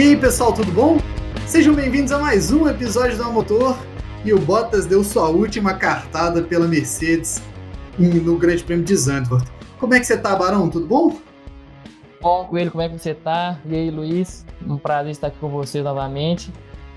E 0.00 0.02
aí 0.02 0.16
pessoal, 0.16 0.50
tudo 0.50 0.72
bom? 0.72 0.96
Sejam 1.46 1.74
bem-vindos 1.74 2.10
a 2.10 2.18
mais 2.18 2.50
um 2.50 2.66
episódio 2.66 3.18
do 3.18 3.30
Motor. 3.30 3.76
E 4.24 4.32
o 4.32 4.38
Bottas 4.38 4.86
deu 4.86 5.04
sua 5.04 5.28
última 5.28 5.74
cartada 5.74 6.40
pela 6.40 6.66
Mercedes 6.66 7.42
no 7.98 8.38
Grande 8.38 8.64
Prêmio 8.64 8.82
de 8.82 8.96
Zandvoort. 8.96 9.46
Como 9.78 9.92
é 9.92 10.00
que 10.00 10.06
você 10.06 10.16
tá, 10.16 10.34
Barão? 10.34 10.70
Tudo 10.70 10.86
bom? 10.86 11.18
Bom, 12.18 12.46
Coelho, 12.46 12.70
como 12.70 12.80
é 12.80 12.88
que 12.88 12.98
você 12.98 13.12
tá? 13.12 13.58
E 13.66 13.74
aí, 13.74 13.90
Luiz? 13.90 14.46
Um 14.66 14.78
prazer 14.78 15.10
estar 15.10 15.26
aqui 15.26 15.36
com 15.38 15.50
você 15.50 15.82
novamente. 15.82 16.50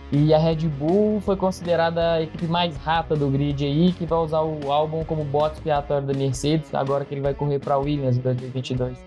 E 0.10 0.34
a 0.34 0.38
Red 0.38 0.70
Bull 0.70 1.20
foi 1.20 1.36
considerada 1.36 2.14
a 2.14 2.22
equipe 2.22 2.46
mais 2.46 2.78
rápida 2.78 3.18
do 3.18 3.28
grid 3.28 3.66
aí, 3.66 3.92
que 3.92 4.06
vai 4.06 4.20
usar 4.20 4.44
o 4.44 4.72
álbum 4.72 5.04
como 5.04 5.26
bote 5.26 5.56
expiatório 5.56 6.08
da 6.08 6.14
Mercedes, 6.14 6.74
agora 6.74 7.04
que 7.04 7.14
ele 7.14 7.22
vai 7.22 7.34
correr 7.34 7.60
para 7.60 7.74
a 7.74 7.80
Williams 7.80 8.16
em 8.16 8.22
2022. 8.22 8.98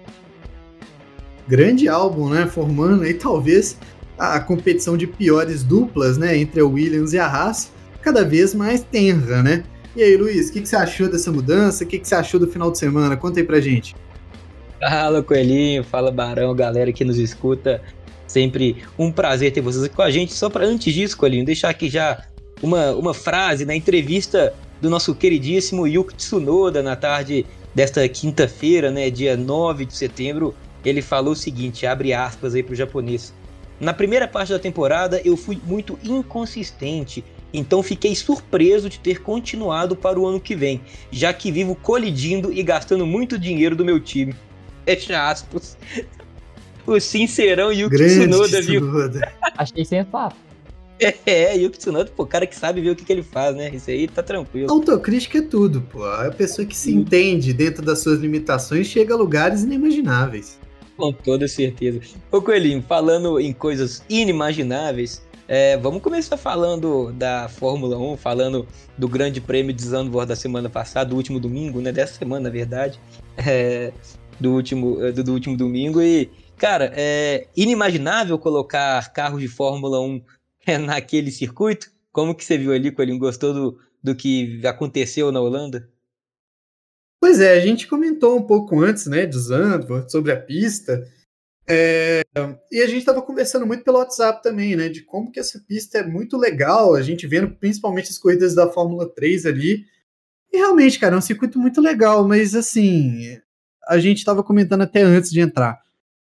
Grande 1.48 1.88
álbum, 1.88 2.28
né? 2.28 2.46
Formando 2.46 3.04
aí 3.04 3.14
talvez 3.14 3.78
a 4.18 4.40
competição 4.40 4.96
de 4.96 5.06
piores 5.06 5.62
duplas, 5.62 6.18
né? 6.18 6.36
Entre 6.36 6.60
a 6.60 6.66
Williams 6.66 7.12
e 7.12 7.18
a 7.18 7.26
Haas, 7.26 7.70
cada 8.02 8.24
vez 8.24 8.54
mais 8.54 8.82
tenra, 8.82 9.42
né? 9.42 9.64
E 9.94 10.02
aí, 10.02 10.16
Luiz, 10.16 10.48
o 10.48 10.52
que, 10.52 10.60
que, 10.60 10.68
você 10.68 10.76
achou 10.76 11.08
dessa 11.08 11.32
mudança? 11.32 11.84
O 11.84 11.86
que, 11.86 11.98
que, 11.98 12.06
você 12.06 12.14
achou 12.14 12.38
do 12.38 12.46
final 12.46 12.70
de 12.70 12.78
semana? 12.78 13.16
Conta 13.16 13.40
aí 13.40 13.46
pra 13.46 13.60
gente. 13.60 13.96
Fala, 14.78 15.22
Coelhinho. 15.22 15.82
Fala, 15.82 16.10
Barão, 16.10 16.54
galera 16.54 16.92
que 16.92 17.04
nos 17.04 17.18
escuta. 17.18 17.80
Sempre 18.26 18.76
um 18.98 19.10
prazer 19.10 19.52
ter 19.52 19.60
vocês 19.60 19.84
aqui 19.84 19.96
com 19.96 20.02
a 20.02 20.10
gente. 20.10 20.34
Só 20.34 20.50
para 20.50 20.66
antes 20.66 20.92
disso, 20.92 21.16
Coelhinho, 21.16 21.46
deixar 21.46 21.70
aqui 21.70 21.88
já 21.88 22.22
uma, 22.62 22.92
uma 22.92 23.14
frase 23.14 23.64
na 23.64 23.74
entrevista 23.74 24.52
do 24.80 24.90
nosso 24.90 25.14
queridíssimo 25.14 25.86
Yuki 25.86 26.14
Tsunoda 26.14 26.82
na 26.82 26.96
tarde 26.96 27.46
desta 27.74 28.06
quinta-feira, 28.08 28.90
né, 28.90 29.10
dia 29.10 29.36
9 29.36 29.86
de 29.86 29.96
setembro. 29.96 30.54
Ele 30.84 31.02
falou 31.02 31.32
o 31.32 31.36
seguinte, 31.36 31.86
abre 31.86 32.12
aspas 32.12 32.54
aí 32.54 32.62
pro 32.62 32.74
japonês. 32.74 33.34
Na 33.78 33.92
primeira 33.92 34.26
parte 34.26 34.52
da 34.52 34.58
temporada 34.58 35.20
eu 35.24 35.36
fui 35.36 35.60
muito 35.66 35.98
inconsistente 36.02 37.24
então 37.52 37.82
fiquei 37.82 38.14
surpreso 38.14 38.88
de 38.88 38.98
ter 38.98 39.22
continuado 39.22 39.96
para 39.96 40.18
o 40.20 40.26
ano 40.26 40.40
que 40.40 40.54
vem, 40.54 40.80
já 41.10 41.32
que 41.32 41.50
vivo 41.50 41.74
colidindo 41.74 42.52
e 42.52 42.62
gastando 42.62 43.06
muito 43.06 43.38
dinheiro 43.38 43.74
do 43.74 43.84
meu 43.84 43.98
time. 43.98 44.34
Fecha 44.84 45.30
aspas. 45.30 45.76
O 46.86 47.00
sincerão 47.00 47.72
Yuki 47.72 47.96
Grande 47.96 48.28
Tsunoda, 48.28 48.62
viu? 48.62 48.82
Achei 49.56 49.84
sensato. 49.84 50.36
É, 51.00 51.14
é, 51.26 51.56
Yuki 51.56 51.78
Tsunoda, 51.78 52.10
pô, 52.14 52.24
cara 52.26 52.46
que 52.46 52.54
sabe 52.54 52.80
ver 52.80 52.90
o 52.90 52.96
que, 52.96 53.04
que 53.04 53.12
ele 53.12 53.22
faz, 53.22 53.56
né? 53.56 53.70
Isso 53.74 53.90
aí 53.90 54.06
tá 54.06 54.22
tranquilo. 54.22 54.70
Autocrítica 54.70 55.38
é 55.38 55.42
tudo, 55.42 55.80
pô. 55.80 56.04
A 56.04 56.30
pessoa 56.30 56.66
que 56.66 56.76
se 56.76 56.94
entende 56.94 57.52
dentro 57.52 57.82
das 57.82 58.00
suas 58.00 58.20
limitações 58.20 58.86
chega 58.86 59.14
a 59.14 59.16
lugares 59.16 59.62
inimagináveis. 59.62 60.58
Com 60.96 61.12
toda 61.12 61.46
certeza. 61.46 62.00
Ô 62.30 62.40
Coelhinho, 62.40 62.82
falando 62.82 63.38
em 63.38 63.52
coisas 63.52 64.02
inimagináveis, 64.08 65.22
é, 65.48 65.76
vamos 65.76 66.02
começar 66.02 66.36
falando 66.36 67.12
da 67.12 67.48
Fórmula 67.48 67.96
1, 67.96 68.16
falando 68.16 68.66
do 68.98 69.06
Grande 69.06 69.40
Prêmio 69.40 69.72
de 69.72 69.82
Zandvoort 69.82 70.26
da 70.26 70.34
semana 70.34 70.68
passada, 70.68 71.10
do 71.10 71.16
último 71.16 71.38
domingo, 71.38 71.80
né? 71.80 71.92
Dessa 71.92 72.14
semana, 72.14 72.44
na 72.44 72.50
verdade. 72.50 72.98
É, 73.36 73.92
do, 74.40 74.52
último, 74.52 75.04
é, 75.04 75.12
do, 75.12 75.22
do, 75.22 75.32
último 75.32 75.56
domingo. 75.56 76.00
E, 76.02 76.30
cara, 76.56 76.90
é 76.96 77.46
inimaginável 77.56 78.38
colocar 78.38 79.12
carros 79.12 79.40
de 79.40 79.48
Fórmula 79.48 80.00
1 80.00 80.22
naquele 80.84 81.30
circuito. 81.30 81.90
Como 82.10 82.34
que 82.34 82.44
você 82.44 82.56
viu 82.56 82.72
ali, 82.72 82.90
Coelhinho? 82.90 83.18
Gostou 83.18 83.52
do, 83.52 83.78
do 84.02 84.14
que 84.14 84.66
aconteceu 84.66 85.30
na 85.30 85.40
Holanda? 85.40 85.88
Pois 87.26 87.40
é, 87.40 87.54
a 87.54 87.60
gente 87.60 87.88
comentou 87.88 88.38
um 88.38 88.42
pouco 88.42 88.80
antes, 88.80 89.06
né, 89.06 89.26
de 89.26 89.36
Zandvoort, 89.36 90.12
sobre 90.12 90.30
a 90.30 90.40
pista. 90.40 91.04
É, 91.66 92.22
e 92.70 92.80
a 92.80 92.86
gente 92.86 93.00
estava 93.00 93.20
conversando 93.20 93.66
muito 93.66 93.82
pelo 93.82 93.98
WhatsApp 93.98 94.40
também, 94.44 94.76
né? 94.76 94.88
De 94.88 95.02
como 95.02 95.32
que 95.32 95.40
essa 95.40 95.58
pista 95.58 95.98
é 95.98 96.06
muito 96.06 96.36
legal, 96.36 96.94
a 96.94 97.02
gente 97.02 97.26
vendo 97.26 97.50
principalmente 97.50 98.10
as 98.10 98.16
corridas 98.16 98.54
da 98.54 98.70
Fórmula 98.70 99.12
3 99.12 99.44
ali. 99.44 99.84
E 100.52 100.56
realmente, 100.56 101.00
cara, 101.00 101.16
é 101.16 101.18
um 101.18 101.20
circuito 101.20 101.58
muito 101.58 101.80
legal, 101.80 102.28
mas 102.28 102.54
assim, 102.54 103.40
a 103.88 103.98
gente 103.98 104.18
estava 104.18 104.44
comentando 104.44 104.82
até 104.82 105.02
antes 105.02 105.32
de 105.32 105.40
entrar. 105.40 105.82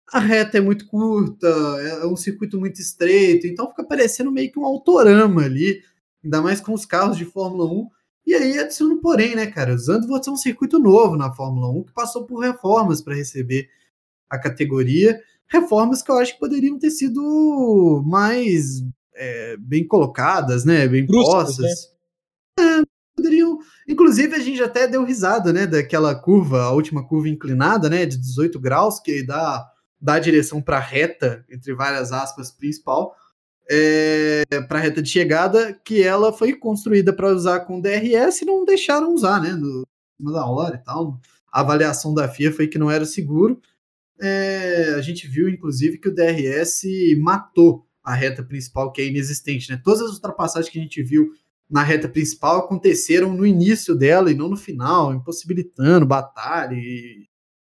A 0.09 0.19
reta 0.19 0.57
é 0.57 0.61
muito 0.61 0.87
curta, 0.87 1.49
é 1.49 2.05
um 2.05 2.15
circuito 2.15 2.57
muito 2.57 2.79
estreito, 2.79 3.45
então 3.45 3.67
fica 3.67 3.83
parecendo 3.83 4.31
meio 4.31 4.49
que 4.49 4.57
um 4.57 4.65
autorama 4.65 5.43
ali, 5.43 5.83
ainda 6.23 6.41
mais 6.41 6.61
com 6.61 6.73
os 6.73 6.85
carros 6.85 7.17
de 7.17 7.25
Fórmula 7.25 7.65
1. 7.65 7.89
E 8.25 8.33
aí 8.33 8.57
adiciona 8.57 8.97
porém, 9.01 9.35
né, 9.35 9.47
cara? 9.47 9.73
O 9.73 9.77
Zandvoort 9.77 10.27
é 10.27 10.31
um 10.31 10.37
circuito 10.37 10.79
novo 10.79 11.15
na 11.15 11.33
Fórmula 11.33 11.69
1 11.69 11.83
que 11.83 11.93
passou 11.93 12.25
por 12.25 12.39
reformas 12.39 13.01
para 13.01 13.15
receber 13.15 13.69
a 14.29 14.39
categoria 14.39 15.19
reformas 15.53 16.01
que 16.01 16.09
eu 16.09 16.17
acho 16.17 16.33
que 16.33 16.39
poderiam 16.39 16.79
ter 16.79 16.89
sido 16.89 18.03
mais 18.05 18.83
é, 19.15 19.55
bem 19.57 19.85
colocadas, 19.85 20.65
né? 20.65 20.87
Bem 20.87 21.05
postas. 21.05 21.91
Né? 22.59 22.81
É, 22.81 22.83
poderiam. 23.15 23.59
Inclusive, 23.87 24.35
a 24.35 24.39
gente 24.39 24.61
até 24.63 24.87
deu 24.87 25.05
risada, 25.05 25.53
né? 25.53 25.67
Daquela 25.67 26.15
curva, 26.15 26.63
a 26.63 26.71
última 26.71 27.07
curva 27.07 27.29
inclinada, 27.29 27.87
né? 27.87 28.05
De 28.05 28.17
18 28.17 28.59
graus, 28.59 28.99
que 28.99 29.23
dá, 29.23 29.63
dá 30.01 30.17
direção 30.17 30.59
para 30.59 30.77
a 30.77 30.81
reta, 30.81 31.45
entre 31.49 31.73
várias 31.75 32.11
aspas, 32.11 32.51
principal. 32.51 33.15
É, 33.69 34.43
para 34.67 34.79
a 34.79 34.81
reta 34.81 35.01
de 35.01 35.09
chegada, 35.09 35.73
que 35.85 36.03
ela 36.03 36.33
foi 36.33 36.53
construída 36.53 37.13
para 37.13 37.33
usar 37.33 37.61
com 37.61 37.79
DRS 37.79 38.41
e 38.41 38.45
não 38.45 38.65
deixaram 38.65 39.13
usar, 39.13 39.41
né? 39.41 39.51
No 39.53 39.83
da 40.31 40.45
hora 40.45 40.75
e 40.75 40.83
tal. 40.83 41.19
A 41.51 41.61
avaliação 41.61 42.13
da 42.13 42.27
FIA 42.27 42.51
foi 42.51 42.67
que 42.67 42.77
não 42.77 42.89
era 42.89 43.05
seguro 43.05 43.61
é, 44.23 44.93
a 44.95 45.01
gente 45.01 45.27
viu, 45.27 45.49
inclusive, 45.49 45.97
que 45.97 46.07
o 46.07 46.15
DRS 46.15 46.83
matou 47.19 47.85
a 48.03 48.13
reta 48.13 48.43
principal, 48.43 48.91
que 48.91 49.01
é 49.01 49.07
inexistente. 49.07 49.69
Né? 49.69 49.81
Todas 49.83 50.01
as 50.01 50.13
ultrapassagens 50.13 50.71
que 50.71 50.79
a 50.79 50.81
gente 50.81 51.01
viu 51.03 51.31
na 51.69 51.83
reta 51.83 52.07
principal 52.07 52.59
aconteceram 52.59 53.33
no 53.33 53.45
início 53.45 53.95
dela 53.95 54.31
e 54.31 54.35
não 54.35 54.49
no 54.49 54.57
final, 54.57 55.13
impossibilitando 55.13 56.05
batalha 56.05 56.75
e, 56.75 57.27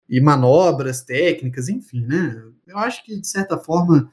e 0.08 0.20
manobras 0.20 1.02
técnicas, 1.02 1.68
enfim, 1.68 2.04
né? 2.06 2.42
Eu 2.66 2.78
acho 2.78 3.04
que, 3.04 3.20
de 3.20 3.26
certa 3.26 3.56
forma, 3.56 4.10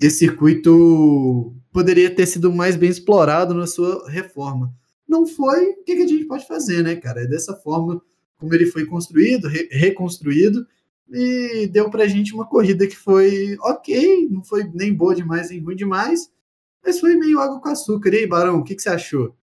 esse 0.00 0.18
circuito 0.18 1.54
poderia 1.72 2.14
ter 2.14 2.26
sido 2.26 2.52
mais 2.52 2.76
bem 2.76 2.90
explorado 2.90 3.54
na 3.54 3.66
sua 3.66 4.08
reforma. 4.10 4.72
Não 5.06 5.26
foi, 5.26 5.70
o 5.70 5.84
que, 5.84 5.92
a 5.92 6.06
gente 6.06 6.24
pode 6.26 6.46
fazer, 6.46 6.82
né, 6.82 6.96
cara? 6.96 7.22
É 7.22 7.26
dessa 7.26 7.54
forma 7.56 8.00
como 8.38 8.54
ele 8.54 8.66
foi 8.66 8.86
construído, 8.86 9.48
re 9.48 9.68
reconstruído, 9.72 10.66
e 11.10 11.66
deu 11.66 11.90
pra 11.90 12.06
gente 12.06 12.34
uma 12.34 12.46
corrida 12.46 12.86
que 12.86 12.96
foi 12.96 13.56
ok, 13.60 14.28
não 14.28 14.44
foi 14.44 14.64
nem 14.74 14.94
boa 14.94 15.14
demais, 15.14 15.50
nem 15.50 15.60
ruim 15.60 15.74
demais, 15.74 16.30
mas 16.84 17.00
foi 17.00 17.16
meio 17.16 17.40
água 17.40 17.60
com 17.60 17.68
açúcar. 17.68 18.10
E 18.12 18.18
aí, 18.18 18.26
Barão, 18.26 18.58
o 18.58 18.64
que, 18.64 18.74
que 18.74 18.82
você 18.82 18.90
achou? 18.90 19.34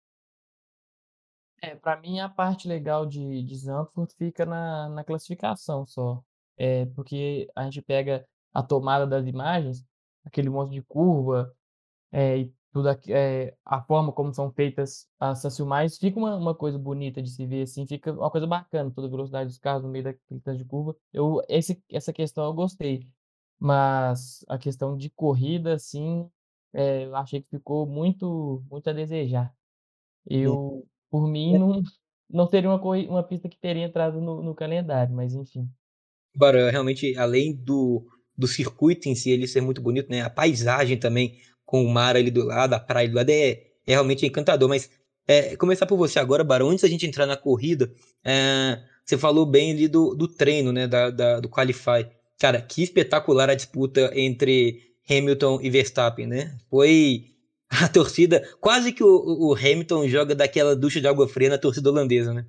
É, 1.61 1.73
para 1.75 1.99
mim 1.99 2.19
a 2.19 2.29
parte 2.29 2.67
legal 2.67 3.05
de, 3.05 3.41
de 3.41 3.57
Zandvoort 3.57 4.13
fica 4.15 4.45
na, 4.45 4.87
na 4.89 5.03
classificação 5.03 5.85
só. 5.85 6.23
É, 6.57 6.85
porque 6.87 7.49
a 7.55 7.63
gente 7.63 7.81
pega 7.81 8.25
a 8.53 8.61
tomada 8.61 9.05
das 9.05 9.25
imagens, 9.25 9.83
aquele 10.25 10.49
monte 10.49 10.71
de 10.73 10.81
curva, 10.81 11.55
é, 12.11 12.39
e 12.39 12.53
tudo 12.73 12.89
aqui, 12.89 13.13
é, 13.13 13.55
a 13.63 13.81
forma 13.81 14.11
como 14.11 14.33
são 14.33 14.51
feitas 14.51 15.07
as 15.17 15.55
filmagens, 15.55 15.97
fica 15.97 16.19
uma, 16.19 16.35
uma 16.35 16.53
coisa 16.53 16.77
bonita 16.77 17.21
de 17.21 17.29
se 17.29 17.45
ver, 17.45 17.63
assim, 17.63 17.87
fica 17.87 18.11
uma 18.11 18.29
coisa 18.29 18.45
bacana, 18.45 18.91
toda 18.91 19.07
a 19.07 19.09
velocidade 19.09 19.47
dos 19.47 19.57
carros 19.57 19.83
no 19.83 19.89
meio 19.89 20.03
daquele 20.03 20.41
tanto 20.41 20.57
de 20.57 20.65
curva. 20.65 20.95
Eu, 21.13 21.41
esse, 21.47 21.81
essa 21.89 22.11
questão 22.11 22.43
eu 22.43 22.53
gostei, 22.53 23.07
mas 23.57 24.43
a 24.49 24.57
questão 24.57 24.97
de 24.97 25.09
corrida, 25.09 25.75
assim, 25.75 26.29
é, 26.73 27.05
eu 27.05 27.15
achei 27.15 27.41
que 27.41 27.49
ficou 27.49 27.87
muito, 27.87 28.61
muito 28.69 28.89
a 28.89 28.93
desejar. 28.93 29.53
Eu, 30.25 30.85
por 31.09 31.29
mim, 31.29 31.57
não, 31.57 31.81
não 32.29 32.47
seria 32.47 32.69
uma, 32.69 32.81
uma 32.81 33.23
pista 33.23 33.47
que 33.47 33.57
teria 33.57 33.85
entrado 33.85 34.19
no, 34.19 34.41
no 34.43 34.53
calendário, 34.53 35.15
mas 35.15 35.33
enfim. 35.33 35.69
Agora, 36.35 36.69
realmente, 36.69 37.15
além 37.17 37.55
do, 37.55 38.05
do 38.37 38.47
circuito 38.47 39.07
em 39.07 39.15
si, 39.15 39.29
ele 39.29 39.47
ser 39.47 39.61
muito 39.61 39.81
bonito, 39.81 40.09
né? 40.09 40.21
A 40.21 40.29
paisagem 40.29 40.97
também, 40.97 41.39
com 41.65 41.83
o 41.83 41.89
mar 41.89 42.15
ali 42.15 42.31
do 42.31 42.45
lado, 42.45 42.73
a 42.73 42.79
praia 42.79 43.07
do 43.07 43.15
lado, 43.15 43.29
é, 43.29 43.51
é 43.51 43.91
realmente 43.91 44.25
encantador. 44.25 44.69
Mas 44.69 44.89
é, 45.27 45.55
começar 45.55 45.85
por 45.85 45.97
você 45.97 46.19
agora, 46.19 46.43
Barão, 46.43 46.69
antes 46.69 46.83
da 46.83 46.89
gente 46.89 47.05
entrar 47.05 47.25
na 47.25 47.37
corrida, 47.37 47.91
é, 48.23 48.79
você 49.03 49.17
falou 49.17 49.45
bem 49.45 49.71
ali 49.71 49.87
do, 49.87 50.15
do 50.15 50.27
treino, 50.27 50.71
né, 50.71 50.87
da, 50.87 51.09
da, 51.09 51.39
do 51.39 51.49
Qualify. 51.49 52.07
Cara, 52.39 52.61
que 52.61 52.83
espetacular 52.83 53.49
a 53.49 53.55
disputa 53.55 54.11
entre 54.13 54.81
Hamilton 55.09 55.59
e 55.61 55.69
Verstappen, 55.69 56.27
né? 56.27 56.57
Foi 56.69 57.25
a 57.69 57.87
torcida, 57.87 58.47
quase 58.59 58.91
que 58.91 59.03
o, 59.03 59.49
o 59.49 59.55
Hamilton 59.55 60.07
joga 60.07 60.35
daquela 60.35 60.75
ducha 60.75 60.99
de 60.99 61.07
água 61.07 61.27
fria 61.27 61.49
na 61.49 61.57
torcida 61.57 61.89
holandesa, 61.89 62.33
né? 62.33 62.45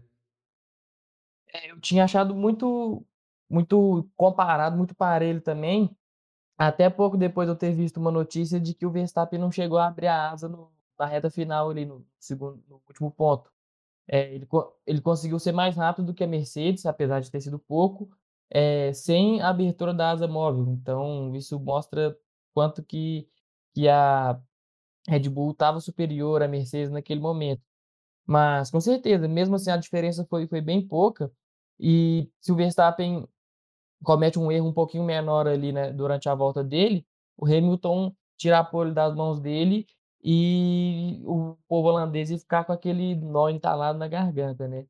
É, 1.52 1.70
eu 1.70 1.80
tinha 1.80 2.04
achado 2.04 2.34
muito, 2.34 3.04
muito 3.48 4.08
comparado, 4.16 4.76
muito 4.76 4.94
parelho 4.94 5.40
também, 5.40 5.96
até 6.58 6.88
pouco 6.90 7.16
depois 7.16 7.46
de 7.46 7.52
eu 7.52 7.56
ter 7.56 7.72
visto 7.72 7.98
uma 7.98 8.10
notícia 8.10 8.60
de 8.60 8.74
que 8.74 8.86
o 8.86 8.90
Verstappen 8.90 9.38
não 9.38 9.50
chegou 9.52 9.78
a 9.78 9.86
abrir 9.88 10.08
a 10.08 10.30
asa 10.30 10.48
no, 10.48 10.72
na 10.98 11.06
reta 11.06 11.30
final 11.30 11.70
ali 11.70 11.84
no 11.84 12.06
segundo, 12.18 12.62
no 12.68 12.82
último 12.88 13.10
ponto. 13.10 13.50
É, 14.08 14.34
ele, 14.34 14.48
ele 14.86 15.00
conseguiu 15.00 15.38
ser 15.38 15.52
mais 15.52 15.76
rápido 15.76 16.06
do 16.06 16.14
que 16.14 16.24
a 16.24 16.26
Mercedes, 16.26 16.86
apesar 16.86 17.20
de 17.20 17.30
ter 17.30 17.40
sido 17.40 17.58
pouco, 17.58 18.10
é, 18.50 18.92
sem 18.92 19.40
a 19.42 19.48
abertura 19.50 19.92
da 19.94 20.10
asa 20.12 20.28
móvel. 20.28 20.68
Então, 20.72 21.34
isso 21.34 21.58
mostra 21.60 22.16
quanto 22.54 22.82
que, 22.84 23.28
que 23.74 23.88
a 23.88 24.40
Red 25.08 25.28
Bull 25.28 25.52
estava 25.52 25.80
superior 25.80 26.42
à 26.42 26.48
Mercedes 26.48 26.90
naquele 26.90 27.20
momento. 27.20 27.62
Mas, 28.26 28.70
com 28.70 28.80
certeza, 28.80 29.28
mesmo 29.28 29.56
assim, 29.56 29.70
a 29.70 29.76
diferença 29.76 30.24
foi, 30.26 30.46
foi 30.48 30.60
bem 30.60 30.86
pouca. 30.86 31.30
E 31.78 32.30
se 32.40 32.52
o 32.52 32.56
Verstappen 32.56 33.26
comete 34.02 34.38
um 34.38 34.50
erro 34.50 34.68
um 34.68 34.72
pouquinho 34.72 35.04
menor 35.04 35.46
ali, 35.46 35.72
né, 35.72 35.92
durante 35.92 36.28
a 36.28 36.34
volta 36.34 36.62
dele, 36.62 37.06
o 37.36 37.46
Hamilton 37.46 38.12
tira 38.36 38.58
a 38.58 38.64
pole 38.64 38.92
das 38.92 39.14
mãos 39.14 39.40
dele 39.40 39.86
e 40.22 41.20
o 41.24 41.56
povo 41.68 41.88
holandês 41.88 42.30
ficar 42.30 42.64
com 42.64 42.72
aquele 42.72 43.14
nó 43.14 43.48
entalado 43.48 43.98
na 43.98 44.08
garganta, 44.08 44.66
né? 44.66 44.86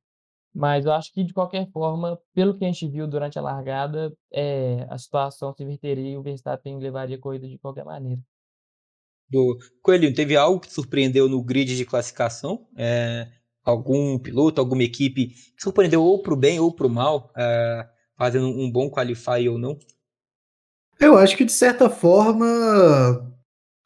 Mas 0.54 0.86
eu 0.86 0.92
acho 0.92 1.12
que, 1.12 1.22
de 1.22 1.34
qualquer 1.34 1.70
forma, 1.70 2.18
pelo 2.32 2.56
que 2.56 2.64
a 2.64 2.68
gente 2.68 2.88
viu 2.88 3.06
durante 3.06 3.38
a 3.38 3.42
largada, 3.42 4.16
é, 4.32 4.86
a 4.88 4.96
situação 4.96 5.52
se 5.52 5.62
inverteria 5.62 6.12
e 6.12 6.16
o 6.16 6.22
Verstappen 6.22 6.78
levaria 6.78 7.16
a 7.16 7.20
corrida 7.20 7.46
de 7.46 7.58
qualquer 7.58 7.84
maneira. 7.84 8.22
Do 9.28 9.58
Coelhinho, 9.82 10.14
teve 10.14 10.34
algo 10.34 10.60
que 10.60 10.72
surpreendeu 10.72 11.28
no 11.28 11.42
grid 11.42 11.76
de 11.76 11.84
classificação? 11.84 12.66
É, 12.74 13.28
algum 13.62 14.18
piloto, 14.18 14.58
alguma 14.58 14.84
equipe 14.84 15.26
que 15.26 15.62
surpreendeu 15.62 16.02
ou 16.02 16.22
para 16.22 16.32
o 16.32 16.36
bem 16.36 16.58
ou 16.58 16.72
para 16.72 16.86
o 16.86 16.90
mal, 16.90 17.30
é, 17.36 17.88
fazendo 18.16 18.48
um 18.48 18.70
bom 18.70 18.90
qualify 18.90 19.48
ou 19.48 19.58
não? 19.58 19.78
Eu 20.98 21.16
acho 21.18 21.36
que, 21.36 21.44
de 21.44 21.52
certa 21.52 21.90
forma, 21.90 22.46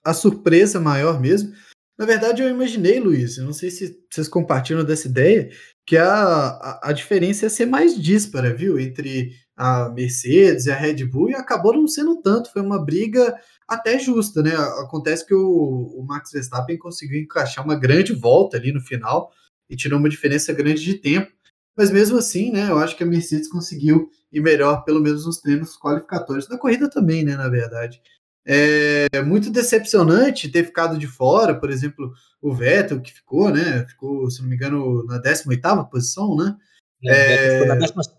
a 0.05 0.15
surpresa 0.15 0.81
maior 0.81 1.21
mesmo. 1.21 1.53
Na 1.99 2.07
verdade, 2.07 2.43
eu 2.43 2.49
imaginei, 2.49 2.99
Luiz, 2.99 3.37
eu 3.37 3.45
não 3.45 3.53
sei 3.53 3.71
se 3.71 3.99
vocês 4.11 4.29
compartilham 4.29 4.85
dessa 4.85 5.07
ideia, 5.07 5.51
que 5.85 5.97
a, 5.97 6.09
a, 6.15 6.81
a, 6.85 6.93
diferença 6.93 7.45
ia 7.45 7.51
ser 7.51 7.67
mais 7.67 8.01
díspara, 8.01 8.55
viu? 8.55 8.79
Entre 8.79 9.33
a 9.57 9.91
Mercedes 9.91 10.67
e 10.67 10.71
a 10.71 10.77
Red 10.77 11.05
Bull, 11.05 11.31
e 11.31 11.35
acabou 11.35 11.75
não 11.75 11.87
sendo 11.87 12.23
tanto, 12.23 12.51
foi 12.53 12.63
uma 12.63 12.83
briga 12.83 13.37
até 13.69 13.99
justa, 13.99 14.43
né? 14.43 14.55
Acontece 14.83 15.27
que 15.27 15.35
o, 15.35 15.95
o 15.95 16.03
Max 16.07 16.31
Verstappen 16.33 16.79
conseguiu 16.79 17.21
encaixar 17.21 17.65
uma 17.65 17.79
grande 17.79 18.15
volta 18.15 18.57
ali 18.57 18.73
no 18.73 18.81
final 18.81 19.31
e 19.69 19.77
tirou 19.77 19.99
uma 19.99 20.09
diferença 20.09 20.53
grande 20.53 20.83
de 20.83 20.95
tempo, 20.95 21.31
mas 21.77 21.91
mesmo 21.91 22.19
assim, 22.19 22.51
né, 22.51 22.69
eu 22.71 22.79
acho 22.79 22.97
que 22.97 23.03
a 23.03 23.07
Mercedes 23.07 23.49
conseguiu 23.49 24.11
ir 24.33 24.41
melhor, 24.41 24.85
pelo 24.85 25.01
menos 25.01 25.27
nos 25.27 25.39
treinos 25.39 25.77
qualificatórios, 25.77 26.49
na 26.49 26.59
corrida 26.59 26.89
também, 26.89 27.25
né, 27.25 27.37
na 27.37 27.49
verdade. 27.49 28.01
É 28.45 29.23
muito 29.23 29.51
decepcionante 29.51 30.49
ter 30.49 30.65
ficado 30.65 30.99
de 30.99 31.07
fora, 31.07 31.55
por 31.55 31.71
exemplo, 31.71 32.13
o 32.41 32.53
Vettel, 32.53 33.01
que 33.01 33.13
ficou, 33.13 33.51
né? 33.51 33.87
Ficou, 33.87 34.31
se 34.31 34.41
não 34.41 34.49
me 34.49 34.57
engano, 34.57 35.05
na 35.05 35.19
18 35.19 35.61
posição, 35.91 36.35
né? 36.35 36.57
É, 37.05 37.61
ficou 37.61 37.69
na 37.69 37.75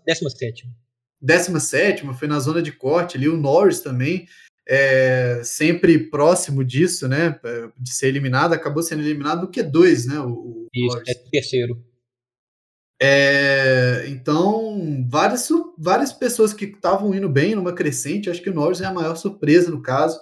17. 0.06 0.68
17, 1.20 2.14
foi 2.14 2.28
na 2.28 2.38
zona 2.38 2.62
de 2.62 2.72
corte 2.72 3.16
ali. 3.16 3.28
O 3.28 3.36
Norris 3.36 3.80
também, 3.80 4.26
é, 4.66 5.42
sempre 5.44 5.98
próximo 5.98 6.64
disso, 6.64 7.08
né? 7.08 7.38
De 7.78 7.92
ser 7.92 8.08
eliminado, 8.08 8.52
acabou 8.52 8.82
sendo 8.82 9.02
eliminado 9.02 9.42
no 9.42 9.50
Q2, 9.50 10.06
né? 10.06 10.20
O, 10.20 10.30
o 10.30 10.68
Isso, 10.72 10.96
Norris. 10.96 11.08
é 11.08 11.14
terceiro. 11.30 11.91
É, 13.04 14.04
então, 14.06 15.04
várias, 15.10 15.48
várias 15.76 16.12
pessoas 16.12 16.54
que 16.54 16.66
estavam 16.66 17.12
indo 17.12 17.28
bem 17.28 17.56
numa 17.56 17.72
crescente, 17.72 18.30
acho 18.30 18.40
que 18.40 18.50
o 18.50 18.54
Norris 18.54 18.80
é 18.80 18.86
a 18.86 18.94
maior 18.94 19.16
surpresa 19.16 19.72
no 19.72 19.82
caso. 19.82 20.20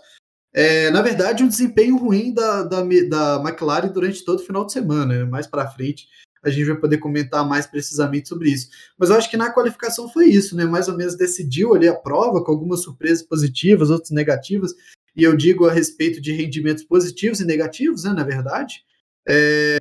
É, 0.51 0.91
na 0.91 1.03
verdade, 1.03 1.45
um 1.45 1.49
desempenho 1.49 1.99
ruim 1.99 2.33
da, 2.33 2.63
da, 2.63 2.83
da 2.83 3.43
McLaren 3.45 3.89
durante 3.89 4.25
todo 4.25 4.39
o 4.39 4.43
final 4.43 4.65
de 4.65 4.73
semana. 4.73 5.19
Né? 5.19 5.25
Mais 5.25 5.47
para 5.47 5.71
frente, 5.71 6.09
a 6.43 6.49
gente 6.49 6.69
vai 6.69 6.77
poder 6.77 6.97
comentar 6.97 7.47
mais 7.47 7.67
precisamente 7.67 8.31
sobre 8.31 8.49
isso. 8.49 8.71
Mas 8.99 9.11
eu 9.11 9.17
acho 9.17 9.31
que 9.31 9.37
na 9.37 9.53
qualificação 9.53 10.09
foi 10.09 10.29
isso, 10.31 10.57
né? 10.57 10.65
Mais 10.65 10.89
ou 10.89 10.97
menos 10.97 11.15
decidiu 11.19 11.75
ali 11.75 11.87
a 11.87 11.95
prova 11.95 12.43
com 12.43 12.51
algumas 12.51 12.81
surpresas 12.81 13.23
positivas, 13.23 13.91
outras 13.91 14.11
negativas. 14.11 14.75
E 15.15 15.23
eu 15.23 15.37
digo 15.37 15.67
a 15.69 15.73
respeito 15.73 16.19
de 16.19 16.33
rendimentos 16.33 16.83
positivos 16.83 17.41
e 17.41 17.45
negativos, 17.45 18.05
né? 18.05 18.15
Na 18.15 18.25
verdade. 18.25 18.83
É, 19.29 19.77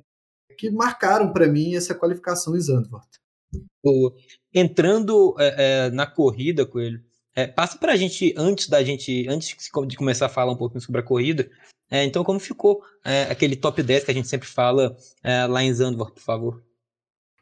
que 0.60 0.70
marcaram 0.70 1.32
para 1.32 1.48
mim 1.48 1.74
essa 1.74 1.94
qualificação 1.94 2.54
em 2.54 2.60
Zandvoort. 2.60 3.08
Entrando 4.52 5.34
é, 5.38 5.86
é, 5.86 5.90
na 5.90 6.06
corrida, 6.06 6.66
Coelho, 6.66 7.00
é, 7.34 7.46
passa 7.46 7.78
para 7.78 7.92
a 7.94 7.96
gente, 7.96 8.34
antes 8.36 8.68
da 8.68 8.84
gente, 8.84 9.26
antes 9.26 9.56
de 9.86 9.96
começar 9.96 10.26
a 10.26 10.28
falar 10.28 10.52
um 10.52 10.56
pouquinho 10.56 10.82
sobre 10.82 11.00
a 11.00 11.04
corrida, 11.04 11.50
é, 11.90 12.04
então 12.04 12.22
como 12.22 12.38
ficou 12.38 12.82
é, 13.02 13.22
aquele 13.22 13.56
top 13.56 13.82
10 13.82 14.04
que 14.04 14.10
a 14.10 14.14
gente 14.14 14.28
sempre 14.28 14.46
fala 14.46 14.94
é, 15.24 15.46
lá 15.46 15.62
em 15.62 15.72
Zandvoort, 15.72 16.12
por 16.12 16.22
favor? 16.22 16.62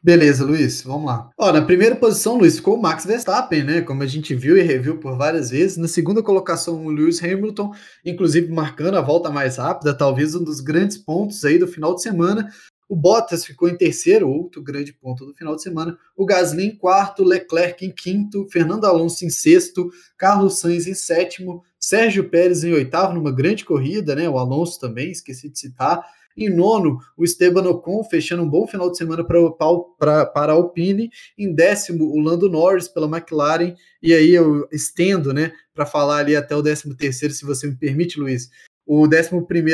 Beleza, 0.01 0.45
Luiz, 0.45 0.81
vamos 0.81 1.07
lá. 1.07 1.29
Ó, 1.37 1.51
na 1.51 1.61
primeira 1.61 1.93
posição, 1.93 2.37
Luiz, 2.37 2.55
ficou 2.55 2.77
o 2.77 2.81
Max 2.81 3.03
Verstappen, 3.03 3.65
né? 3.65 3.81
Como 3.81 4.01
a 4.01 4.07
gente 4.07 4.33
viu 4.33 4.57
e 4.57 4.61
reviu 4.61 4.97
por 4.97 5.17
várias 5.17 5.49
vezes. 5.49 5.75
Na 5.75 5.89
segunda 5.89 6.23
colocação, 6.23 6.85
o 6.85 6.89
Lewis 6.89 7.21
Hamilton, 7.21 7.73
inclusive 8.05 8.49
marcando 8.49 8.95
a 8.95 9.01
volta 9.01 9.29
mais 9.29 9.57
rápida, 9.57 9.93
talvez 9.93 10.35
um 10.35 10.43
dos 10.43 10.61
grandes 10.61 10.97
pontos 10.97 11.43
aí 11.43 11.59
do 11.59 11.67
final 11.67 11.93
de 11.93 12.01
semana. 12.01 12.49
O 12.89 12.95
Bottas 12.95 13.45
ficou 13.45 13.69
em 13.69 13.77
terceiro, 13.77 14.27
outro 14.27 14.63
grande 14.63 14.91
ponto 14.91 15.23
do 15.23 15.33
final 15.35 15.55
de 15.55 15.61
semana. 15.61 15.95
O 16.17 16.25
Gasly 16.25 16.65
em 16.65 16.75
quarto, 16.75 17.23
Leclerc 17.23 17.85
em 17.85 17.91
quinto, 17.91 18.47
Fernando 18.51 18.85
Alonso 18.85 19.23
em 19.23 19.29
sexto, 19.29 19.91
Carlos 20.17 20.59
Sainz 20.59 20.87
em 20.87 20.95
sétimo, 20.95 21.63
Sérgio 21.79 22.27
Pérez 22.27 22.63
em 22.63 22.73
oitavo, 22.73 23.13
numa 23.13 23.31
grande 23.31 23.63
corrida, 23.63 24.15
né? 24.15 24.27
O 24.27 24.39
Alonso 24.39 24.79
também, 24.79 25.11
esqueci 25.11 25.49
de 25.49 25.59
citar. 25.59 26.03
Em 26.35 26.49
nono, 26.49 26.99
o 27.17 27.23
Esteban 27.23 27.67
Ocon, 27.69 28.03
fechando 28.03 28.41
um 28.41 28.49
bom 28.49 28.65
final 28.65 28.89
de 28.89 28.97
semana 28.97 29.23
para 29.23 30.31
a 30.33 30.51
Alpine. 30.51 31.11
Em 31.37 31.53
décimo, 31.53 32.05
o 32.05 32.19
Lando 32.19 32.49
Norris 32.49 32.87
pela 32.87 33.07
McLaren. 33.07 33.75
E 34.01 34.13
aí 34.13 34.31
eu 34.31 34.67
estendo, 34.71 35.31
né, 35.31 35.51
para 35.75 35.85
falar 35.85 36.17
ali 36.17 36.35
até 36.35 36.55
o 36.55 36.61
décimo 36.61 36.95
terceiro, 36.95 37.33
se 37.33 37.45
você 37.45 37.67
me 37.67 37.75
permite, 37.75 38.19
Luiz. 38.19 38.49
O 38.89 39.05
11 39.05 39.29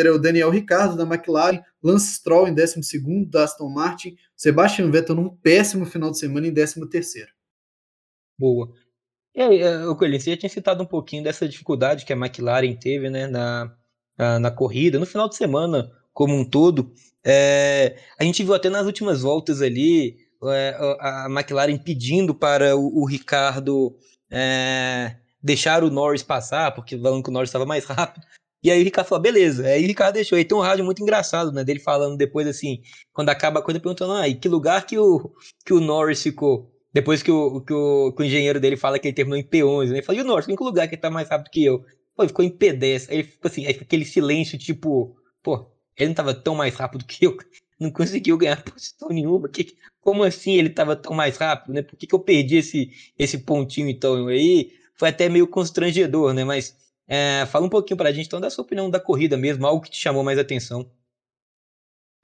é 0.06 0.12
o 0.12 0.20
Daniel 0.20 0.50
Ricardo, 0.50 0.98
da 0.98 1.04
McLaren. 1.04 1.64
Lance 1.82 2.16
Stroll 2.16 2.50
em 2.50 2.54
12 2.54 2.82
da 3.30 3.46
Aston 3.46 3.70
Martin. 3.70 4.18
Sebastian 4.36 4.92
Vettel 4.92 5.16
num 5.16 5.30
péssimo 5.30 5.86
final 5.86 6.12
de 6.12 6.20
semana 6.20 6.46
em 6.46 6.54
13. 6.54 7.26
Boa. 8.38 8.74
E 9.34 9.42
aí, 9.42 9.64
o 9.88 9.96
Coelho, 9.96 10.20
você 10.20 10.32
já 10.32 10.38
tinha 10.38 10.50
citado 10.50 10.84
um 10.84 10.86
pouquinho 10.86 11.24
dessa 11.24 11.48
dificuldade 11.48 12.04
que 12.04 12.12
a 12.12 12.16
McLaren 12.18 12.76
teve 12.76 13.10
né, 13.10 13.26
na, 13.26 13.74
na, 14.18 14.38
na 14.38 14.52
corrida, 14.52 15.00
no 15.00 15.06
final 15.06 15.30
de 15.30 15.38
semana 15.38 15.90
como 16.14 16.36
um 16.36 16.44
todo. 16.44 16.92
É, 17.24 17.98
a 18.20 18.24
gente 18.26 18.44
viu 18.44 18.54
até 18.54 18.70
nas 18.70 18.86
últimas 18.86 19.22
voltas 19.22 19.62
ali 19.62 20.18
é, 20.44 20.76
a 21.00 21.28
McLaren 21.30 21.78
pedindo 21.78 22.36
para 22.36 22.76
o, 22.76 23.04
o 23.04 23.06
Ricardo 23.06 23.98
é, 24.30 25.16
deixar 25.42 25.86
o 25.86 25.90
Norris 25.90 26.22
passar, 26.22 26.76
porque 26.76 26.98
falando 26.98 27.24
que 27.24 27.30
o 27.30 27.34
Norris 27.34 27.48
estava 27.48 27.66
mais 27.66 27.86
rápido. 27.88 28.26
E 28.66 28.72
aí 28.72 28.82
o 28.82 28.84
Ricardo 28.84 29.08
falou, 29.08 29.22
beleza. 29.22 29.64
Aí 29.68 29.84
o 29.84 29.88
Ricardo 29.88 30.16
deixou. 30.16 30.36
Aí 30.36 30.44
tem 30.44 30.58
um 30.58 30.62
rádio 30.62 30.84
muito 30.84 31.00
engraçado, 31.00 31.52
né? 31.52 31.64
Dele 31.64 31.80
falando 31.80 32.18
depois 32.18 32.48
assim, 32.48 32.82
quando 33.14 33.30
acaba 33.30 33.60
a 33.60 33.62
coisa, 33.62 33.80
perguntando, 33.80 34.14
ah, 34.14 34.28
e 34.28 34.34
que 34.34 34.50
lugar 34.50 34.88
que 34.88 34.98
o, 34.98 35.32
que 35.64 35.72
o 35.72 35.80
Norris 35.80 36.24
ficou? 36.24 36.74
Depois 36.92 37.22
que 37.22 37.30
o, 37.30 37.62
que, 37.62 37.72
o, 37.72 38.12
que 38.12 38.24
o 38.24 38.26
engenheiro 38.26 38.60
dele 38.60 38.76
fala 38.76 38.98
que 38.98 39.08
ele 39.08 39.14
terminou 39.14 39.38
em 39.38 39.44
P11, 39.44 39.90
né? 39.90 39.98
Ele 39.98 40.02
falou, 40.02 40.20
e 40.20 40.24
o 40.24 40.28
Norris, 40.28 40.50
em 40.50 40.56
que 40.56 40.64
lugar 40.64 40.88
que 40.88 40.96
ele 40.96 41.02
tá 41.02 41.12
mais 41.12 41.30
rápido 41.30 41.52
que 41.52 41.64
eu? 41.64 41.86
Pô, 42.16 42.24
ele 42.24 42.30
ficou 42.30 42.44
em 42.44 42.50
P10. 42.50 43.08
Aí 43.08 43.18
ele 43.18 43.24
ficou 43.26 43.50
assim, 43.52 43.68
aí 43.68 43.78
aquele 43.80 44.04
silêncio, 44.04 44.58
tipo, 44.58 45.16
pô, 45.44 45.68
ele 45.96 46.08
não 46.08 46.16
tava 46.16 46.34
tão 46.34 46.56
mais 46.56 46.74
rápido 46.74 47.06
que 47.06 47.24
eu. 47.24 47.38
Não 47.78 47.92
conseguiu 47.92 48.38
ganhar 48.38 48.64
posição 48.64 49.10
nenhuma. 49.10 49.50
Que, 49.50 49.76
como 50.00 50.24
assim 50.24 50.54
ele 50.54 50.70
tava 50.70 50.96
tão 50.96 51.14
mais 51.14 51.38
rápido, 51.38 51.74
né? 51.74 51.82
Por 51.82 51.98
que, 51.98 52.08
que 52.08 52.16
eu 52.16 52.20
perdi 52.20 52.56
esse, 52.56 52.90
esse 53.20 53.40
pontinho, 53.40 53.90
então? 53.90 54.28
Aí 54.28 54.72
foi 54.96 55.10
até 55.10 55.28
meio 55.28 55.46
constrangedor, 55.46 56.34
né? 56.34 56.46
Mas 56.46 56.74
é, 57.08 57.46
fala 57.48 57.66
um 57.66 57.70
pouquinho 57.70 57.98
para 57.98 58.10
a 58.10 58.12
gente, 58.12 58.28
então, 58.28 58.42
da 58.42 58.50
sua 58.50 58.64
opinião 58.64 58.90
da 58.90 59.00
corrida 59.00 59.38
mesmo, 59.38 59.66
algo 59.66 59.84
que 59.84 59.92
te 59.92 59.98
chamou 59.98 60.24
mais 60.24 60.40
atenção. 60.40 60.90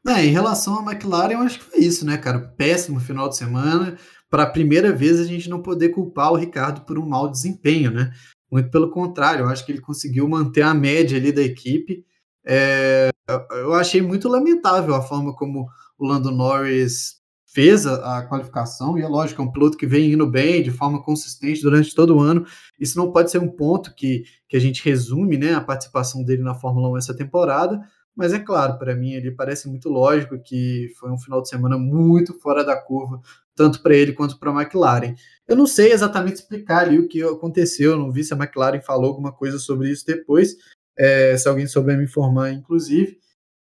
É, 0.08 0.26
em 0.26 0.32
relação 0.32 0.80
à 0.80 0.92
McLaren, 0.92 1.34
eu 1.34 1.40
acho 1.40 1.60
que 1.60 1.66
foi 1.66 1.80
isso, 1.80 2.06
né, 2.06 2.18
cara? 2.18 2.40
Péssimo 2.40 3.00
final 3.00 3.30
de 3.30 3.38
semana. 3.38 3.98
Para 4.30 4.44
a 4.44 4.50
primeira 4.50 4.92
vez, 4.92 5.20
a 5.20 5.26
gente 5.26 5.50
não 5.50 5.62
poder 5.62 5.90
culpar 5.90 6.32
o 6.32 6.36
Ricardo 6.36 6.82
por 6.82 6.98
um 6.98 7.06
mau 7.06 7.30
desempenho, 7.30 7.92
né? 7.92 8.12
Muito 8.52 8.72
pelo 8.72 8.90
contrário, 8.90 9.46
eu 9.46 9.50
acho 9.50 9.66
que 9.66 9.72
ele 9.72 9.82
conseguiu 9.82 10.28
manter 10.28 10.64
a 10.64 10.74
média 10.74 11.18
ali 11.18 11.32
da 11.32 11.42
equipe. 11.42 12.04
É, 12.44 13.12
eu 13.52 13.74
achei 13.74 14.02
muito 14.02 14.28
lamentável 14.28 14.96
a 14.96 15.02
forma 15.02 15.36
como 15.36 15.70
o 15.98 16.06
Lando 16.06 16.32
Norris 16.32 17.21
fez 17.54 17.86
a, 17.86 18.20
a, 18.20 18.26
qualificação, 18.26 18.98
e 18.98 19.02
é 19.02 19.08
lógico, 19.08 19.42
é 19.42 19.46
um 19.46 19.52
piloto 19.52 19.78
que 19.78 19.86
vem 19.86 20.14
indo 20.14 20.26
bem, 20.26 20.64
de 20.64 20.72
forma 20.72 21.04
consistente 21.04 21.62
durante 21.62 21.94
todo 21.94 22.16
o 22.16 22.20
ano. 22.20 22.46
Isso 22.80 22.98
não 22.98 23.12
pode 23.12 23.30
ser 23.30 23.40
um 23.40 23.50
ponto 23.50 23.94
que, 23.94 24.24
que 24.48 24.56
a 24.56 24.60
gente 24.60 24.84
resume 24.84 25.38
né, 25.38 25.54
a 25.54 25.62
participação 25.62 26.24
dele 26.24 26.44
na 26.44 26.56
Fórmula 26.56 26.90
1 26.92 26.98
essa 26.98 27.14
temporada, 27.16 27.82
mas 28.16 28.34
é 28.34 28.40
claro, 28.40 28.78
para 28.78 28.96
mim 28.96 29.14
ele 29.14 29.32
parece 29.32 29.68
muito 29.70 29.90
lógico 29.90 30.42
que 30.42 30.92
foi 31.00 31.12
um 31.12 31.18
final 31.18 31.42
de 31.42 31.50
semana 31.50 31.78
muito 31.78 32.34
fora 32.40 32.64
da 32.64 32.76
curva, 32.76 33.22
tanto 33.56 33.82
para 33.82 33.96
ele 33.96 34.14
quanto 34.14 34.40
para 34.40 34.52
a 34.52 34.62
McLaren. 34.62 35.16
Eu 35.48 35.56
não 35.56 35.68
sei 35.68 35.92
exatamente 35.92 36.38
explicar 36.38 36.84
ali 36.84 37.00
o 37.00 37.08
que 37.08 37.22
aconteceu, 37.22 37.98
não 37.98 38.12
vi 38.12 38.24
se 38.24 38.34
a 38.34 38.38
McLaren 38.38 38.82
falou 38.82 39.10
alguma 39.10 39.32
coisa 39.32 39.60
sobre 39.60 39.90
isso 39.90 40.06
depois, 40.06 40.56
é, 40.98 41.36
se 41.38 41.48
alguém 41.50 41.68
souber 41.68 41.98
me 41.98 42.06
informar, 42.06 42.52
inclusive 42.52 43.20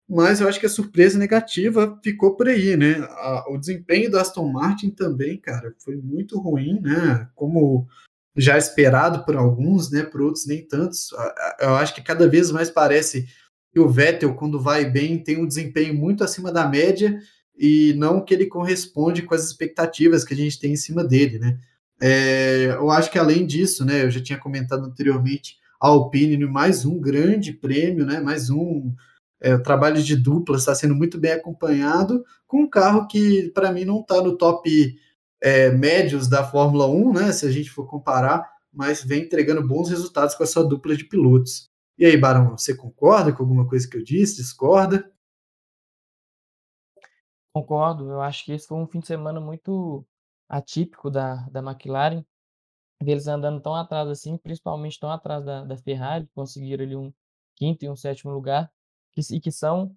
mas 0.08 0.40
eu 0.40 0.48
acho 0.48 0.60
que 0.60 0.66
a 0.66 0.70
surpresa 0.70 1.18
negativa 1.18 1.98
ficou 2.02 2.36
por 2.36 2.48
aí, 2.48 2.76
né? 2.76 2.98
A, 3.10 3.46
o 3.50 3.58
desempenho 3.58 4.10
do 4.10 4.18
Aston 4.18 4.48
Martin 4.50 4.90
também, 4.90 5.36
cara, 5.36 5.74
foi 5.78 5.96
muito 5.96 6.38
ruim, 6.38 6.80
né? 6.80 7.28
Como 7.34 7.86
já 8.36 8.56
esperado 8.56 9.24
por 9.24 9.36
alguns, 9.36 9.90
né? 9.90 10.04
Por 10.04 10.22
outros 10.22 10.46
nem 10.46 10.66
tantos. 10.66 11.08
Eu 11.60 11.74
acho 11.74 11.94
que 11.94 12.02
cada 12.02 12.28
vez 12.28 12.52
mais 12.52 12.70
parece 12.70 13.26
que 13.72 13.80
o 13.80 13.88
Vettel, 13.88 14.34
quando 14.34 14.60
vai 14.60 14.84
bem, 14.84 15.18
tem 15.18 15.38
um 15.38 15.46
desempenho 15.46 15.94
muito 15.94 16.22
acima 16.22 16.52
da 16.52 16.68
média 16.68 17.18
e 17.58 17.94
não 17.96 18.24
que 18.24 18.32
ele 18.32 18.46
corresponde 18.46 19.22
com 19.22 19.34
as 19.34 19.44
expectativas 19.44 20.24
que 20.24 20.34
a 20.34 20.36
gente 20.36 20.60
tem 20.60 20.72
em 20.72 20.76
cima 20.76 21.02
dele, 21.02 21.38
né? 21.38 21.58
É, 22.00 22.66
eu 22.76 22.90
acho 22.90 23.10
que 23.10 23.18
além 23.18 23.44
disso, 23.44 23.84
né? 23.84 24.04
Eu 24.04 24.10
já 24.10 24.22
tinha 24.22 24.38
comentado 24.38 24.84
anteriormente 24.84 25.56
a 25.80 25.88
Alpine 25.88 26.36
mais 26.46 26.84
um 26.84 27.00
grande 27.00 27.52
prêmio, 27.52 28.06
né? 28.06 28.20
Mais 28.20 28.50
um 28.50 28.94
é, 29.46 29.54
o 29.54 29.62
trabalho 29.62 30.02
de 30.02 30.16
dupla 30.16 30.56
está 30.56 30.74
sendo 30.74 30.96
muito 30.96 31.20
bem 31.20 31.30
acompanhado 31.30 32.24
com 32.48 32.62
um 32.62 32.68
carro 32.68 33.06
que 33.06 33.48
para 33.50 33.70
mim 33.70 33.84
não 33.84 34.00
está 34.00 34.20
no 34.20 34.36
top 34.36 34.98
é, 35.40 35.70
médios 35.70 36.26
da 36.26 36.42
Fórmula 36.42 36.88
1, 36.88 37.12
né? 37.12 37.32
Se 37.32 37.46
a 37.46 37.50
gente 37.52 37.70
for 37.70 37.86
comparar, 37.86 38.50
mas 38.72 39.04
vem 39.04 39.22
entregando 39.22 39.64
bons 39.64 39.88
resultados 39.88 40.34
com 40.34 40.42
essa 40.42 40.64
dupla 40.64 40.96
de 40.96 41.04
pilotos. 41.04 41.70
E 41.96 42.04
aí, 42.04 42.16
Barão, 42.16 42.58
você 42.58 42.76
concorda 42.76 43.32
com 43.32 43.40
alguma 43.40 43.68
coisa 43.68 43.88
que 43.88 43.96
eu 43.96 44.02
disse? 44.02 44.38
Discorda? 44.38 45.08
Concordo, 47.54 48.10
eu 48.10 48.20
acho 48.20 48.44
que 48.44 48.52
esse 48.52 48.66
foi 48.66 48.78
um 48.78 48.86
fim 48.88 48.98
de 48.98 49.06
semana 49.06 49.40
muito 49.40 50.04
atípico 50.48 51.08
da, 51.08 51.48
da 51.50 51.60
McLaren, 51.60 52.24
deles 53.00 53.28
andando 53.28 53.60
tão 53.60 53.76
atrás 53.76 54.08
assim, 54.08 54.36
principalmente 54.36 54.98
tão 54.98 55.08
atrás 55.08 55.44
da, 55.44 55.64
da 55.64 55.76
Ferrari, 55.76 56.28
conseguiram 56.34 56.84
ali 56.84 56.96
um 56.96 57.12
quinto 57.54 57.84
e 57.84 57.88
um 57.88 57.96
sétimo 57.96 58.32
lugar, 58.32 58.70
que, 59.16 59.34
e 59.34 59.40
que 59.40 59.50
são 59.50 59.96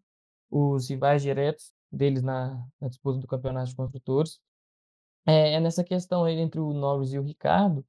os 0.49 0.89
rivais 0.89 1.21
diretos 1.21 1.73
deles 1.91 2.23
na, 2.23 2.65
na 2.79 2.87
disputa 2.87 3.19
do 3.19 3.27
campeonato 3.27 3.69
de 3.69 3.75
construtores. 3.75 4.39
É, 5.25 5.53
é 5.53 5.59
nessa 5.59 5.83
questão 5.83 6.23
aí 6.23 6.37
entre 6.39 6.59
o 6.59 6.73
Norris 6.73 7.13
e 7.13 7.19
o 7.19 7.23
Ricardo, 7.23 7.85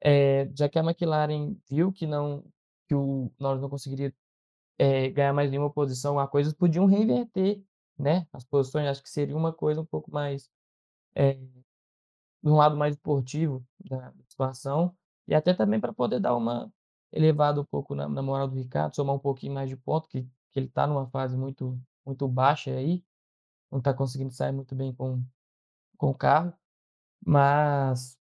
é, 0.00 0.48
já 0.54 0.68
que 0.68 0.78
a 0.78 0.82
McLaren 0.82 1.56
viu 1.68 1.92
que 1.92 2.06
não 2.06 2.44
que 2.86 2.94
o 2.94 3.30
Norris 3.38 3.60
não 3.60 3.68
conseguiria 3.68 4.14
é, 4.78 5.10
ganhar 5.10 5.32
mais 5.32 5.50
nenhuma 5.50 5.70
posição, 5.70 6.18
a 6.18 6.28
coisas 6.28 6.54
podiam 6.54 6.86
reinverter, 6.86 7.62
né? 7.98 8.26
As 8.32 8.44
posições, 8.44 8.86
acho 8.88 9.02
que 9.02 9.10
seria 9.10 9.36
uma 9.36 9.52
coisa 9.52 9.80
um 9.80 9.86
pouco 9.86 10.10
mais 10.10 10.50
é, 11.14 11.34
de 11.34 12.50
um 12.50 12.56
lado 12.56 12.76
mais 12.76 12.94
esportivo 12.94 13.64
da 13.80 14.12
situação 14.28 14.96
e 15.26 15.34
até 15.34 15.52
também 15.54 15.80
para 15.80 15.92
poder 15.92 16.20
dar 16.20 16.36
uma 16.36 16.72
elevada 17.12 17.60
um 17.60 17.64
pouco 17.64 17.94
na, 17.94 18.08
na, 18.08 18.22
moral 18.22 18.48
do 18.48 18.56
Ricardo, 18.56 18.94
somar 18.94 19.14
um 19.16 19.18
pouquinho 19.18 19.54
mais 19.54 19.68
de 19.68 19.76
ponto, 19.76 20.08
que, 20.08 20.26
que 20.50 20.58
ele 20.58 20.66
está 20.66 20.86
numa 20.86 21.06
fase 21.08 21.36
muito 21.36 21.80
muito 22.08 22.26
baixa 22.26 22.70
aí, 22.70 23.04
não 23.70 23.78
está 23.78 23.92
conseguindo 23.92 24.32
sair 24.32 24.52
muito 24.52 24.74
bem 24.74 24.94
com, 24.94 25.22
com 25.96 26.10
o 26.10 26.14
carro. 26.14 26.52
Mas 27.24 28.18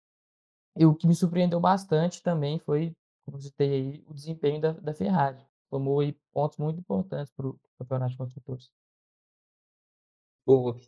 o 0.77 0.95
que 0.95 1.07
me 1.07 1.15
surpreendeu 1.15 1.61
bastante 1.61 2.23
também 2.23 2.59
foi, 2.59 2.97
como 3.25 3.41
citei 3.41 3.73
aí, 3.73 4.05
o 4.09 4.15
desempenho 4.15 4.61
da, 4.61 4.73
da 4.73 4.95
Ferrari. 4.95 5.39
Tomou 5.71 6.01
aí 6.01 6.17
pontos 6.33 6.57
muito 6.59 6.81
importantes 6.81 7.33
para 7.33 7.47
o 7.47 7.61
campeonato 7.79 8.13
de 8.13 8.19
construtores. 8.19 8.71
Boa. 10.47 10.79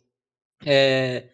É, 0.65 1.31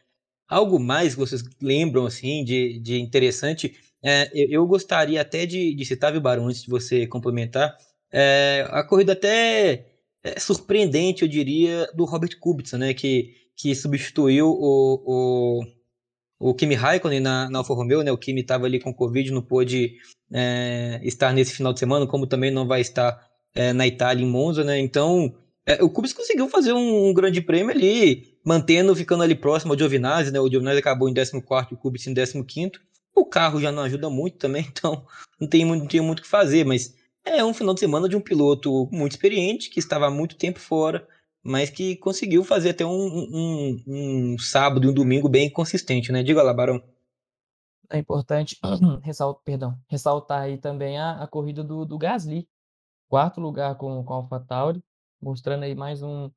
algo 0.47 0.79
mais 0.79 1.13
que 1.13 1.19
vocês 1.19 1.43
lembram 1.61 2.05
assim 2.05 2.43
de, 2.43 2.79
de 2.79 2.99
interessante? 2.99 3.77
É, 4.03 4.29
eu, 4.33 4.49
eu, 4.49 4.67
gostaria 4.67 5.21
até 5.21 5.45
de, 5.45 5.73
de 5.73 5.85
citar, 5.85 6.11
viu, 6.11 6.19
Barão, 6.19 6.47
antes 6.47 6.63
de 6.63 6.69
você 6.69 7.07
complementar, 7.07 7.77
é, 8.11 8.67
a 8.69 8.83
corrida 8.83 9.13
até 9.13 9.92
é, 10.23 10.39
surpreendente, 10.39 11.23
eu 11.23 11.27
diria, 11.27 11.87
do 11.93 12.05
Robert 12.05 12.37
Kubica, 12.39 12.77
né, 12.77 12.93
que, 12.93 13.33
que 13.55 13.75
substituiu 13.75 14.47
o, 14.47 15.03
o 15.05 15.63
o 16.43 16.53
Kimi 16.53 16.75
Raikkonen 16.75 17.21
na, 17.21 17.49
na 17.49 17.59
Alfa 17.59 17.73
Romeo, 17.73 18.03
né? 18.03 18.11
O 18.11 18.17
Kimi 18.17 18.41
estava 18.41 18.65
ali 18.65 18.77
com 18.77 18.93
Covid, 18.93 19.31
não 19.31 19.41
pôde 19.41 19.93
é, 20.29 20.99
estar 21.01 21.31
nesse 21.31 21.53
final 21.53 21.71
de 21.71 21.79
semana, 21.79 22.05
como 22.05 22.27
também 22.27 22.51
não 22.51 22.67
vai 22.67 22.81
estar 22.81 23.17
é, 23.55 23.71
na 23.71 23.87
Itália, 23.87 24.25
em 24.25 24.29
Monza, 24.29 24.61
né? 24.61 24.77
Então, 24.77 25.33
é, 25.65 25.81
o 25.81 25.89
Kubica 25.89 26.15
conseguiu 26.15 26.49
fazer 26.49 26.73
um, 26.73 27.07
um, 27.07 27.13
grande 27.13 27.39
prêmio 27.39 27.71
ali, 27.73 28.37
mantendo, 28.45 28.93
ficando 28.93 29.23
ali 29.23 29.35
próximo 29.35 29.71
ao 29.71 29.79
Giovinazzi, 29.79 30.31
né? 30.31 30.39
O 30.41 30.49
Giovinazzi 30.49 30.79
acabou 30.79 31.07
em 31.07 31.13
14 31.13 31.37
e 31.37 31.73
o 31.73 31.77
Kubica 31.77 32.09
em 32.09 32.13
15 32.13 32.71
O 33.15 33.25
carro 33.25 33.61
já 33.61 33.71
não 33.71 33.83
ajuda 33.83 34.09
muito 34.09 34.37
também, 34.37 34.65
então 34.69 35.05
não 35.39 35.47
tem, 35.47 35.63
não 35.63 35.87
tem 35.87 36.01
muito 36.01 36.19
o 36.19 36.23
que 36.23 36.27
fazer, 36.27 36.65
mas 36.65 36.93
é 37.25 37.43
um 37.43 37.53
final 37.53 37.73
de 37.73 37.79
semana 37.79 38.09
de 38.09 38.15
um 38.15 38.21
piloto 38.21 38.87
muito 38.91 39.13
experiente, 39.13 39.69
que 39.69 39.79
estava 39.79 40.07
há 40.07 40.11
muito 40.11 40.37
tempo 40.37 40.59
fora, 40.59 41.07
mas 41.43 41.69
que 41.69 41.95
conseguiu 41.97 42.43
fazer 42.43 42.71
até 42.71 42.85
um, 42.85 42.91
um, 42.91 43.83
um 43.87 44.39
sábado 44.39 44.85
e 44.85 44.89
um 44.89 44.93
domingo 44.93 45.27
bem 45.27 45.49
consistente, 45.49 46.11
né? 46.11 46.23
Diga 46.23 46.41
lá, 46.41 46.53
Barão. 46.53 46.81
É 47.89 47.97
importante 47.97 48.57
ressaltar, 49.03 49.43
perdão, 49.43 49.77
ressaltar 49.87 50.41
aí 50.41 50.57
também 50.57 50.97
a, 50.97 51.23
a 51.23 51.27
corrida 51.27 51.63
do, 51.63 51.85
do 51.85 51.97
Gasly. 51.97 52.47
Quarto 53.07 53.39
lugar 53.39 53.75
com, 53.75 54.03
com 54.03 54.13
a 54.13 54.17
AlphaTauri, 54.17 54.83
mostrando 55.21 55.63
aí 55.63 55.75
mais, 55.75 56.01
um, 56.01 56.31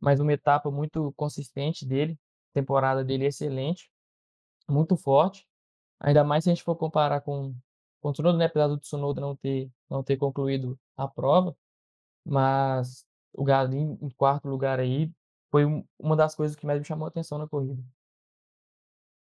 mais 0.00 0.18
uma 0.18 0.32
etapa 0.32 0.70
muito 0.70 1.12
consistente 1.12 1.86
dele. 1.86 2.18
Temporada 2.52 3.04
dele 3.04 3.26
excelente, 3.26 3.90
muito 4.68 4.96
forte. 4.96 5.46
Ainda 6.00 6.24
mais 6.24 6.44
se 6.44 6.50
a 6.50 6.54
gente 6.54 6.64
for 6.64 6.74
comparar 6.74 7.20
com, 7.20 7.54
com 8.06 8.10
o 8.10 8.12
Tsunoda, 8.12 8.38
né? 8.38 8.44
Apesar 8.44 8.68
do 8.68 8.78
Tsunoda 8.78 9.20
não 9.20 9.34
ter, 9.34 9.68
não 9.90 10.02
ter 10.02 10.16
concluído 10.16 10.78
a 10.96 11.08
prova. 11.08 11.56
Mas 12.24 13.04
o 13.32 13.44
Gasly 13.44 13.78
em 13.78 14.10
quarto 14.16 14.48
lugar 14.48 14.78
aí 14.78 15.10
foi 15.50 15.64
uma 15.98 16.16
das 16.16 16.34
coisas 16.34 16.56
que 16.56 16.66
mais 16.66 16.78
me 16.78 16.84
chamou 16.84 17.06
a 17.06 17.08
atenção 17.08 17.38
na 17.38 17.48
corrida. 17.48 17.82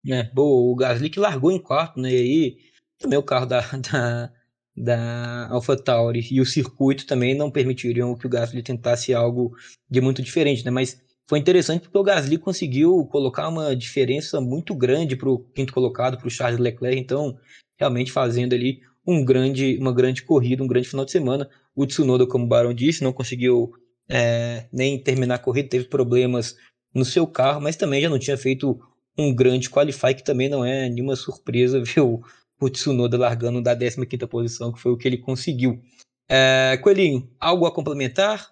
É, 0.08 0.24
boa, 0.24 0.72
o 0.72 0.76
Gasly 0.76 1.10
que 1.10 1.20
largou 1.20 1.52
em 1.52 1.62
quarto, 1.62 2.00
né? 2.00 2.12
E 2.12 2.16
aí 2.16 2.58
também 3.00 3.18
o 3.18 3.24
carro 3.24 3.46
da, 3.46 3.62
da, 3.92 4.34
da 4.76 5.48
AlphaTauri 5.50 6.28
e 6.32 6.40
o 6.40 6.46
circuito 6.46 7.08
também 7.08 7.36
não 7.36 7.52
permitiriam 7.52 8.16
que 8.16 8.28
o 8.28 8.30
Gasly 8.30 8.62
tentasse 8.62 9.14
algo 9.14 9.56
de 9.90 10.00
muito 10.00 10.22
diferente, 10.22 10.64
né? 10.64 10.72
Mas 10.72 11.02
foi 11.28 11.40
interessante 11.40 11.82
porque 11.82 11.98
o 11.98 12.04
Gasly 12.04 12.38
conseguiu 12.38 13.06
colocar 13.08 13.48
uma 13.50 13.76
diferença 13.76 14.40
muito 14.40 14.76
grande 14.76 15.16
para 15.16 15.30
o 15.30 15.40
quinto 15.40 15.74
colocado, 15.74 16.18
para 16.18 16.28
o 16.28 16.32
Charles 16.32 16.60
Leclerc, 16.60 17.00
então 17.00 17.38
realmente 17.80 18.12
fazendo 18.12 18.54
ali 18.54 18.82
um 19.08 19.24
grande, 19.24 19.78
uma 19.80 19.94
grande 19.94 20.22
corrida, 20.24 20.64
um 20.64 20.68
grande 20.68 20.90
final 20.90 21.06
de 21.06 21.12
semana. 21.12 21.50
O 21.76 21.86
Tsunoda, 21.86 22.28
como 22.28 22.46
o 22.46 22.48
Barão 22.48 22.74
disse, 22.74 23.04
não 23.04 23.14
conseguiu 23.14 23.72
é, 24.10 24.68
nem 24.72 25.02
terminar 25.02 25.36
a 25.36 25.40
corrida, 25.40 25.70
teve 25.70 25.86
problemas 25.86 26.56
no 26.94 27.06
seu 27.06 27.26
carro, 27.26 27.62
mas 27.62 27.76
também 27.76 28.02
já 28.02 28.10
não 28.10 28.20
tinha 28.20 28.38
feito 28.38 28.80
um 29.18 29.34
grande 29.34 29.70
qualify, 29.70 30.14
que 30.14 30.24
também 30.24 30.50
não 30.50 30.64
é 30.64 30.90
nenhuma 30.90 31.16
surpresa 31.16 31.82
ver 31.84 32.02
o, 32.02 32.22
Tsunoda 32.70 33.18
largando 33.18 33.62
da 33.62 33.76
15ª 33.76 34.28
posição, 34.28 34.72
que 34.72 34.80
foi 34.80 34.92
o 34.92 34.98
que 34.98 35.08
ele 35.08 35.18
conseguiu. 35.18 35.82
É, 36.28 36.78
Coelhinho, 36.78 37.30
algo 37.40 37.66
a 37.66 37.74
complementar? 37.74 38.50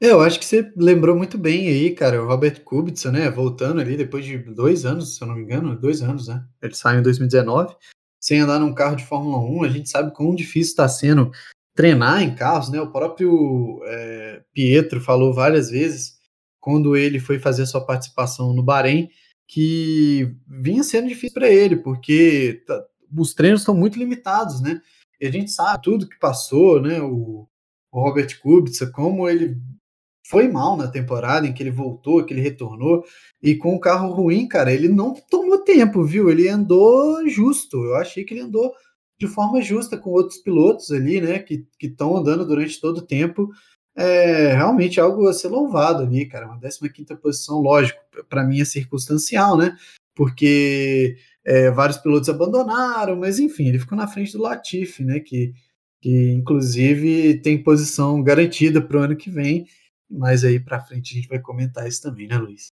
É, 0.00 0.10
eu 0.10 0.20
acho 0.20 0.38
que 0.38 0.44
você 0.44 0.70
lembrou 0.76 1.16
muito 1.16 1.38
bem 1.38 1.68
aí, 1.68 1.94
cara, 1.94 2.22
o 2.22 2.26
Robert 2.26 2.62
Kubica, 2.62 3.10
né, 3.10 3.30
voltando 3.30 3.80
ali 3.80 3.96
depois 3.96 4.24
de 4.26 4.36
dois 4.36 4.84
anos, 4.84 5.16
se 5.16 5.22
eu 5.22 5.26
não 5.26 5.34
me 5.34 5.42
engano, 5.42 5.74
dois 5.74 6.02
anos, 6.02 6.28
né, 6.28 6.44
ele 6.60 6.74
saiu 6.74 7.00
em 7.00 7.02
2019, 7.02 7.74
sem 8.26 8.40
andar 8.40 8.58
num 8.58 8.74
carro 8.74 8.96
de 8.96 9.04
Fórmula 9.04 9.38
1, 9.38 9.62
a 9.62 9.68
gente 9.68 9.88
sabe 9.88 10.12
quão 10.12 10.34
difícil 10.34 10.70
está 10.70 10.88
sendo 10.88 11.30
treinar 11.76 12.24
em 12.24 12.34
carros, 12.34 12.68
né? 12.68 12.80
O 12.80 12.90
próprio 12.90 13.80
é, 13.84 14.42
Pietro 14.52 15.00
falou 15.00 15.32
várias 15.32 15.70
vezes, 15.70 16.18
quando 16.58 16.96
ele 16.96 17.20
foi 17.20 17.38
fazer 17.38 17.64
sua 17.66 17.86
participação 17.86 18.52
no 18.52 18.64
Bahrein, 18.64 19.08
que 19.46 20.34
vinha 20.44 20.82
sendo 20.82 21.06
difícil 21.06 21.34
para 21.34 21.48
ele, 21.48 21.76
porque 21.76 22.64
tá, 22.66 22.84
os 23.16 23.32
treinos 23.32 23.60
estão 23.60 23.76
muito 23.76 23.96
limitados, 23.96 24.60
né? 24.60 24.80
E 25.20 25.26
a 25.28 25.30
gente 25.30 25.52
sabe 25.52 25.84
tudo 25.84 26.08
que 26.08 26.18
passou, 26.18 26.82
né? 26.82 27.00
O, 27.00 27.46
o 27.92 28.00
Robert 28.00 28.40
Kubica, 28.40 28.90
como 28.90 29.28
ele 29.28 29.56
foi 30.28 30.48
mal 30.48 30.76
na 30.76 30.88
temporada 30.88 31.46
em 31.46 31.52
que 31.52 31.62
ele 31.62 31.70
voltou, 31.70 32.24
que 32.24 32.34
ele 32.34 32.40
retornou, 32.40 33.04
e 33.42 33.54
com 33.54 33.74
o 33.74 33.80
carro 33.80 34.12
ruim, 34.12 34.48
cara, 34.48 34.72
ele 34.72 34.88
não 34.88 35.14
tomou 35.14 35.58
tempo, 35.58 36.04
viu? 36.04 36.30
Ele 36.30 36.48
andou 36.48 37.28
justo. 37.28 37.84
Eu 37.84 37.96
achei 37.96 38.24
que 38.24 38.34
ele 38.34 38.40
andou 38.40 38.72
de 39.18 39.26
forma 39.26 39.62
justa 39.62 39.96
com 39.96 40.10
outros 40.10 40.38
pilotos 40.38 40.90
ali, 40.90 41.20
né, 41.20 41.38
que 41.38 41.66
estão 41.80 42.16
andando 42.16 42.46
durante 42.46 42.80
todo 42.80 42.98
o 42.98 43.06
tempo. 43.06 43.48
É 43.96 44.52
realmente 44.52 45.00
algo 45.00 45.26
a 45.26 45.32
ser 45.32 45.48
louvado 45.48 46.02
ali, 46.02 46.26
cara. 46.26 46.46
Uma 46.46 46.58
15 46.60 47.16
posição, 47.22 47.60
lógico, 47.60 47.98
para 48.28 48.44
mim 48.44 48.60
é 48.60 48.64
circunstancial, 48.64 49.56
né? 49.56 49.74
Porque 50.14 51.16
é, 51.44 51.70
vários 51.70 51.96
pilotos 51.98 52.28
abandonaram, 52.28 53.16
mas 53.16 53.38
enfim, 53.38 53.68
ele 53.68 53.78
ficou 53.78 53.96
na 53.96 54.06
frente 54.06 54.32
do 54.32 54.42
Latifi, 54.42 55.02
né? 55.02 55.20
Que, 55.20 55.54
que 56.02 56.32
inclusive 56.32 57.40
tem 57.40 57.62
posição 57.62 58.22
garantida 58.22 58.82
para 58.82 58.98
o 58.98 59.02
ano 59.02 59.16
que 59.16 59.30
vem. 59.30 59.66
Mas 60.10 60.44
aí 60.44 60.60
para 60.60 60.80
frente 60.80 61.12
a 61.12 61.16
gente 61.16 61.28
vai 61.28 61.40
comentar 61.40 61.86
isso 61.86 62.02
também, 62.02 62.28
né, 62.28 62.36
Luiz? 62.36 62.72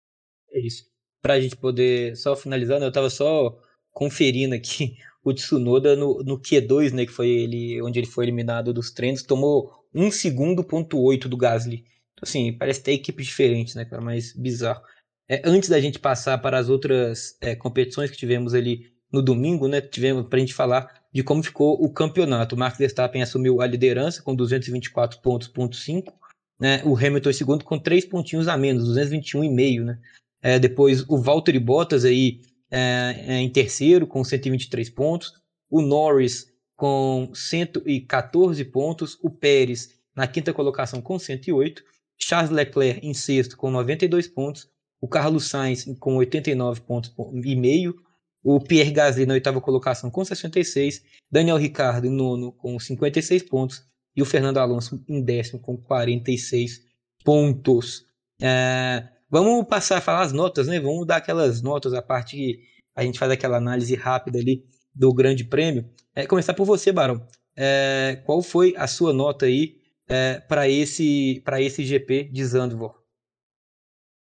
É 0.53 0.61
isso. 0.61 0.87
Para 1.21 1.35
a 1.35 1.41
gente 1.41 1.57
poder, 1.57 2.17
só 2.17 2.37
finalizando, 2.37 2.85
eu 2.85 2.89
estava 2.89 3.09
só 3.09 3.59
conferindo 3.91 4.55
aqui 4.55 4.97
o 5.25 5.33
Tsunoda 5.33 5.95
no, 5.97 6.23
no 6.25 6.41
Q2, 6.41 6.93
né, 6.93 7.07
que 7.07 7.13
foi 7.13 7.29
ele, 7.29 7.81
onde 7.83 7.99
ele 7.99 8.07
foi 8.07 8.25
eliminado 8.25 8.73
dos 8.73 8.91
treinos, 8.91 9.23
tomou 9.23 9.73
1 9.95 10.11
segundo 10.11 10.65
ponto 10.65 11.01
8 11.01 11.29
do 11.29 11.37
Gasly. 11.37 11.85
Então, 12.13 12.23
assim, 12.23 12.53
parece 12.53 12.83
ter 12.83 12.93
equipes 12.93 13.27
diferentes, 13.27 13.75
né, 13.75 13.85
cara, 13.85 14.03
mas 14.03 14.33
bizarro. 14.33 14.83
É, 15.29 15.41
antes 15.45 15.69
da 15.69 15.81
gente 15.81 15.99
passar 15.99 16.39
para 16.39 16.59
as 16.59 16.69
outras 16.69 17.37
é, 17.41 17.55
competições 17.55 18.11
que 18.11 18.17
tivemos 18.17 18.55
ali 18.55 18.93
no 19.13 19.23
domingo, 19.23 19.69
né? 19.69 19.81
Tivemos 19.81 20.27
para 20.27 20.39
a 20.39 20.41
gente 20.41 20.55
falar 20.55 21.03
de 21.13 21.23
como 21.23 21.43
ficou 21.43 21.83
o 21.83 21.93
campeonato. 21.93 22.55
O 22.55 22.59
Max 22.59 22.79
Verstappen 22.79 23.23
assumiu 23.23 23.61
a 23.61 23.67
liderança 23.67 24.23
com 24.23 24.35
224 24.35 25.21
pontos, 25.21 25.49
ponto 25.49 25.77
5, 25.77 26.13
né? 26.61 26.83
O 26.85 26.97
Hamilton 26.97 27.31
em 27.31 27.35
segundo 27.35 27.65
com 27.65 27.79
três 27.79 28.05
pontinhos 28.05 28.49
a 28.49 28.57
menos, 28.57 28.89
221,5, 28.97 29.85
né? 29.85 29.99
É, 30.43 30.59
depois 30.59 31.05
o 31.09 31.19
Valtteri 31.19 31.59
Bottas 31.59 32.05
aí 32.05 32.41
é, 32.71 33.25
é, 33.27 33.35
em 33.39 33.51
terceiro 33.51 34.07
com 34.07 34.25
123 34.25 34.91
pontos, 34.91 35.35
o 35.71 35.81
Norris 35.81 36.53
com 36.75 37.31
114 37.33 38.65
pontos, 38.65 39.19
o 39.23 39.31
Pérez 39.31 39.91
na 40.17 40.27
quinta 40.27 40.53
colocação 40.53 41.01
com 41.01 41.19
108, 41.19 41.85
Charles 42.19 42.51
Leclerc 42.51 43.07
em 43.07 43.15
sexto 43.15 43.57
com 43.57 43.71
92 43.71 44.27
pontos, 44.29 44.69
o 45.01 45.09
Carlos 45.09 45.49
Sainz 45.49 45.85
com 45.99 46.17
89 46.17 46.81
pontos 46.83 47.15
e 47.45 47.57
meio, 47.57 47.97
o 48.43 48.61
Pierre 48.61 48.91
Gasly 48.91 49.27
na 49.27 49.35
oitava 49.35 49.61
colocação 49.61 50.11
com 50.11 50.25
66, 50.25 51.03
Daniel 51.31 51.57
Ricciardo 51.57 52.07
em 52.07 52.11
nono 52.11 52.53
com 52.53 52.79
56 52.79 53.43
pontos 53.45 53.85
e 54.15 54.23
o 54.23 54.27
Fernando 54.27 54.59
Alonso 54.59 55.03
em 55.09 55.23
décimo 55.23 55.61
com 55.61 55.77
46 55.77 56.85
pontos. 57.25 58.07
É, 58.41 59.09
vamos 59.31 59.67
passar 59.67 59.99
a 59.99 60.01
falar 60.01 60.23
as 60.23 60.33
notas, 60.33 60.67
né? 60.67 60.79
Vamos 60.81 61.07
dar 61.07 61.17
aquelas 61.17 61.63
notas, 61.63 61.95
a 61.95 62.03
parte 62.03 62.37
que 62.37 62.61
a 62.95 63.03
gente 63.03 63.19
faz 63.19 63.31
aquela 63.31 63.57
análise 63.57 63.95
rápida 63.95 64.39
ali 64.39 64.65
do 64.95 65.13
Grande 65.13 65.45
Prêmio. 65.45 65.89
É, 66.15 66.27
começar 66.27 66.55
por 66.55 66.65
você, 66.65 66.93
Barão. 66.93 67.27
É, 67.57 68.23
qual 68.27 68.43
foi 68.43 68.75
a 68.77 68.87
sua 68.87 69.13
nota 69.13 69.47
aí 69.47 69.81
é, 70.09 70.41
para 70.41 70.69
esse, 70.69 71.43
esse 71.61 71.85
GP 71.85 72.25
de 72.25 72.45
Zandvoort? 72.45 72.99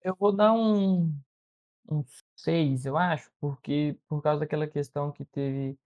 Eu 0.03 0.15
vou 0.19 0.35
dar 0.35 0.53
um, 0.53 1.15
um 1.89 2.03
6, 2.35 2.85
eu 2.85 2.97
acho, 2.97 3.31
porque 3.39 3.97
por 4.07 4.21
causa 4.21 4.41
daquela 4.41 4.67
questão 4.67 5.11
que 5.11 5.23
teve 5.25 5.77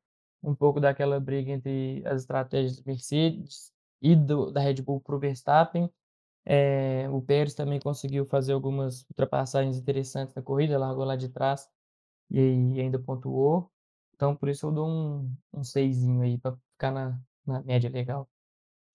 um 0.41 0.56
pouco 0.56 0.79
daquela 0.79 1.20
briga 1.20 1.51
entre 1.51 2.01
as 2.06 2.22
estratégias 2.22 2.82
Mercedes 2.84 3.72
e 4.01 4.16
do, 4.16 4.51
da 4.51 4.62
Red 4.62 4.82
Bull 4.82 5.01
para 5.01 5.16
o 5.16 5.20
Verstappen. 5.20 5.89
É, 6.46 7.10
o 7.10 7.22
Pérez 7.22 7.54
também 7.54 7.80
conseguiu 7.80 8.25
fazer 8.25 8.54
algumas 8.54 9.06
ultrapassagens 9.10 9.77
interessantes 9.77 10.34
na 10.34 10.42
corrida, 10.42 10.77
largou 10.77 11.04
lá 11.04 11.16
de 11.16 11.30
trás 11.30 11.68
e, 12.32 12.39
e 12.75 12.80
ainda 12.82 13.00
pontuou. 13.00 13.70
Então, 14.16 14.36
por 14.36 14.50
isso 14.50 14.66
eu 14.66 14.72
dou 14.72 14.88
um, 14.88 15.32
um 15.54 15.63
seisinho 15.63 16.22
aí 16.22 16.38
para 16.38 16.58
ficar 16.74 16.92
na, 16.92 17.20
na 17.46 17.62
média 17.63 17.89
legal. 17.89 18.27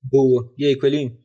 Boa. 0.02 0.52
E 0.58 0.64
aí, 0.64 0.76
Coelhinho? 0.76 1.16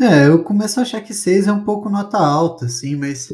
É, 0.00 0.28
eu 0.28 0.44
começo 0.44 0.78
a 0.78 0.84
achar 0.84 1.00
que 1.00 1.12
6 1.12 1.48
é 1.48 1.52
um 1.52 1.64
pouco 1.64 1.90
nota 1.90 2.18
alta, 2.18 2.66
assim, 2.66 2.94
mas 2.94 3.28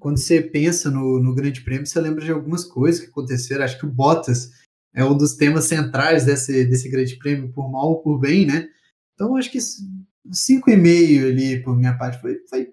quando 0.00 0.18
você 0.18 0.42
pensa 0.42 0.90
no, 0.90 1.20
no 1.20 1.32
Grande 1.32 1.60
Prêmio, 1.60 1.86
você 1.86 2.00
lembra 2.00 2.24
de 2.24 2.32
algumas 2.32 2.64
coisas 2.64 3.00
que 3.00 3.10
aconteceram. 3.10 3.64
Acho 3.64 3.78
que 3.78 3.86
o 3.86 3.90
Bottas 3.90 4.50
é 4.94 5.04
um 5.04 5.16
dos 5.16 5.34
temas 5.34 5.64
centrais 5.64 6.24
desse, 6.24 6.64
desse 6.64 6.88
Grande 6.88 7.16
Prêmio, 7.16 7.52
por 7.52 7.70
mal 7.70 7.88
ou 7.88 8.02
por 8.02 8.18
bem, 8.18 8.46
né? 8.46 8.68
Então, 9.14 9.36
acho 9.36 9.50
que 9.50 9.58
5,5 9.58 11.28
ali, 11.28 11.62
por 11.62 11.76
minha 11.76 11.96
parte, 11.96 12.20
foi, 12.20 12.38
foi 12.48 12.72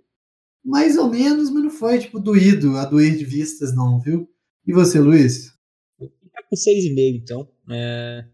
mais 0.64 0.98
ou 0.98 1.10
menos, 1.10 1.50
mas 1.50 1.64
não 1.64 1.70
foi, 1.70 2.00
tipo, 2.00 2.20
doído, 2.20 2.78
a 2.78 2.86
doer 2.86 3.16
de 3.16 3.26
vistas, 3.26 3.76
não, 3.76 4.00
viu? 4.00 4.28
E 4.66 4.74
você, 4.74 5.00
Luiz? 5.00 5.54
Tá 6.00 6.44
com 6.50 6.56
6,5, 6.56 7.22
então. 7.22 7.50
É... 7.70 8.26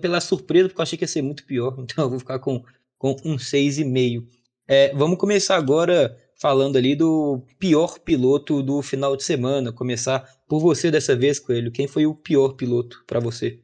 Pela 0.00 0.20
surpresa, 0.20 0.68
porque 0.68 0.80
eu 0.80 0.82
achei 0.82 0.98
que 0.98 1.04
ia 1.04 1.08
ser 1.08 1.22
muito 1.22 1.44
pior, 1.44 1.76
então 1.80 2.04
eu 2.04 2.10
vou 2.10 2.18
ficar 2.18 2.38
com 2.38 2.62
com 3.00 3.16
um 3.24 3.36
6,5. 3.36 4.26
É, 4.68 4.94
vamos 4.94 5.18
começar 5.18 5.56
agora 5.56 6.14
falando 6.40 6.76
ali 6.76 6.96
do 6.96 7.42
pior 7.58 7.98
piloto 7.98 8.62
do 8.62 8.80
final 8.80 9.14
de 9.14 9.22
semana. 9.22 9.72
Começar 9.72 10.26
por 10.48 10.58
você 10.58 10.90
dessa 10.90 11.14
vez, 11.14 11.38
Coelho. 11.38 11.70
Quem 11.70 11.86
foi 11.86 12.06
o 12.06 12.14
pior 12.14 12.54
piloto 12.54 13.04
para 13.06 13.20
você? 13.20 13.60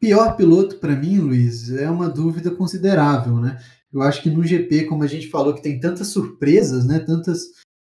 Pior 0.00 0.36
piloto 0.36 0.78
para 0.78 0.94
mim, 0.94 1.18
Luiz, 1.18 1.72
é 1.72 1.90
uma 1.90 2.08
dúvida 2.08 2.52
considerável, 2.52 3.40
né? 3.40 3.60
Eu 3.92 4.00
acho 4.02 4.22
que 4.22 4.30
no 4.30 4.44
GP, 4.44 4.84
como 4.84 5.02
a 5.02 5.08
gente 5.08 5.28
falou, 5.28 5.52
que 5.52 5.62
tem 5.62 5.80
tantas 5.80 6.08
surpresas, 6.08 6.86
né? 6.86 7.00
Tantas. 7.00 7.40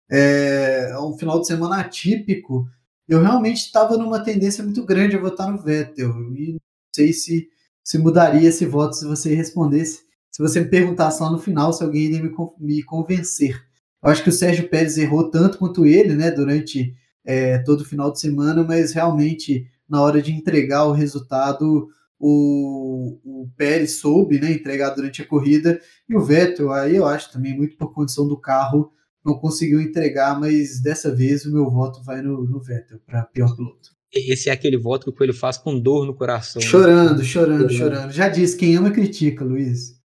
É, 0.08 0.90
é 0.92 0.98
um 1.00 1.18
final 1.18 1.40
de 1.40 1.48
semana 1.48 1.80
atípico. 1.80 2.68
Eu 3.08 3.20
realmente 3.20 3.56
estava 3.56 3.96
numa 3.96 4.22
tendência 4.22 4.62
muito 4.62 4.84
grande 4.84 5.16
a 5.16 5.20
votar 5.20 5.50
no 5.50 5.60
Vettel. 5.60 6.10
E 6.36 6.52
não 6.52 6.60
sei 6.94 7.12
se, 7.12 7.48
se 7.82 7.98
mudaria 7.98 8.48
esse 8.48 8.64
voto 8.64 8.94
se 8.94 9.04
você 9.04 9.34
respondesse 9.34 10.03
se 10.34 10.42
você 10.42 10.58
me 10.58 10.66
perguntasse 10.66 11.22
lá 11.22 11.30
no 11.30 11.38
final 11.38 11.72
se 11.72 11.84
alguém 11.84 12.06
iria 12.06 12.20
me, 12.20 12.32
me 12.58 12.82
convencer. 12.82 13.54
Eu 14.02 14.10
acho 14.10 14.20
que 14.20 14.30
o 14.30 14.32
Sérgio 14.32 14.68
Pérez 14.68 14.98
errou 14.98 15.30
tanto 15.30 15.58
quanto 15.58 15.86
ele, 15.86 16.12
né, 16.16 16.28
durante 16.28 16.92
é, 17.24 17.58
todo 17.58 17.82
o 17.82 17.84
final 17.84 18.10
de 18.10 18.18
semana, 18.18 18.64
mas 18.64 18.92
realmente 18.92 19.64
na 19.88 20.02
hora 20.02 20.20
de 20.20 20.32
entregar 20.32 20.86
o 20.86 20.92
resultado, 20.92 21.86
o, 22.18 23.16
o 23.24 23.48
Pérez 23.56 23.98
soube 23.98 24.40
né, 24.40 24.50
entregar 24.50 24.90
durante 24.90 25.22
a 25.22 25.24
corrida, 25.24 25.80
e 26.08 26.16
o 26.16 26.20
Vettel, 26.20 26.72
aí 26.72 26.96
eu 26.96 27.06
acho 27.06 27.30
também 27.30 27.56
muito 27.56 27.76
por 27.76 27.94
condição 27.94 28.26
do 28.26 28.36
carro, 28.36 28.90
não 29.24 29.34
conseguiu 29.34 29.80
entregar, 29.80 30.40
mas 30.40 30.82
dessa 30.82 31.14
vez 31.14 31.46
o 31.46 31.52
meu 31.52 31.70
voto 31.70 32.02
vai 32.02 32.20
no, 32.20 32.42
no 32.42 32.60
Vettel, 32.60 32.98
para 33.06 33.22
pior 33.22 33.54
piloto. 33.54 33.90
Esse 34.12 34.48
é 34.48 34.52
aquele 34.52 34.78
voto 34.78 35.04
que 35.04 35.10
o 35.10 35.12
Coelho 35.12 35.32
faz 35.32 35.56
com 35.58 35.78
dor 35.78 36.04
no 36.04 36.14
coração. 36.14 36.60
Chorando, 36.60 37.18
né? 37.18 37.24
chorando, 37.24 37.72
chorando. 37.72 38.10
Já 38.10 38.28
disse, 38.28 38.56
quem 38.56 38.76
ama 38.76 38.90
critica, 38.90 39.44
Luiz. 39.44 40.02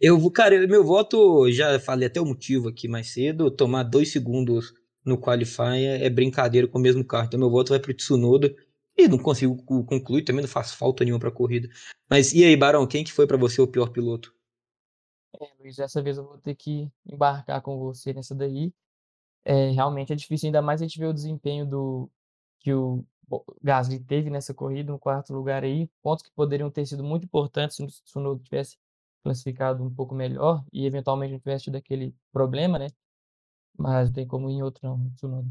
Eu, 0.00 0.30
cara, 0.30 0.66
meu 0.66 0.84
voto, 0.84 1.50
já 1.50 1.78
falei 1.80 2.06
até 2.06 2.20
o 2.20 2.26
motivo 2.26 2.68
aqui 2.68 2.86
mais 2.86 3.12
cedo, 3.12 3.50
tomar 3.50 3.82
dois 3.82 4.12
segundos 4.12 4.72
no 5.04 5.18
qualify 5.18 5.84
é, 5.84 6.08
brincadeira 6.08 6.68
com 6.68 6.78
o 6.78 6.80
mesmo 6.80 7.04
carro. 7.04 7.26
Então 7.26 7.40
meu 7.40 7.50
voto 7.50 7.70
vai 7.70 7.80
pro 7.80 7.92
Tsunoda 7.92 8.54
e 8.96 9.08
não 9.08 9.18
consigo 9.18 9.56
concluir, 9.84 10.22
também 10.22 10.42
não 10.42 10.48
faz 10.48 10.72
falta 10.72 11.04
nenhuma 11.04 11.20
pra 11.20 11.30
corrida. 11.30 11.68
Mas 12.08 12.32
e 12.32 12.44
aí, 12.44 12.56
Barão, 12.56 12.86
quem 12.86 13.02
que 13.02 13.12
foi 13.12 13.26
para 13.26 13.36
você 13.36 13.60
o 13.60 13.66
pior 13.66 13.88
piloto? 13.88 14.32
É, 15.40 15.50
Luiz, 15.58 15.76
dessa 15.76 16.00
vez 16.00 16.16
eu 16.16 16.24
vou 16.24 16.38
ter 16.38 16.54
que 16.54 16.88
embarcar 17.04 17.60
com 17.60 17.76
você 17.78 18.12
nessa 18.12 18.34
daí. 18.34 18.72
É, 19.44 19.70
realmente 19.70 20.12
é 20.12 20.16
difícil, 20.16 20.46
ainda 20.46 20.62
mais 20.62 20.80
a 20.80 20.84
gente 20.84 20.98
ver 20.98 21.06
o 21.06 21.12
desempenho 21.12 21.66
do 21.66 22.10
que 22.60 22.72
o 22.72 23.04
Gasly 23.62 23.98
teve 24.00 24.30
nessa 24.30 24.54
corrida, 24.54 24.92
no 24.92 24.98
quarto 24.98 25.34
lugar 25.34 25.64
aí, 25.64 25.88
pontos 26.02 26.24
que 26.24 26.30
poderiam 26.32 26.70
ter 26.70 26.86
sido 26.86 27.02
muito 27.02 27.24
importantes 27.24 27.76
se 27.76 27.82
o 27.82 27.86
Tsunoda 27.86 28.42
tivesse 28.42 28.78
classificado 29.24 29.82
um 29.82 29.92
pouco 29.92 30.14
melhor 30.14 30.62
e 30.72 30.86
eventualmente 30.86 31.32
não 31.32 31.40
tivesse 31.40 31.64
tido 31.64 31.76
aquele 31.76 32.14
problema, 32.30 32.78
né? 32.78 32.88
Mas 33.76 34.08
não 34.08 34.14
tem 34.14 34.26
como 34.26 34.50
ir 34.50 34.54
em 34.54 34.62
outro 34.62 34.86
não, 34.86 35.10
Tsunoda. 35.16 35.48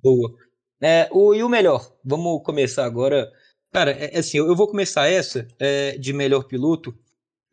Boa. 0.00 0.36
É, 0.80 1.08
o, 1.10 1.34
e 1.34 1.42
o 1.42 1.48
melhor? 1.48 1.90
Vamos 2.04 2.42
começar 2.44 2.84
agora. 2.84 3.32
Cara, 3.72 3.92
é, 3.92 4.14
é 4.14 4.18
assim, 4.18 4.36
eu, 4.36 4.46
eu 4.46 4.54
vou 4.54 4.68
começar 4.68 5.08
essa 5.08 5.48
é, 5.58 5.96
de 5.96 6.12
melhor 6.12 6.44
piloto. 6.44 6.94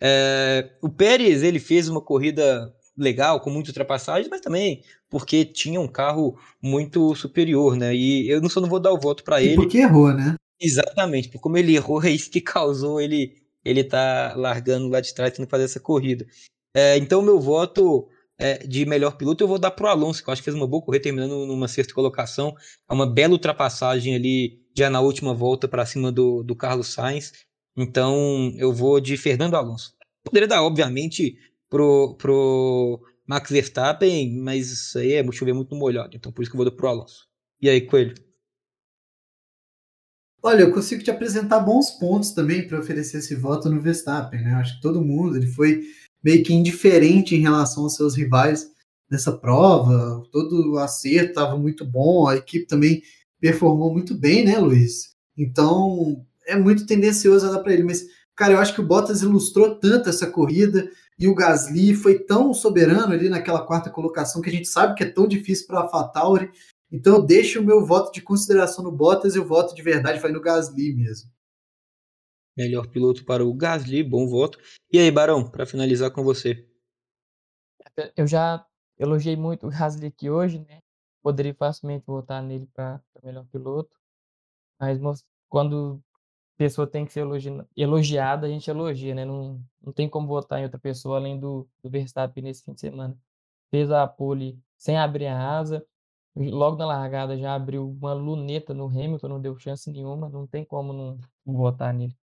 É, 0.01 0.77
o 0.81 0.89
Pérez, 0.89 1.41
ele 1.41 1.59
fez 1.59 1.87
uma 1.87 2.01
corrida 2.01 2.75
legal, 2.97 3.39
com 3.39 3.49
muita 3.49 3.69
ultrapassagem, 3.69 4.29
mas 4.29 4.41
também 4.41 4.83
porque 5.09 5.45
tinha 5.45 5.79
um 5.79 5.87
carro 5.87 6.37
muito 6.61 7.15
superior, 7.15 7.75
né? 7.75 7.95
E 7.95 8.29
eu 8.29 8.41
não 8.41 8.49
só 8.49 8.59
não 8.59 8.69
vou 8.69 8.79
dar 8.79 8.91
o 8.91 8.99
voto 8.99 9.23
para 9.23 9.41
ele. 9.41 9.55
Porque 9.55 9.77
errou, 9.77 10.13
né? 10.13 10.35
Exatamente, 10.59 11.29
por 11.29 11.39
como 11.39 11.57
ele 11.57 11.75
errou, 11.75 12.03
é 12.03 12.09
isso 12.09 12.29
que 12.29 12.41
causou 12.41 12.99
ele 12.99 13.37
ele 13.63 13.83
tá 13.83 14.33
largando 14.35 14.87
lá 14.87 14.99
de 15.01 15.13
trás 15.13 15.33
tendo 15.33 15.45
que 15.45 15.51
fazer 15.51 15.65
essa 15.65 15.79
corrida. 15.79 16.25
É, 16.75 16.97
então, 16.97 17.21
meu 17.21 17.39
voto 17.39 18.07
é, 18.39 18.59
de 18.59 18.85
melhor 18.85 19.17
piloto 19.17 19.43
eu 19.43 19.47
vou 19.47 19.59
dar 19.59 19.71
pro 19.71 19.87
Alonso, 19.87 20.23
que 20.23 20.29
eu 20.29 20.31
acho 20.31 20.41
que 20.41 20.45
fez 20.45 20.55
uma 20.55 20.67
boa 20.67 20.81
corrida, 20.81 21.03
terminando 21.03 21.45
numa 21.45 21.67
sexta 21.67 21.93
colocação. 21.93 22.55
É 22.89 22.93
uma 22.93 23.05
bela 23.05 23.33
ultrapassagem 23.33 24.15
ali, 24.15 24.61
já 24.75 24.89
na 24.89 25.01
última 25.01 25.33
volta 25.33 25.67
para 25.67 25.85
cima 25.85 26.11
do, 26.11 26.41
do 26.41 26.55
Carlos 26.55 26.87
Sainz. 26.87 27.33
Então, 27.77 28.53
eu 28.57 28.73
vou 28.73 28.99
de 28.99 29.17
Fernando 29.17 29.55
Alonso. 29.55 29.93
Poderia 30.23 30.47
dar, 30.47 30.63
obviamente, 30.63 31.37
pro, 31.69 32.15
pro 32.17 33.01
Max 33.27 33.49
Verstappen, 33.49 34.37
mas 34.41 34.71
isso 34.71 34.97
aí 34.97 35.13
é 35.13 35.31
chover 35.31 35.53
muito 35.53 35.71
no 35.71 35.79
molhado. 35.79 36.15
Então, 36.15 36.31
por 36.31 36.41
isso 36.41 36.51
que 36.51 36.55
eu 36.55 36.63
vou 36.63 36.69
dar 36.69 36.75
pro 36.75 36.87
Alonso. 36.87 37.27
E 37.61 37.69
aí, 37.69 37.81
Coelho? 37.81 38.15
Olha, 40.41 40.61
eu 40.61 40.71
consigo 40.71 41.03
te 41.03 41.11
apresentar 41.11 41.59
bons 41.59 41.91
pontos 41.91 42.31
também 42.31 42.65
para 42.65 42.79
oferecer 42.79 43.17
esse 43.17 43.35
voto 43.35 43.69
no 43.69 43.81
Verstappen, 43.81 44.41
né? 44.41 44.53
Acho 44.53 44.75
que 44.75 44.81
todo 44.81 45.03
mundo 45.03 45.35
ele 45.35 45.47
foi 45.47 45.83
meio 46.23 46.43
que 46.43 46.53
indiferente 46.53 47.35
em 47.35 47.41
relação 47.41 47.83
aos 47.83 47.95
seus 47.95 48.15
rivais 48.15 48.67
nessa 49.11 49.33
prova. 49.33 50.23
Todo 50.31 50.73
o 50.73 50.77
acerto 50.77 51.29
estava 51.29 51.57
muito 51.57 51.83
bom, 51.83 52.25
a 52.25 52.37
equipe 52.37 52.65
também 52.65 53.01
performou 53.39 53.91
muito 53.91 54.15
bem, 54.15 54.45
né, 54.45 54.57
Luiz? 54.57 55.13
Então 55.37 56.25
é 56.47 56.57
muito 56.57 56.85
tendencioso 56.85 57.51
dar 57.51 57.59
para 57.59 57.73
ele, 57.73 57.83
mas 57.83 58.05
cara, 58.33 58.53
eu 58.53 58.59
acho 58.59 58.73
que 58.73 58.81
o 58.81 58.85
Bottas 58.85 59.21
ilustrou 59.21 59.75
tanto 59.75 60.07
essa 60.07 60.25
corrida 60.25 60.89
e 61.19 61.27
o 61.27 61.35
Gasly 61.35 61.93
foi 61.93 62.17
tão 62.17 62.53
soberano 62.53 63.11
ali 63.11 63.27
naquela 63.27 63.65
quarta 63.65 63.89
colocação 63.89 64.41
que 64.41 64.49
a 64.49 64.53
gente 64.53 64.69
sabe 64.69 64.95
que 64.95 65.03
é 65.03 65.09
tão 65.09 65.27
difícil 65.27 65.67
para 65.67 65.79
a 65.79 65.81
AlphaTauri 65.81 66.49
então 66.91 67.15
eu 67.15 67.21
deixo 67.21 67.59
o 67.59 67.63
meu 67.63 67.85
voto 67.85 68.11
de 68.11 68.21
consideração 68.21 68.83
no 68.83 68.91
Bottas 68.91 69.35
e 69.35 69.39
o 69.39 69.45
voto 69.45 69.75
de 69.75 69.81
verdade 69.81 70.19
vai 70.19 70.31
no 70.31 70.41
Gasly 70.41 70.93
mesmo. 70.93 71.31
Melhor 72.57 72.87
piloto 72.87 73.23
para 73.23 73.45
o 73.45 73.53
Gasly, 73.53 74.03
bom 74.03 74.27
voto. 74.27 74.59
E 74.91 74.99
aí, 74.99 75.09
Barão, 75.09 75.49
para 75.49 75.65
finalizar 75.65 76.11
com 76.11 76.23
você. 76.23 76.67
Eu 78.17 78.27
já 78.27 78.65
elogiei 78.97 79.35
muito 79.35 79.67
o 79.67 79.69
Gasly 79.69 80.07
aqui 80.07 80.29
hoje, 80.29 80.59
né? 80.59 80.79
poderia 81.21 81.53
facilmente 81.53 82.05
votar 82.05 82.41
nele 82.41 82.67
para 82.73 83.01
melhor 83.23 83.45
piloto, 83.45 83.95
mas 84.79 84.99
quando 85.47 86.01
a 86.55 86.57
pessoa 86.57 86.87
tem 86.87 87.05
que 87.05 87.13
ser 87.13 87.25
elogiada, 87.75 88.47
a 88.47 88.49
gente 88.49 88.69
elogia, 88.69 89.15
né? 89.15 89.25
Não, 89.25 89.61
não 89.81 89.93
tem 89.93 90.09
como 90.09 90.27
votar 90.27 90.59
em 90.59 90.63
outra 90.63 90.79
pessoa 90.79 91.17
além 91.17 91.39
do, 91.39 91.67
do 91.83 91.89
Verstappen 91.89 92.43
nesse 92.43 92.63
fim 92.63 92.73
de 92.73 92.81
semana. 92.81 93.17
Fez 93.69 93.91
a 93.91 94.07
pole 94.07 94.59
sem 94.77 94.97
abrir 94.97 95.27
a 95.27 95.57
asa, 95.59 95.85
logo 96.35 96.77
na 96.77 96.85
largada 96.85 97.37
já 97.37 97.55
abriu 97.55 97.89
uma 97.89 98.13
luneta 98.13 98.73
no 98.73 98.87
Hamilton, 98.87 99.27
não 99.27 99.41
deu 99.41 99.57
chance 99.59 99.89
nenhuma, 99.91 100.29
não 100.29 100.47
tem 100.47 100.63
como 100.65 100.93
não, 100.93 101.19
não 101.45 101.53
votar 101.55 101.93
nele. 101.93 102.15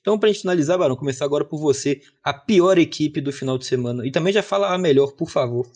Então, 0.00 0.18
para 0.18 0.28
gente 0.28 0.40
finalizar, 0.42 0.78
Barão, 0.78 0.96
começar 0.96 1.24
agora 1.24 1.44
por 1.44 1.58
você, 1.58 2.00
a 2.22 2.32
pior 2.32 2.78
equipe 2.78 3.20
do 3.20 3.32
final 3.32 3.58
de 3.58 3.66
semana. 3.66 4.06
E 4.06 4.10
também 4.10 4.32
já 4.32 4.42
fala 4.42 4.72
a 4.74 4.78
melhor, 4.78 5.12
por 5.12 5.28
favor. 5.30 5.66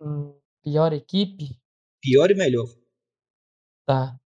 Hum, 0.00 0.34
pior 0.62 0.92
equipe? 0.92 1.58
Pior 2.00 2.30
e 2.30 2.34
melhor. 2.36 2.68
Tá. 3.86 4.18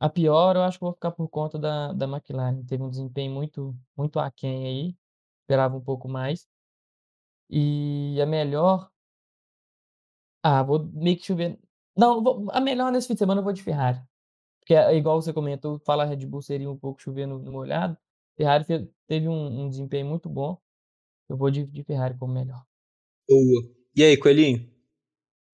A 0.00 0.08
pior 0.10 0.56
eu 0.56 0.62
acho 0.62 0.78
que 0.78 0.84
vou 0.84 0.94
ficar 0.94 1.12
por 1.12 1.28
conta 1.28 1.58
da, 1.58 1.92
da 1.92 2.06
McLaren. 2.06 2.64
Teve 2.66 2.82
um 2.82 2.90
desempenho 2.90 3.32
muito, 3.32 3.76
muito 3.96 4.18
aquém 4.20 4.66
aí. 4.66 4.96
Esperava 5.42 5.76
um 5.76 5.80
pouco 5.82 6.08
mais. 6.08 6.46
E 7.52 8.18
a 8.18 8.24
melhor. 8.24 8.90
Ah, 10.42 10.62
vou 10.62 10.82
meio 10.94 11.18
que 11.18 11.26
chover. 11.26 11.58
Não, 11.94 12.22
vou... 12.22 12.50
a 12.50 12.60
melhor 12.60 12.90
nesse 12.90 13.06
fim 13.06 13.12
de 13.12 13.18
semana 13.18 13.40
eu 13.40 13.44
vou 13.44 13.52
de 13.52 13.62
Ferrari. 13.62 14.00
Porque 14.60 14.74
é 14.74 14.96
igual 14.96 15.20
você 15.20 15.32
comentou, 15.32 15.78
fala 15.80 16.06
Red 16.06 16.24
Bull 16.24 16.40
seria 16.40 16.70
um 16.70 16.78
pouco 16.78 17.02
chovendo 17.02 17.38
no 17.38 17.52
molhado. 17.52 17.98
Ferrari 18.36 18.64
teve 19.06 19.28
um, 19.28 19.64
um 19.64 19.68
desempenho 19.68 20.06
muito 20.06 20.30
bom. 20.30 20.58
Eu 21.28 21.36
vou 21.36 21.50
de, 21.50 21.64
de 21.66 21.84
Ferrari 21.84 22.16
como 22.16 22.32
melhor. 22.32 22.64
Boa. 23.28 23.62
E 23.94 24.02
aí, 24.02 24.16
Coelhinho? 24.16 24.66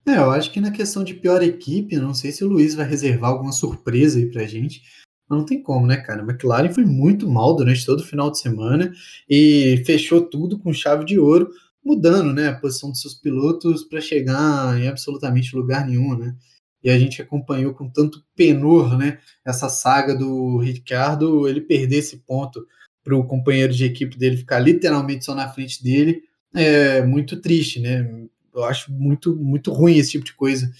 É, 0.06 0.16
eu 0.16 0.30
acho 0.30 0.52
que 0.52 0.60
na 0.60 0.70
questão 0.70 1.02
de 1.02 1.14
pior 1.14 1.42
equipe, 1.42 1.96
não 1.96 2.14
sei 2.14 2.30
se 2.30 2.44
o 2.44 2.48
Luiz 2.48 2.74
vai 2.74 2.86
reservar 2.86 3.30
alguma 3.30 3.52
surpresa 3.52 4.18
aí 4.18 4.30
pra 4.30 4.46
gente. 4.46 4.82
Mas 5.28 5.38
não 5.38 5.44
tem 5.44 5.62
como, 5.62 5.86
né, 5.86 5.96
cara? 5.98 6.22
A 6.22 6.24
McLaren 6.24 6.72
foi 6.72 6.84
muito 6.84 7.28
mal 7.28 7.54
durante 7.54 7.84
todo 7.84 8.00
o 8.00 8.04
final 8.04 8.30
de 8.30 8.38
semana 8.38 8.92
e 9.28 9.82
fechou 9.84 10.22
tudo 10.22 10.58
com 10.58 10.72
chave 10.72 11.04
de 11.04 11.18
ouro, 11.18 11.50
mudando 11.84 12.32
né, 12.32 12.48
a 12.48 12.54
posição 12.54 12.90
dos 12.90 13.00
seus 13.00 13.14
pilotos 13.14 13.84
para 13.84 14.00
chegar 14.00 14.78
em 14.78 14.88
absolutamente 14.88 15.54
lugar 15.56 15.86
nenhum, 15.86 16.16
né? 16.16 16.34
E 16.82 16.90
a 16.90 16.98
gente 16.98 17.20
acompanhou 17.20 17.74
com 17.74 17.88
tanto 17.88 18.24
penor, 18.36 18.96
né, 18.96 19.18
essa 19.44 19.68
saga 19.68 20.14
do 20.14 20.58
Ricardo, 20.58 21.48
ele 21.48 21.60
perder 21.60 21.98
esse 21.98 22.18
ponto 22.18 22.64
para 23.02 23.16
o 23.16 23.26
companheiro 23.26 23.72
de 23.72 23.84
equipe 23.84 24.16
dele 24.16 24.36
ficar 24.36 24.58
literalmente 24.58 25.24
só 25.24 25.34
na 25.34 25.48
frente 25.48 25.82
dele, 25.82 26.22
é 26.54 27.02
muito 27.02 27.40
triste, 27.40 27.80
né? 27.80 28.08
Eu 28.54 28.64
acho 28.64 28.92
muito, 28.92 29.34
muito 29.36 29.72
ruim 29.72 29.96
esse 29.96 30.12
tipo 30.12 30.24
de 30.24 30.34
coisa, 30.34 30.70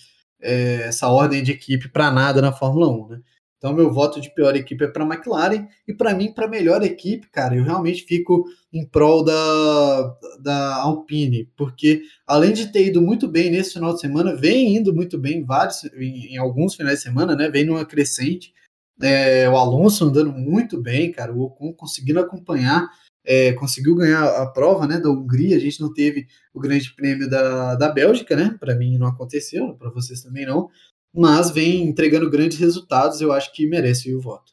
é, 0.41 0.83
essa 0.89 1.09
ordem 1.09 1.43
de 1.43 1.53
equipe 1.53 1.89
para 1.89 2.11
nada 2.11 2.41
na 2.41 2.53
Fórmula 2.53 2.89
1, 2.89 3.09
né? 3.09 3.21
Então, 3.59 3.75
meu 3.75 3.93
voto 3.93 4.21
de 4.21 4.33
pior 4.33 4.55
equipe 4.55 4.85
é 4.85 4.89
para 4.89 5.05
a 5.05 5.07
McLaren. 5.07 5.67
E 5.87 5.93
para 5.93 6.15
mim, 6.15 6.33
para 6.33 6.47
melhor 6.49 6.83
equipe, 6.83 7.29
cara, 7.31 7.57
eu 7.57 7.65
realmente 7.65 8.05
fico 8.05 8.45
em 8.73 8.87
prol 8.87 9.25
da, 9.25 10.17
da 10.41 10.77
Alpine. 10.77 11.51
Porque, 11.57 12.03
além 12.27 12.53
de 12.53 12.71
ter 12.73 12.87
ido 12.87 13.03
muito 13.03 13.27
bem 13.27 13.51
nesse 13.51 13.75
final 13.75 13.93
de 13.93 14.01
semana, 14.01 14.37
vem 14.37 14.77
indo 14.77 14.95
muito 14.95 15.19
bem 15.19 15.39
em, 15.39 15.45
vários, 15.45 15.85
em, 15.97 16.35
em 16.35 16.37
alguns 16.39 16.77
finais 16.77 16.99
de 16.99 17.03
semana, 17.03 17.35
né? 17.35 17.51
Vem 17.51 17.65
numa 17.65 17.85
crescente. 17.85 18.55
É, 19.03 19.49
o 19.51 19.57
Alonso 19.57 20.05
andando 20.05 20.33
muito 20.33 20.81
bem, 20.81 21.11
cara. 21.11 21.33
O 21.33 21.43
Ocon 21.43 21.73
conseguindo 21.73 22.21
acompanhar 22.21 22.89
é, 23.29 23.53
conseguiu 23.53 23.95
ganhar 23.95 24.25
a 24.25 24.47
prova 24.47 24.87
né, 24.87 24.99
da 24.99 25.11
Hungria, 25.11 25.55
a 25.55 25.61
gente 25.61 25.83
não 25.83 25.93
teve 25.93 26.27
o 26.55 26.59
grande 26.59 26.91
prêmio 26.95 27.29
da, 27.29 27.75
da 27.75 27.91
Bélgica, 27.91 28.35
né? 28.35 28.57
Para 28.59 28.75
mim 28.75 28.97
não 28.97 29.07
aconteceu, 29.07 29.75
para 29.75 29.91
vocês 29.91 30.23
também 30.23 30.47
não, 30.47 30.71
mas 31.15 31.51
vem 31.51 31.83
entregando 31.83 32.31
grandes 32.31 32.59
resultados, 32.59 33.21
eu 33.21 33.33
acho 33.33 33.53
que 33.53 33.67
merece 33.67 34.15
o 34.15 34.21
voto. 34.21 34.53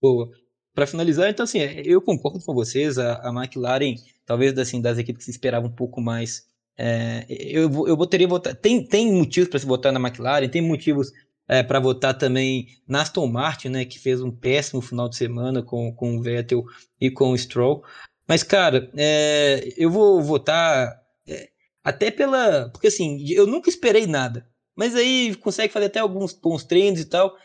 Boa. 0.00 0.30
Para 0.74 0.86
finalizar, 0.86 1.28
então 1.28 1.44
assim, 1.44 1.58
eu 1.58 2.00
concordo 2.00 2.40
com 2.40 2.54
vocês, 2.54 2.98
a, 2.98 3.14
a 3.28 3.32
McLaren, 3.32 3.96
talvez 4.24 4.56
assim, 4.58 4.80
das 4.80 4.96
equipes 4.98 5.20
que 5.20 5.24
se 5.24 5.30
esperava 5.32 5.66
um 5.66 5.72
pouco 5.72 6.00
mais, 6.00 6.46
é, 6.76 7.26
eu, 7.28 7.88
eu 7.88 7.96
botaria 7.96 8.28
votar. 8.28 8.54
Tem, 8.54 8.84
tem 8.84 9.12
motivos 9.12 9.48
para 9.48 9.58
se 9.58 9.66
votar 9.66 9.92
na 9.92 9.98
McLaren, 9.98 10.48
tem 10.48 10.62
motivos 10.62 11.12
é, 11.48 11.62
para 11.62 11.80
votar 11.80 12.16
também 12.16 12.68
na 12.86 13.00
Aston 13.02 13.26
Martin, 13.26 13.70
né, 13.70 13.84
que 13.84 13.98
fez 13.98 14.20
um 14.20 14.30
péssimo 14.30 14.80
final 14.80 15.08
de 15.08 15.16
semana 15.16 15.62
com, 15.62 15.92
com 15.92 16.16
o 16.16 16.22
Vettel 16.22 16.64
e 17.00 17.10
com 17.10 17.30
o 17.30 17.38
Stroll. 17.38 17.82
Mas, 18.28 18.42
cara, 18.42 18.90
é, 18.94 19.72
eu 19.76 19.90
vou 19.90 20.22
votar 20.22 21.02
é, 21.26 21.48
até 21.82 22.10
pela. 22.10 22.68
Porque 22.68 22.88
assim, 22.88 23.26
eu 23.30 23.46
nunca 23.46 23.70
esperei 23.70 24.06
nada. 24.06 24.46
Mas 24.78 24.94
aí 24.94 25.34
consegue 25.34 25.72
fazer 25.72 25.86
até 25.86 25.98
alguns 25.98 26.32
bons 26.32 26.62
treinos 26.62 27.00
e 27.00 27.04
tal. 27.04 27.36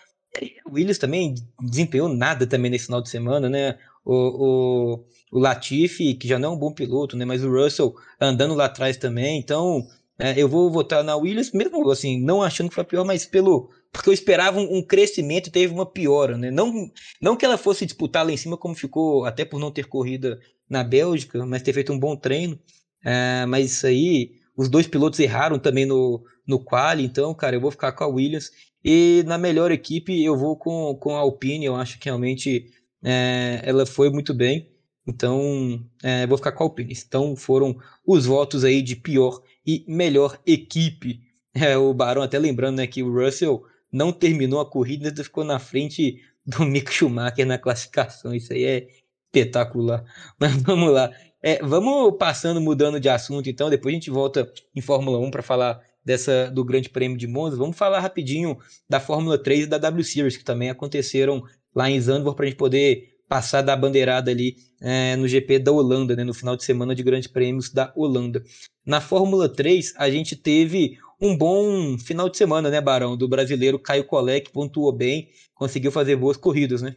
O 0.67 0.75
Williams 0.75 0.99
também 0.99 1.33
desempenhou 1.63 2.07
nada 2.07 2.45
também 2.45 2.69
nesse 2.69 2.85
final 2.85 3.01
de 3.01 3.09
semana, 3.09 3.49
né? 3.49 3.79
O, 4.05 4.13
o, 4.13 5.05
o 5.31 5.39
Latifi, 5.39 6.13
que 6.13 6.27
já 6.27 6.37
não 6.37 6.51
é 6.51 6.55
um 6.55 6.59
bom 6.59 6.71
piloto, 6.71 7.17
né? 7.17 7.25
Mas 7.25 7.43
o 7.43 7.49
Russell 7.49 7.95
andando 8.21 8.53
lá 8.53 8.65
atrás 8.65 8.97
também. 8.97 9.39
Então, 9.39 9.83
é, 10.19 10.39
eu 10.39 10.47
vou 10.47 10.69
votar 10.69 11.03
na 11.03 11.15
Williams, 11.15 11.51
mesmo 11.53 11.89
assim, 11.89 12.21
não 12.21 12.43
achando 12.43 12.69
que 12.69 12.75
foi 12.75 12.83
pior, 12.83 13.03
mas 13.03 13.25
pelo. 13.25 13.71
Porque 13.91 14.09
eu 14.09 14.13
esperava 14.13 14.59
um, 14.59 14.77
um 14.77 14.83
crescimento 14.83 15.47
e 15.47 15.51
teve 15.51 15.73
uma 15.73 15.87
piora, 15.87 16.37
né? 16.37 16.51
Não, 16.51 16.87
não 17.19 17.35
que 17.35 17.45
ela 17.45 17.57
fosse 17.57 17.83
disputar 17.83 18.23
lá 18.23 18.31
em 18.31 18.37
cima, 18.37 18.57
como 18.57 18.75
ficou, 18.75 19.25
até 19.25 19.43
por 19.43 19.59
não 19.59 19.71
ter 19.71 19.87
corrida 19.87 20.39
na 20.69 20.83
Bélgica, 20.83 21.43
mas 21.47 21.63
ter 21.63 21.73
feito 21.73 21.91
um 21.91 21.99
bom 21.99 22.15
treino. 22.15 22.59
É, 23.03 23.43
mas 23.47 23.71
isso 23.71 23.87
aí, 23.87 24.33
os 24.55 24.69
dois 24.69 24.85
pilotos 24.85 25.19
erraram 25.19 25.57
também 25.57 25.85
no, 25.85 26.23
no 26.47 26.59
quali, 26.59 27.03
então, 27.03 27.33
cara, 27.33 27.55
eu 27.55 27.61
vou 27.61 27.71
ficar 27.71 27.91
com 27.91 28.03
a 28.03 28.07
Williams. 28.07 28.51
E 28.83 29.23
na 29.25 29.37
melhor 29.37 29.71
equipe 29.71 30.23
eu 30.23 30.37
vou 30.37 30.57
com, 30.57 30.95
com 30.95 31.15
a 31.15 31.19
Alpine, 31.19 31.65
eu 31.65 31.75
acho 31.75 31.97
que 31.99 32.05
realmente 32.05 32.65
é, 33.03 33.61
ela 33.63 33.85
foi 33.85 34.09
muito 34.09 34.33
bem. 34.33 34.69
Então, 35.05 35.85
é, 36.01 36.25
vou 36.27 36.37
ficar 36.37 36.51
com 36.53 36.63
a 36.63 36.65
Alpine. 36.67 36.93
Então, 37.05 37.35
foram 37.35 37.77
os 38.05 38.25
votos 38.25 38.63
aí 38.63 38.81
de 38.81 38.95
pior 38.95 39.41
e 39.65 39.85
melhor 39.87 40.39
equipe. 40.45 41.21
É, 41.53 41.77
o 41.77 41.93
Barão 41.93 42.21
até 42.21 42.39
lembrando 42.39 42.77
né, 42.77 42.87
que 42.87 43.03
o 43.03 43.13
Russell 43.13 43.63
não 43.91 44.11
terminou 44.11 44.59
a 44.59 44.69
corrida, 44.69 45.09
ainda 45.09 45.23
ficou 45.23 45.43
na 45.43 45.59
frente 45.59 46.21
do 46.45 46.63
Mick 46.65 46.91
Schumacher 46.91 47.45
na 47.45 47.57
classificação. 47.57 48.33
Isso 48.33 48.53
aí 48.53 48.63
é 48.63 48.87
espetacular. 49.27 50.03
Mas 50.39 50.55
vamos 50.61 50.91
lá. 50.91 51.11
É, 51.41 51.61
vamos 51.61 52.17
passando, 52.17 52.61
mudando 52.61 52.99
de 52.99 53.09
assunto, 53.09 53.49
então. 53.49 53.69
Depois 53.69 53.93
a 53.93 53.97
gente 53.97 54.09
volta 54.09 54.51
em 54.73 54.81
Fórmula 54.81 55.19
1 55.19 55.31
para 55.31 55.43
falar 55.43 55.81
dessa 56.03 56.49
do 56.51 56.63
Grande 56.63 56.89
Prêmio 56.89 57.17
de 57.17 57.27
Monza. 57.27 57.57
Vamos 57.57 57.77
falar 57.77 57.99
rapidinho 57.99 58.57
da 58.89 58.99
Fórmula 58.99 59.37
3 59.37 59.65
e 59.65 59.67
da 59.67 59.77
W 59.77 60.03
Series, 60.03 60.37
que 60.37 60.43
também 60.43 60.69
aconteceram 60.69 61.43
lá 61.75 61.89
em 61.89 61.99
Zandvoort, 61.99 62.35
para 62.35 62.45
a 62.45 62.49
gente 62.49 62.57
poder 62.57 63.13
passar 63.27 63.61
da 63.61 63.75
bandeirada 63.75 64.29
ali 64.29 64.57
é, 64.81 65.15
no 65.15 65.27
GP 65.27 65.59
da 65.59 65.71
Holanda, 65.71 66.15
né, 66.15 66.23
no 66.23 66.33
final 66.33 66.55
de 66.55 66.63
semana 66.63 66.93
de 66.93 67.01
grandes 67.01 67.27
prêmios 67.27 67.71
da 67.71 67.91
Holanda. 67.95 68.43
Na 68.85 69.01
Fórmula 69.01 69.49
3, 69.49 69.93
a 69.97 70.09
gente 70.09 70.35
teve 70.35 70.99
um 71.19 71.35
bom 71.37 71.97
final 71.97 72.29
de 72.29 72.37
semana, 72.37 72.69
né, 72.69 72.81
Barão? 72.81 73.15
Do 73.15 73.27
brasileiro 73.27 73.79
Caio 73.79 74.05
Collet, 74.05 74.41
que 74.41 74.51
pontuou 74.51 74.91
bem, 74.91 75.29
conseguiu 75.55 75.91
fazer 75.91 76.15
boas 76.15 76.37
corridas, 76.37 76.81
né? 76.81 76.95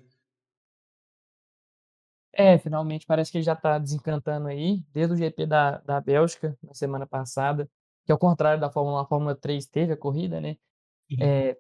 É, 2.33 2.59
finalmente 2.59 3.07
parece 3.07 3.33
que 3.33 3.39
ele 3.39 3.45
já 3.45 3.55
está 3.55 3.79
desencantando 3.79 4.49
aí, 4.49 4.85
desde 4.93 5.15
o 5.15 5.17
GP 5.17 5.47
da, 5.47 5.79
da 5.79 6.01
Bélgica, 6.03 6.55
na 6.63 6.75
semana 6.75 7.07
passada, 7.07 7.67
que 8.07 8.13
ao 8.13 8.19
contrário 8.19 8.61
da 8.61 8.71
Fórmula 8.71 9.01
1, 9.01 9.01
a 9.01 9.07
Fórmula 9.07 9.35
3 9.35 9.67
teve 9.67 9.93
a 9.93 9.97
corrida, 9.97 10.41
né? 10.41 10.57
Uhum. 11.11 11.19
É, 11.21 11.57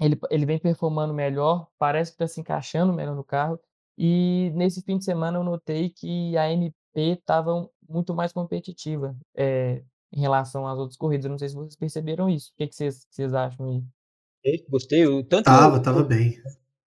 ele, 0.00 0.18
ele 0.30 0.44
vem 0.44 0.58
performando 0.58 1.14
melhor, 1.14 1.68
parece 1.78 2.10
que 2.10 2.16
está 2.16 2.26
se 2.26 2.40
encaixando 2.40 2.92
melhor 2.92 3.14
no 3.16 3.24
carro, 3.24 3.58
e 3.96 4.52
nesse 4.54 4.82
fim 4.82 4.98
de 4.98 5.04
semana 5.04 5.38
eu 5.38 5.44
notei 5.44 5.90
que 5.90 6.36
a 6.36 6.52
MP 6.52 6.80
estava 6.94 7.68
muito 7.88 8.14
mais 8.14 8.32
competitiva 8.32 9.16
é, 9.36 9.82
em 10.12 10.20
relação 10.20 10.66
às 10.66 10.78
outras 10.78 10.96
corridas. 10.96 11.24
Eu 11.24 11.30
não 11.30 11.38
sei 11.38 11.48
se 11.48 11.54
vocês 11.54 11.76
perceberam 11.76 12.28
isso. 12.28 12.52
O 12.52 12.56
que, 12.56 12.68
que 12.68 12.74
vocês, 12.74 13.06
vocês 13.10 13.34
acham 13.34 13.66
aí? 13.66 13.82
Gostei. 14.68 15.04
Tanto, 15.24 15.46
tava, 15.46 15.80
tava 15.80 16.04
bem. 16.04 16.40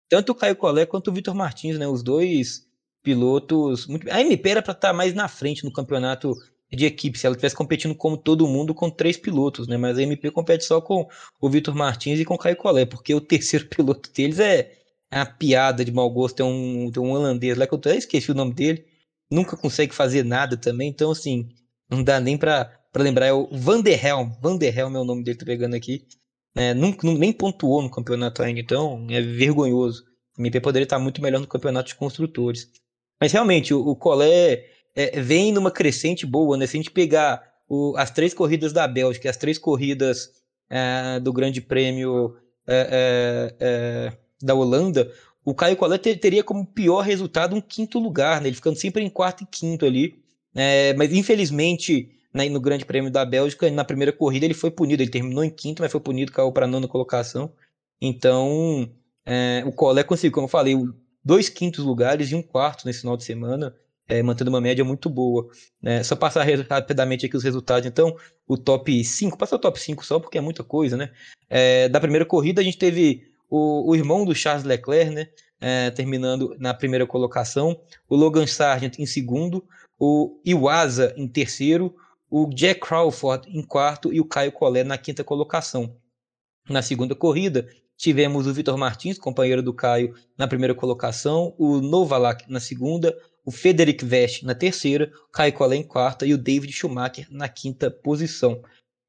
Tanto 0.09 0.33
o 0.33 0.35
Caio 0.35 0.57
Collet 0.57 0.89
quanto 0.89 1.09
o 1.09 1.13
Vitor 1.13 1.35
Martins, 1.35 1.79
né? 1.79 1.87
Os 1.87 2.03
dois 2.03 2.67
pilotos. 3.03 3.87
Muito... 3.87 4.11
A 4.11 4.21
MP 4.21 4.51
era 4.51 4.63
para 4.63 4.73
estar 4.73 4.89
tá 4.89 4.95
mais 4.95 5.15
na 5.15 5.29
frente 5.29 5.65
no 5.65 5.73
campeonato 5.73 6.35
de 6.71 6.85
equipe, 6.85 7.19
se 7.19 7.27
ela 7.27 7.35
estivesse 7.35 7.57
competindo 7.57 7.95
como 7.95 8.17
todo 8.17 8.47
mundo 8.47 8.75
com 8.75 8.91
três 8.91 9.17
pilotos, 9.17 9.67
né? 9.67 9.77
Mas 9.77 9.97
a 9.99 10.03
MP 10.03 10.31
compete 10.31 10.65
só 10.65 10.81
com 10.81 11.09
o 11.41 11.49
Vitor 11.49 11.75
Martins 11.75 12.21
e 12.21 12.25
com 12.25 12.35
o 12.35 12.39
Caio 12.39 12.57
Collet, 12.57 12.89
porque 12.89 13.15
o 13.15 13.21
terceiro 13.21 13.67
piloto 13.69 14.11
deles 14.13 14.39
é 14.39 14.73
uma 15.13 15.25
piada 15.25 15.85
de 15.85 15.91
mau 15.91 16.11
gosto. 16.11 16.37
Tem 16.37 16.47
um, 16.47 16.91
tem 16.91 17.03
um 17.03 17.13
holandês 17.13 17.57
lá 17.57 17.67
que 17.67 17.73
eu 17.73 17.79
até 17.79 17.97
esqueci 17.97 18.31
o 18.31 18.35
nome 18.35 18.53
dele. 18.53 18.85
Nunca 19.31 19.57
consegue 19.57 19.95
fazer 19.95 20.25
nada 20.25 20.57
também. 20.57 20.89
Então, 20.91 21.11
assim, 21.11 21.49
não 21.91 22.03
dá 22.03 22.21
nem 22.21 22.37
pra 22.37 22.71
lembrar. 22.97 23.27
É 23.27 23.33
o 23.33 23.49
Van 23.51 23.81
der 23.81 24.05
Helm. 24.05 24.31
Van 24.41 24.57
der 24.57 24.77
Helm 24.77 24.97
é 24.97 25.01
o 25.01 25.05
nome 25.05 25.25
dele, 25.25 25.39
tô 25.39 25.47
pegando 25.47 25.75
aqui. 25.75 26.07
É, 26.55 26.75
nunca, 26.75 27.07
nem 27.07 27.33
pontuou 27.33 27.83
no 27.83 27.91
campeonato 27.91 28.43
ainda. 28.43 28.61
Então, 28.61 29.07
é 29.11 29.21
vergonhoso. 29.23 30.05
O 30.37 30.43
MP 30.43 30.61
poderia 30.61 30.85
estar 30.85 30.99
muito 30.99 31.23
melhor 31.23 31.41
no 31.41 31.47
campeonato 31.47 31.89
de 31.89 31.95
construtores. 31.95 32.71
Mas 33.21 33.33
realmente, 33.33 33.73
o, 33.73 33.81
o 33.81 33.97
Colé 33.97 34.67
é, 34.99 35.21
vem 35.21 35.53
numa 35.53 35.71
crescente 35.71 36.27
boa, 36.27 36.57
né? 36.57 36.67
Se 36.67 36.77
a 36.77 36.81
gente 36.81 36.91
pegar 36.91 37.41
o, 37.69 37.95
as 37.97 38.11
três 38.11 38.35
corridas 38.35 38.73
da 38.73 38.89
Bélgica, 38.89 39.31
as 39.31 39.37
três 39.37 39.57
corridas 39.57 40.33
é, 40.69 41.21
do 41.21 41.33
Grande 41.33 41.61
Prêmio 41.61 42.37
é, 42.67 42.89
é, 42.91 43.57
é 43.61 44.19
da 44.43 44.55
Holanda, 44.55 45.09
o 45.45 45.55
Caio 45.55 45.77
Collet 45.77 46.03
ter, 46.03 46.17
teria 46.17 46.43
como 46.43 46.67
pior 46.67 47.03
resultado 47.03 47.55
um 47.55 47.61
quinto 47.61 48.01
lugar, 48.01 48.41
né? 48.41 48.49
ele 48.49 48.57
ficando 48.57 48.77
sempre 48.77 49.05
em 49.05 49.09
quarto 49.09 49.45
e 49.45 49.47
quinto 49.47 49.87
ali. 49.87 50.21
É, 50.53 50.93
mas 50.95 51.13
infelizmente, 51.13 52.11
né, 52.35 52.49
no 52.49 52.61
Grande 52.61 52.85
Prêmio 52.85 53.11
da 53.11 53.25
Bélgica, 53.25 53.71
na 53.71 53.85
primeira 53.85 54.13
corrida 54.13 54.47
ele 54.47 54.55
foi 54.55 54.73
punido. 54.73 55.01
Ele 55.01 55.11
terminou 55.11 55.45
em 55.45 55.51
quinto, 55.51 55.81
mas 55.81 55.93
foi 55.93 56.01
punido, 56.01 56.33
caiu 56.33 56.51
para 56.51 56.67
nona 56.67 56.89
colocação. 56.89 57.53
Então, 58.01 58.91
é, 59.25 59.63
o 59.65 59.71
Collet 59.71 60.09
conseguiu, 60.09 60.33
como 60.33 60.47
eu 60.47 60.51
falei, 60.51 60.75
dois 61.25 61.49
quintos 61.49 61.85
lugares 61.85 62.33
e 62.33 62.35
um 62.35 62.43
quarto 62.43 62.85
nesse 62.85 63.03
final 63.03 63.17
de 63.17 63.23
semana 63.23 63.73
é, 64.09 64.23
mantendo 64.23 64.51
uma 64.51 64.61
média 64.61 64.85
muito 64.85 65.11
boa. 65.11 65.49
Né? 65.81 66.03
Só 66.03 66.17
passar 66.17 66.47
rapidamente 66.69 67.27
aqui 67.27 67.37
os 67.37 67.45
resultados, 67.45 67.87
então, 67.87 68.17
o 68.47 68.57
top 68.57 69.05
5, 69.05 69.37
passar 69.37 69.57
o 69.57 69.61
top 69.61 69.79
5 69.79 70.05
só 70.05 70.19
porque 70.19 70.39
é 70.39 70.41
muita 70.41 70.65
coisa, 70.65 70.97
né? 70.97 71.11
É, 71.49 71.89
da 71.89 72.01
primeira 72.01 72.25
corrida 72.25 72.61
a 72.61 72.65
gente 72.65 72.79
teve 72.79 73.31
o, 73.51 73.91
o 73.91 73.95
irmão 73.95 74.25
do 74.25 74.35
Charles 74.35 74.65
Leclerc, 74.65 75.15
né? 75.15 75.29
É, 75.61 75.91
terminando 75.91 76.57
na 76.59 76.73
primeira 76.73 77.07
colocação, 77.07 77.81
o 78.09 78.15
Logan 78.15 78.47
Sargent 78.47 78.99
em 78.99 79.07
segundo, 79.07 79.65
o 79.99 80.41
Iwasa 80.45 81.13
em 81.17 81.27
terceiro, 81.27 81.95
o 82.31 82.47
Jack 82.47 82.81
Crawford 82.81 83.49
em 83.49 83.63
quarto 83.63 84.13
e 84.13 84.21
o 84.21 84.25
Caio 84.25 84.53
Collet 84.53 84.87
na 84.87 84.97
quinta 84.97 85.25
colocação. 85.25 85.97
Na 86.69 86.81
segunda 86.81 87.15
corrida, 87.15 87.67
tivemos 87.97 88.47
o 88.47 88.55
Vitor 88.55 88.79
Martins, 88.79 89.19
companheiro 89.19 89.63
do 89.63 89.75
Caio, 89.75 90.15
na 90.37 90.47
primeira 90.47 90.75
colocação, 90.75 91.55
o 91.59 91.81
Novalak 91.81 92.45
na 92.49 92.61
segunda, 92.61 93.17
o 93.49 93.51
Federic 93.51 94.05
Vest 94.05 94.43
na 94.43 94.55
terceira, 94.55 95.11
o 95.27 95.33
Caio 95.33 95.55
Collet 95.55 95.81
em 95.81 95.83
quarta 95.83 96.27
e 96.27 96.35
o 96.35 96.39
David 96.39 96.71
Schumacher 96.71 97.27
na 97.31 97.49
quinta 97.49 97.91
posição. 97.91 98.61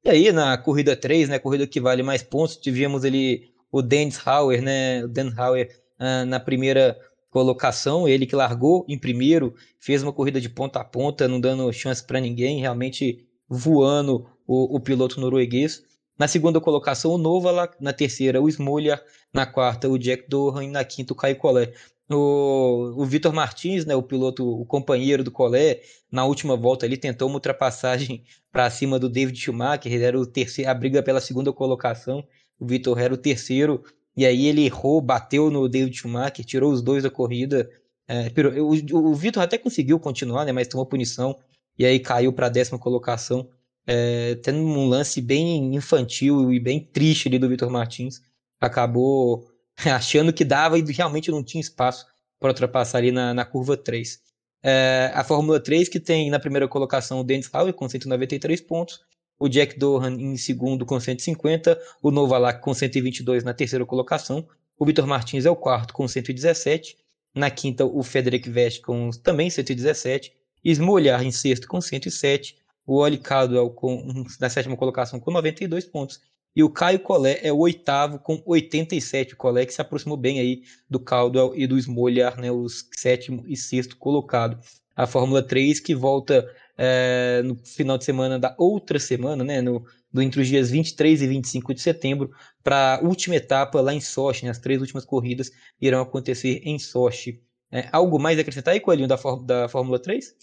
E 0.02 0.08
aí, 0.08 0.32
na 0.32 0.56
corrida 0.56 0.96
3, 0.96 1.28
né, 1.28 1.38
corrida 1.38 1.66
que 1.66 1.78
vale 1.78 2.02
mais 2.02 2.22
pontos, 2.22 2.56
tivemos 2.56 3.04
ali 3.04 3.52
o 3.70 3.82
Dennis 3.82 4.18
Hauer, 4.26 4.62
né, 4.62 5.04
o 5.04 5.08
Dan 5.08 5.30
Hauer 5.36 5.68
uh, 6.00 6.24
na 6.24 6.40
primeira 6.40 6.98
colocação, 7.28 8.08
ele 8.08 8.24
que 8.24 8.34
largou 8.34 8.86
em 8.88 8.98
primeiro, 8.98 9.54
fez 9.78 10.02
uma 10.02 10.10
corrida 10.10 10.40
de 10.40 10.48
ponta 10.48 10.80
a 10.80 10.84
ponta, 10.84 11.28
não 11.28 11.38
dando 11.38 11.70
chance 11.70 12.02
para 12.02 12.18
ninguém, 12.18 12.60
realmente 12.60 13.28
voando 13.46 14.26
o, 14.46 14.74
o, 14.74 14.80
piloto 14.80 15.20
norueguês. 15.20 15.82
Na 16.18 16.26
segunda 16.26 16.62
colocação, 16.62 17.10
o 17.10 17.18
Novala, 17.18 17.70
na 17.78 17.92
terceira, 17.92 18.40
o 18.40 18.48
Smolja, 18.48 19.04
na 19.34 19.44
quarta, 19.44 19.86
o 19.86 19.98
Jack 19.98 20.30
Dohan 20.30 20.64
e 20.64 20.70
na 20.70 20.82
quinta, 20.82 21.12
o 21.12 21.16
Caio 21.16 21.36
Collet. 21.36 21.74
O, 22.10 22.94
o 22.96 23.04
Vitor 23.04 23.32
Martins, 23.32 23.86
né, 23.86 23.94
o 23.94 24.02
piloto, 24.02 24.44
o 24.44 24.66
companheiro 24.66 25.22
do 25.22 25.30
Collet, 25.30 25.80
na 26.10 26.24
última 26.24 26.56
volta 26.56 26.84
ele 26.84 26.96
tentou 26.96 27.28
uma 27.28 27.36
ultrapassagem 27.36 28.24
para 28.50 28.68
cima 28.68 28.98
do 28.98 29.08
David 29.08 29.38
Schumacher, 29.38 29.92
ele 29.92 30.02
era 30.02 30.18
o 30.18 30.26
terceiro, 30.26 30.70
a 30.70 30.74
briga 30.74 31.02
pela 31.02 31.20
segunda 31.20 31.52
colocação, 31.52 32.26
o 32.58 32.66
Vitor 32.66 32.98
era 32.98 33.14
o 33.14 33.16
terceiro, 33.16 33.84
e 34.16 34.26
aí 34.26 34.46
ele 34.46 34.66
errou, 34.66 35.00
bateu 35.00 35.50
no 35.50 35.68
David 35.68 35.96
Schumacher, 35.96 36.44
tirou 36.44 36.72
os 36.72 36.82
dois 36.82 37.04
da 37.04 37.10
corrida. 37.10 37.70
É, 38.08 38.28
o, 38.60 38.70
o 38.92 39.14
Vitor 39.14 39.42
até 39.42 39.56
conseguiu 39.56 40.00
continuar, 40.00 40.44
né, 40.44 40.50
mas 40.50 40.66
tomou 40.66 40.84
punição, 40.84 41.38
e 41.78 41.86
aí 41.86 42.00
caiu 42.00 42.32
para 42.32 42.46
a 42.46 42.50
décima 42.50 42.78
colocação, 42.78 43.48
é, 43.86 44.34
tendo 44.42 44.58
um 44.58 44.88
lance 44.88 45.20
bem 45.20 45.74
infantil 45.76 46.52
e 46.52 46.58
bem 46.58 46.80
triste 46.80 47.28
ali 47.28 47.38
do 47.38 47.48
Vitor 47.48 47.70
Martins, 47.70 48.20
acabou 48.60 49.48
achando 49.94 50.32
que 50.32 50.44
dava 50.44 50.78
e 50.78 50.82
realmente 50.92 51.30
não 51.30 51.42
tinha 51.42 51.60
espaço 51.60 52.06
para 52.38 52.50
ultrapassar 52.50 52.98
ali 52.98 53.12
na, 53.12 53.34
na 53.34 53.44
curva 53.44 53.76
3. 53.76 54.20
É, 54.62 55.10
a 55.14 55.24
Fórmula 55.24 55.58
3, 55.58 55.88
que 55.88 55.98
tem 55.98 56.30
na 56.30 56.38
primeira 56.38 56.68
colocação 56.68 57.20
o 57.20 57.24
Dennis 57.24 57.48
Hauer 57.52 57.72
com 57.72 57.88
193 57.88 58.60
pontos, 58.60 59.00
o 59.38 59.48
Jack 59.48 59.78
Dohan 59.78 60.14
em 60.20 60.36
segundo 60.36 60.84
com 60.84 61.00
150, 61.00 61.80
o 62.02 62.10
Novalak 62.10 62.60
com 62.60 62.74
122 62.74 63.42
na 63.42 63.54
terceira 63.54 63.86
colocação, 63.86 64.46
o 64.78 64.84
Vitor 64.84 65.06
Martins 65.06 65.46
é 65.46 65.50
o 65.50 65.56
quarto 65.56 65.94
com 65.94 66.06
117, 66.06 66.98
na 67.34 67.50
quinta 67.50 67.86
o 67.86 68.02
Frederic 68.02 68.50
Vest 68.50 68.82
com 68.82 69.10
também 69.22 69.48
117, 69.48 70.32
Smolhar 70.62 71.22
em 71.22 71.30
sexto 71.30 71.66
com 71.66 71.80
107, 71.80 72.58
o 72.86 72.96
Oli 72.96 73.16
Caldwell 73.16 73.70
com, 73.70 74.24
na 74.38 74.50
sétima 74.50 74.76
colocação 74.76 75.18
com 75.18 75.30
92 75.30 75.86
pontos 75.86 76.20
e 76.54 76.62
o 76.64 76.70
Caio 76.70 77.00
Collet 77.00 77.40
é 77.46 77.52
o 77.52 77.58
oitavo 77.58 78.18
com 78.18 78.42
87. 78.44 79.34
O 79.34 79.36
Collet 79.36 79.66
que 79.66 79.74
se 79.74 79.80
aproximou 79.80 80.16
bem 80.16 80.40
aí 80.40 80.62
do 80.88 80.98
Caldwell 80.98 81.52
e 81.54 81.66
do 81.66 81.78
Smolhar, 81.78 82.40
né, 82.40 82.50
os 82.50 82.88
sétimo 82.96 83.44
e 83.46 83.56
sexto 83.56 83.96
colocado. 83.96 84.58
A 84.96 85.06
Fórmula 85.06 85.42
3 85.42 85.78
que 85.80 85.94
volta 85.94 86.48
é, 86.76 87.40
no 87.44 87.54
final 87.56 87.96
de 87.96 88.04
semana 88.04 88.38
da 88.38 88.54
outra 88.58 88.98
semana, 88.98 89.44
né, 89.44 89.60
no, 89.60 89.84
do, 90.12 90.20
entre 90.20 90.40
os 90.40 90.48
dias 90.48 90.70
23 90.70 91.22
e 91.22 91.26
25 91.26 91.72
de 91.72 91.80
setembro, 91.80 92.30
para 92.64 92.96
a 92.96 93.00
última 93.00 93.36
etapa 93.36 93.80
lá 93.80 93.94
em 93.94 94.00
Sochi. 94.00 94.44
Né, 94.44 94.50
as 94.50 94.58
três 94.58 94.80
últimas 94.80 95.04
corridas 95.04 95.52
irão 95.80 96.00
acontecer 96.00 96.60
em 96.64 96.78
Sochi. 96.78 97.40
É, 97.70 97.88
algo 97.92 98.18
mais 98.18 98.36
a 98.38 98.40
acrescentar 98.40 98.74
aí, 98.74 98.80
Coelhinho, 98.80 99.06
da, 99.06 99.16
da 99.44 99.68
Fórmula 99.68 99.98
3? 100.00 100.34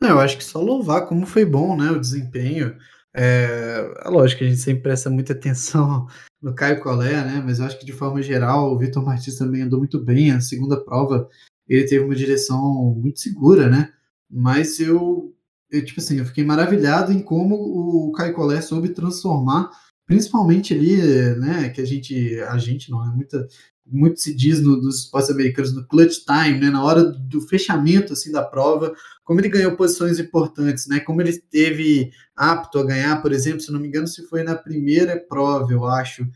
Não, 0.00 0.10
eu 0.10 0.20
acho 0.20 0.38
que 0.38 0.44
só 0.44 0.60
louvar 0.60 1.06
como 1.06 1.26
foi 1.26 1.44
bom 1.44 1.76
né, 1.76 1.90
o 1.90 2.00
desempenho. 2.00 2.76
É, 3.14 3.92
é 4.04 4.08
lógico 4.08 4.38
que 4.38 4.44
a 4.44 4.48
gente 4.48 4.60
sempre 4.60 4.82
presta 4.82 5.10
muita 5.10 5.32
atenção 5.32 6.06
no 6.40 6.54
Caio 6.54 6.80
Collet, 6.80 7.12
né? 7.12 7.42
Mas 7.44 7.58
eu 7.58 7.66
acho 7.66 7.78
que 7.78 7.86
de 7.86 7.92
forma 7.92 8.22
geral 8.22 8.72
o 8.72 8.78
Vitor 8.78 9.04
Martins 9.04 9.36
também 9.36 9.62
andou 9.62 9.78
muito 9.78 9.98
bem. 9.98 10.32
A 10.32 10.40
segunda 10.40 10.82
prova 10.82 11.28
ele 11.68 11.86
teve 11.86 12.04
uma 12.04 12.14
direção 12.14 12.94
muito 12.94 13.20
segura, 13.20 13.68
né? 13.68 13.92
Mas 14.30 14.80
eu, 14.80 15.34
eu 15.70 15.84
tipo 15.84 16.00
assim, 16.00 16.18
eu 16.18 16.24
fiquei 16.26 16.44
maravilhado 16.44 17.12
em 17.12 17.22
como 17.22 17.54
o 17.54 18.12
Caio 18.12 18.34
Collet 18.34 18.62
soube 18.62 18.90
transformar, 18.90 19.70
principalmente 20.06 20.74
ali, 20.74 20.96
né? 21.36 21.68
Que 21.68 21.80
a 21.80 21.84
gente, 21.84 22.40
a 22.40 22.58
gente 22.58 22.90
não 22.90 23.04
é 23.04 23.14
muita 23.14 23.46
muito 23.86 24.20
se 24.20 24.34
diz 24.34 24.60
no, 24.60 24.80
dos 24.80 25.04
esportes 25.04 25.30
americanos 25.30 25.74
no 25.74 25.86
clutch 25.86 26.18
time, 26.24 26.58
né, 26.58 26.70
na 26.70 26.84
hora 26.84 27.04
do 27.04 27.40
fechamento 27.40 28.12
assim 28.12 28.30
da 28.30 28.42
prova, 28.42 28.94
como 29.24 29.40
ele 29.40 29.48
ganhou 29.48 29.76
posições 29.76 30.18
importantes, 30.18 30.86
né, 30.86 31.00
como 31.00 31.20
ele 31.20 31.30
esteve 31.30 32.10
apto 32.36 32.78
a 32.78 32.84
ganhar, 32.84 33.20
por 33.20 33.32
exemplo, 33.32 33.60
se 33.60 33.72
não 33.72 33.80
me 33.80 33.88
engano, 33.88 34.06
se 34.06 34.26
foi 34.28 34.42
na 34.42 34.54
primeira 34.54 35.18
prova, 35.18 35.72
eu 35.72 35.84
acho, 35.86 36.26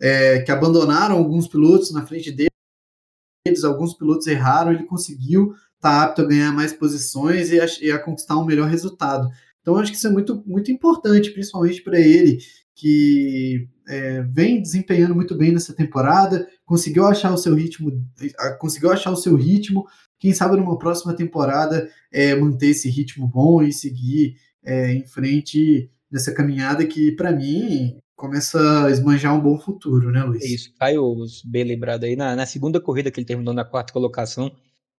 é, 0.00 0.40
que 0.40 0.50
abandonaram 0.50 1.16
alguns 1.16 1.48
pilotos 1.48 1.92
na 1.92 2.06
frente 2.06 2.30
deles, 2.30 3.64
alguns 3.64 3.94
pilotos 3.94 4.26
erraram, 4.26 4.72
ele 4.72 4.84
conseguiu 4.84 5.52
estar 5.76 6.00
tá 6.00 6.02
apto 6.04 6.22
a 6.22 6.26
ganhar 6.26 6.52
mais 6.52 6.72
posições 6.72 7.50
e 7.50 7.60
a, 7.60 7.66
e 7.80 7.90
a 7.90 7.98
conquistar 7.98 8.38
um 8.38 8.44
melhor 8.44 8.68
resultado. 8.68 9.28
Então, 9.60 9.76
acho 9.76 9.92
que 9.92 9.96
isso 9.96 10.06
é 10.06 10.10
muito, 10.10 10.42
muito 10.46 10.70
importante, 10.70 11.30
principalmente 11.30 11.82
para 11.82 11.98
ele, 11.98 12.38
que 12.74 13.68
é, 13.92 14.22
vem 14.22 14.62
desempenhando 14.62 15.14
muito 15.14 15.36
bem 15.36 15.52
nessa 15.52 15.74
temporada, 15.74 16.48
conseguiu 16.64 17.04
achar 17.04 17.30
o 17.30 17.36
seu 17.36 17.54
ritmo, 17.54 18.02
conseguiu 18.58 18.90
achar 18.90 19.10
o 19.10 19.16
seu 19.16 19.36
ritmo. 19.36 19.84
Quem 20.18 20.32
sabe 20.32 20.56
numa 20.56 20.78
próxima 20.78 21.14
temporada 21.14 21.86
é, 22.10 22.34
manter 22.34 22.68
esse 22.68 22.88
ritmo 22.88 23.28
bom 23.28 23.62
e 23.62 23.70
seguir 23.70 24.36
é, 24.64 24.94
em 24.94 25.04
frente 25.04 25.90
nessa 26.10 26.32
caminhada 26.32 26.86
que, 26.86 27.12
para 27.12 27.32
mim, 27.32 27.98
começa 28.16 28.86
a 28.86 28.90
esbanjar 28.90 29.36
um 29.36 29.40
bom 29.42 29.58
futuro, 29.58 30.10
né, 30.10 30.24
Luiz? 30.24 30.42
É 30.42 30.46
isso, 30.46 30.72
Caio, 30.78 31.14
bem 31.44 31.64
lembrado 31.64 32.04
aí, 32.04 32.16
na, 32.16 32.34
na 32.34 32.46
segunda 32.46 32.80
corrida 32.80 33.10
que 33.10 33.20
ele 33.20 33.26
terminou 33.26 33.52
na 33.52 33.64
quarta 33.64 33.92
colocação, 33.92 34.50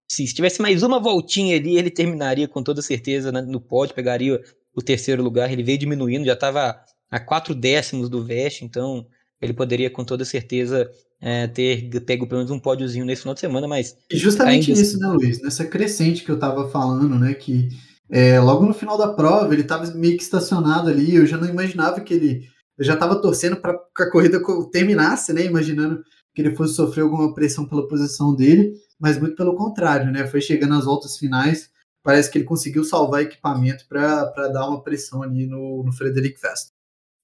se 0.08 0.24
tivesse 0.26 0.62
mais 0.62 0.84
uma 0.84 1.00
voltinha 1.00 1.56
ali, 1.56 1.76
ele 1.76 1.90
terminaria 1.90 2.46
com 2.46 2.62
toda 2.62 2.80
certeza 2.80 3.32
no 3.32 3.60
pódio, 3.60 3.94
pegaria 3.94 4.40
o 4.72 4.82
terceiro 4.82 5.22
lugar, 5.22 5.50
ele 5.50 5.64
veio 5.64 5.78
diminuindo, 5.78 6.26
já 6.26 6.34
estava 6.34 6.78
a 7.10 7.20
quatro 7.20 7.54
décimos 7.54 8.08
do 8.08 8.24
Vest, 8.24 8.62
então 8.62 9.06
ele 9.40 9.52
poderia 9.52 9.90
com 9.90 10.04
toda 10.04 10.24
certeza 10.24 10.90
é, 11.20 11.46
ter 11.46 11.88
pego 12.00 12.26
pelo 12.26 12.40
menos 12.40 12.50
um 12.50 12.58
pódiozinho 12.58 13.04
nesse 13.04 13.22
final 13.22 13.34
de 13.34 13.40
semana, 13.40 13.66
mas. 13.66 13.96
E 14.10 14.16
justamente 14.16 14.70
nisso, 14.70 14.96
assim... 14.96 14.98
né, 14.98 15.08
Luiz? 15.08 15.42
Nessa 15.42 15.64
crescente 15.64 16.24
que 16.24 16.30
eu 16.30 16.38
tava 16.38 16.68
falando, 16.68 17.18
né? 17.18 17.34
Que 17.34 17.68
é, 18.10 18.38
logo 18.38 18.66
no 18.66 18.74
final 18.74 18.98
da 18.98 19.08
prova 19.08 19.52
ele 19.52 19.64
tava 19.64 19.90
meio 19.94 20.16
que 20.16 20.22
estacionado 20.22 20.88
ali, 20.88 21.14
eu 21.14 21.26
já 21.26 21.36
não 21.36 21.48
imaginava 21.48 22.00
que 22.00 22.12
ele. 22.12 22.48
Eu 22.76 22.84
já 22.84 22.96
tava 22.96 23.20
torcendo 23.20 23.56
para 23.56 23.78
que 23.96 24.02
a 24.02 24.10
corrida 24.10 24.40
terminasse, 24.72 25.32
né? 25.32 25.44
Imaginando 25.44 26.02
que 26.34 26.42
ele 26.42 26.54
fosse 26.54 26.74
sofrer 26.74 27.02
alguma 27.02 27.32
pressão 27.32 27.64
pela 27.66 27.86
posição 27.86 28.34
dele, 28.34 28.74
mas 28.98 29.18
muito 29.18 29.36
pelo 29.36 29.54
contrário, 29.54 30.10
né? 30.10 30.26
Foi 30.26 30.40
chegando 30.40 30.74
às 30.74 30.84
voltas 30.84 31.16
finais, 31.16 31.70
parece 32.02 32.30
que 32.30 32.36
ele 32.36 32.44
conseguiu 32.44 32.84
salvar 32.84 33.22
equipamento 33.22 33.86
para 33.88 34.48
dar 34.48 34.68
uma 34.68 34.82
pressão 34.82 35.22
ali 35.22 35.46
no, 35.46 35.84
no 35.84 35.92
Frederic 35.92 36.38
Vest. 36.40 36.73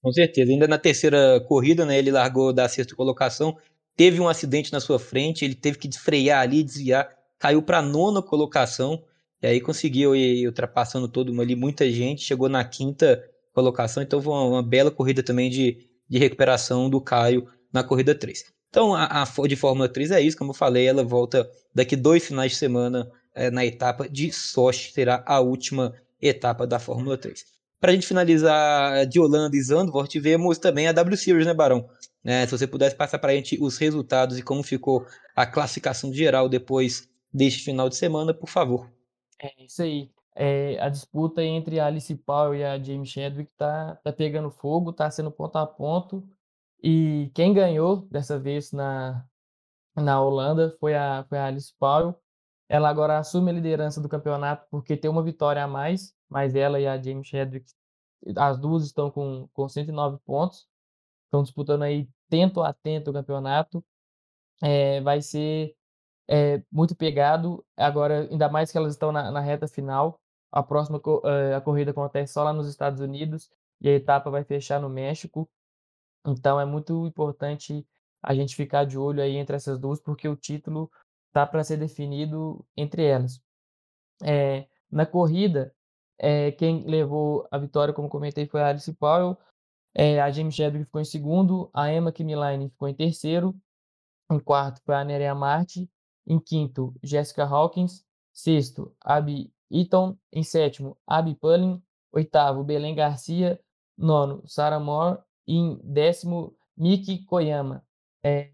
Com 0.01 0.11
certeza. 0.11 0.51
Ainda 0.51 0.67
na 0.67 0.77
terceira 0.77 1.39
corrida, 1.47 1.85
né, 1.85 1.97
ele 1.97 2.11
largou 2.11 2.51
da 2.51 2.67
sexta 2.67 2.95
colocação, 2.95 3.57
teve 3.95 4.19
um 4.19 4.27
acidente 4.27 4.71
na 4.71 4.79
sua 4.79 4.97
frente, 4.97 5.45
ele 5.45 5.55
teve 5.55 5.77
que 5.77 5.89
frear 5.97 6.41
ali, 6.41 6.63
desviar, 6.63 7.09
caiu 7.37 7.61
para 7.61 7.79
a 7.79 7.81
nona 7.81 8.21
colocação, 8.21 9.03
e 9.41 9.47
aí 9.47 9.61
conseguiu 9.61 10.15
ir 10.15 10.47
ultrapassando 10.47 11.07
todo 11.07 11.39
ali, 11.39 11.55
muita 11.55 11.89
gente, 11.91 12.23
chegou 12.23 12.49
na 12.49 12.63
quinta 12.63 13.23
colocação, 13.53 14.01
então 14.01 14.21
foi 14.21 14.33
uma, 14.33 14.43
uma 14.45 14.63
bela 14.63 14.89
corrida 14.89 15.21
também 15.21 15.49
de, 15.49 15.85
de 16.09 16.17
recuperação 16.17 16.89
do 16.89 17.01
Caio 17.01 17.47
na 17.71 17.83
corrida 17.83 18.15
3. 18.15 18.45
Então, 18.69 18.95
a, 18.95 19.23
a, 19.23 19.47
de 19.47 19.55
Fórmula 19.55 19.89
3 19.89 20.11
é 20.11 20.21
isso, 20.21 20.37
como 20.37 20.51
eu 20.51 20.55
falei, 20.55 20.87
ela 20.87 21.03
volta 21.03 21.49
daqui 21.75 21.95
dois 21.95 22.25
finais 22.25 22.53
de 22.53 22.57
semana 22.57 23.11
é, 23.35 23.51
na 23.51 23.65
etapa 23.65 24.07
de 24.07 24.31
Sochi, 24.31 24.93
será 24.93 25.23
a 25.27 25.39
última 25.39 25.93
etapa 26.21 26.65
da 26.65 26.79
Fórmula 26.79 27.17
3. 27.17 27.60
Para 27.81 27.89
a 27.89 27.93
gente 27.95 28.07
finalizar 28.07 29.07
de 29.07 29.19
Holanda 29.19 29.57
e 29.57 29.61
Zandvoort, 29.61 30.07
tivemos 30.07 30.59
também 30.59 30.87
a 30.87 30.91
W 30.91 31.17
Series, 31.17 31.47
né, 31.47 31.53
Barão? 31.53 31.89
É, 32.23 32.45
se 32.45 32.51
você 32.51 32.67
pudesse 32.67 32.95
passar 32.95 33.17
para 33.17 33.31
a 33.31 33.35
gente 33.35 33.57
os 33.59 33.77
resultados 33.79 34.37
e 34.37 34.43
como 34.43 34.61
ficou 34.61 35.03
a 35.35 35.47
classificação 35.47 36.13
geral 36.13 36.47
depois 36.47 37.09
deste 37.33 37.63
final 37.63 37.89
de 37.89 37.95
semana, 37.95 38.35
por 38.35 38.47
favor. 38.47 38.87
É 39.41 39.65
isso 39.65 39.81
aí. 39.81 40.11
É, 40.35 40.79
a 40.79 40.89
disputa 40.89 41.43
entre 41.43 41.79
a 41.79 41.87
Alice 41.87 42.13
Powell 42.15 42.55
e 42.55 42.63
a 42.63 42.77
James 42.81 43.09
Chadwick 43.09 43.51
tá, 43.57 43.99
tá 44.03 44.13
pegando 44.13 44.51
fogo, 44.51 44.93
tá 44.93 45.09
sendo 45.09 45.31
ponto 45.31 45.57
a 45.57 45.65
ponto. 45.65 46.23
E 46.83 47.31
quem 47.33 47.51
ganhou 47.51 48.07
dessa 48.11 48.37
vez 48.37 48.71
na, 48.71 49.25
na 49.95 50.21
Holanda 50.21 50.75
foi 50.79 50.93
a, 50.93 51.25
foi 51.27 51.39
a 51.39 51.47
Alice 51.47 51.73
Powell. 51.79 52.15
Ela 52.71 52.87
agora 52.87 53.19
assume 53.19 53.51
a 53.51 53.53
liderança 53.53 53.99
do 53.99 54.07
campeonato 54.07 54.65
porque 54.71 54.95
tem 54.95 55.11
uma 55.11 55.21
vitória 55.21 55.61
a 55.61 55.67
mais, 55.67 56.15
mas 56.29 56.55
ela 56.55 56.79
e 56.79 56.87
a 56.87 56.97
James 56.97 57.27
Chadwick, 57.27 57.69
as 58.37 58.57
duas 58.57 58.85
estão 58.85 59.11
com, 59.11 59.49
com 59.51 59.67
109 59.67 60.19
pontos. 60.25 60.69
Estão 61.25 61.43
disputando 61.43 61.81
aí 61.83 62.07
tento 62.29 62.61
a 62.63 62.71
tento 62.71 63.09
o 63.09 63.13
campeonato. 63.13 63.83
É, 64.63 65.01
vai 65.01 65.21
ser 65.21 65.75
é, 66.29 66.63
muito 66.71 66.95
pegado. 66.95 67.61
Agora, 67.75 68.21
ainda 68.31 68.47
mais 68.47 68.71
que 68.71 68.77
elas 68.77 68.93
estão 68.93 69.11
na, 69.11 69.29
na 69.29 69.41
reta 69.41 69.67
final. 69.67 70.17
A 70.49 70.63
próxima 70.63 70.97
uh, 70.97 71.55
a 71.57 71.59
corrida 71.59 71.91
acontece 71.91 72.31
só 72.31 72.41
lá 72.41 72.53
nos 72.53 72.69
Estados 72.69 73.01
Unidos 73.01 73.51
e 73.81 73.89
a 73.89 73.93
etapa 73.95 74.29
vai 74.31 74.45
fechar 74.45 74.79
no 74.79 74.87
México. 74.87 75.49
Então 76.25 76.57
é 76.57 76.63
muito 76.63 77.05
importante 77.05 77.85
a 78.23 78.33
gente 78.33 78.55
ficar 78.55 78.85
de 78.85 78.97
olho 78.97 79.21
aí 79.21 79.35
entre 79.35 79.57
essas 79.57 79.77
duas, 79.77 79.99
porque 79.99 80.29
o 80.29 80.37
título 80.37 80.89
está 81.31 81.47
para 81.47 81.63
ser 81.63 81.77
definido 81.77 82.65
entre 82.75 83.05
elas. 83.05 83.41
É, 84.21 84.67
na 84.91 85.05
corrida, 85.05 85.73
é, 86.19 86.51
quem 86.51 86.85
levou 86.85 87.47
a 87.49 87.57
vitória, 87.57 87.93
como 87.93 88.09
comentei, 88.09 88.45
foi 88.45 88.61
a 88.61 88.67
Alice 88.67 88.93
Powell. 88.93 89.37
É, 89.95 90.21
a 90.21 90.29
James 90.29 90.53
Chadwick 90.53 90.85
ficou 90.85 91.01
em 91.01 91.05
segundo, 91.05 91.69
a 91.73 91.91
Emma 91.91 92.11
Kimiline 92.11 92.69
ficou 92.69 92.87
em 92.87 92.93
terceiro, 92.93 93.55
em 94.31 94.39
quarto 94.39 94.81
foi 94.85 94.95
a 94.95 95.03
Nerea 95.03 95.35
Marti, 95.35 95.89
em 96.25 96.39
quinto, 96.39 96.93
Jessica 97.03 97.43
Hawkins, 97.43 98.05
sexto, 98.31 98.95
Abby 99.01 99.51
Eaton, 99.69 100.17
em 100.31 100.43
sétimo, 100.43 100.97
Abby 101.05 101.35
Pullin, 101.35 101.81
oitavo, 102.11 102.63
Belém 102.63 102.95
Garcia, 102.95 103.59
nono, 103.97 104.43
Sarah 104.47 104.79
Moore, 104.79 105.19
e 105.47 105.55
em 105.55 105.79
décimo, 105.83 106.55
Miki 106.77 107.25
Koyama. 107.25 107.85
É, 108.23 108.51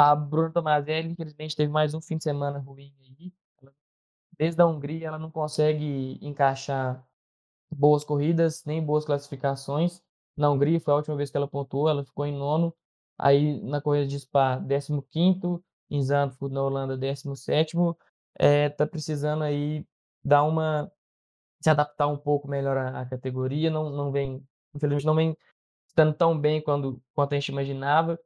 a 0.00 0.16
Bruna 0.16 0.50
Tomazelli, 0.50 1.10
infelizmente, 1.10 1.54
teve 1.54 1.70
mais 1.70 1.92
um 1.92 2.00
fim 2.00 2.16
de 2.16 2.22
semana 2.22 2.58
ruim 2.58 2.90
aí. 3.02 3.30
Desde 4.38 4.62
a 4.62 4.66
Hungria, 4.66 5.08
ela 5.08 5.18
não 5.18 5.30
consegue 5.30 6.18
encaixar 6.22 7.06
boas 7.70 8.02
corridas, 8.02 8.64
nem 8.64 8.82
boas 8.82 9.04
classificações. 9.04 10.00
Na 10.34 10.50
Hungria, 10.50 10.80
foi 10.80 10.94
a 10.94 10.96
última 10.96 11.16
vez 11.16 11.30
que 11.30 11.36
ela 11.36 11.46
pontuou, 11.46 11.86
ela 11.86 12.02
ficou 12.02 12.24
em 12.24 12.34
nono. 12.34 12.74
Aí, 13.18 13.60
na 13.62 13.78
corrida 13.82 14.06
de 14.06 14.18
Spa, 14.18 14.58
15º. 14.58 15.62
Em 15.90 16.02
Zandvoort, 16.02 16.54
na 16.54 16.62
Holanda, 16.62 16.96
17º. 16.96 17.94
É, 18.38 18.70
tá 18.70 18.86
precisando 18.86 19.42
aí 19.44 19.84
dar 20.24 20.44
uma 20.44 20.90
se 21.60 21.68
adaptar 21.68 22.06
um 22.06 22.16
pouco 22.16 22.48
melhor 22.48 22.74
à, 22.78 23.02
à, 23.02 23.06
categoria, 23.06 23.70
não, 23.70 23.90
não 23.90 24.10
vem, 24.10 24.42
infelizmente 24.74 25.04
não 25.04 25.14
vem 25.14 25.36
estando 25.86 26.14
tão 26.14 26.38
bem 26.38 26.62
quando, 26.62 27.02
quanto 27.14 27.34
a 27.34 27.36
gente 27.38 27.50
imaginava. 27.50 28.18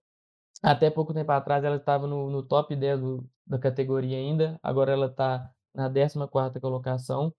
Até 0.63 0.91
pouco 0.91 1.13
tempo 1.13 1.31
atrás 1.33 1.63
ela 1.65 1.77
estava 1.77 2.07
no, 2.07 2.31
no 2.31 2.43
top 2.43 2.75
10 2.75 3.01
do, 3.01 3.31
da 3.47 3.59
categoria 3.59 4.17
ainda, 4.17 4.59
agora 4.63 4.93
ela 4.93 5.07
está 5.07 5.51
na 5.75 5.91
14 5.91 6.61
colocação, 6.61 7.35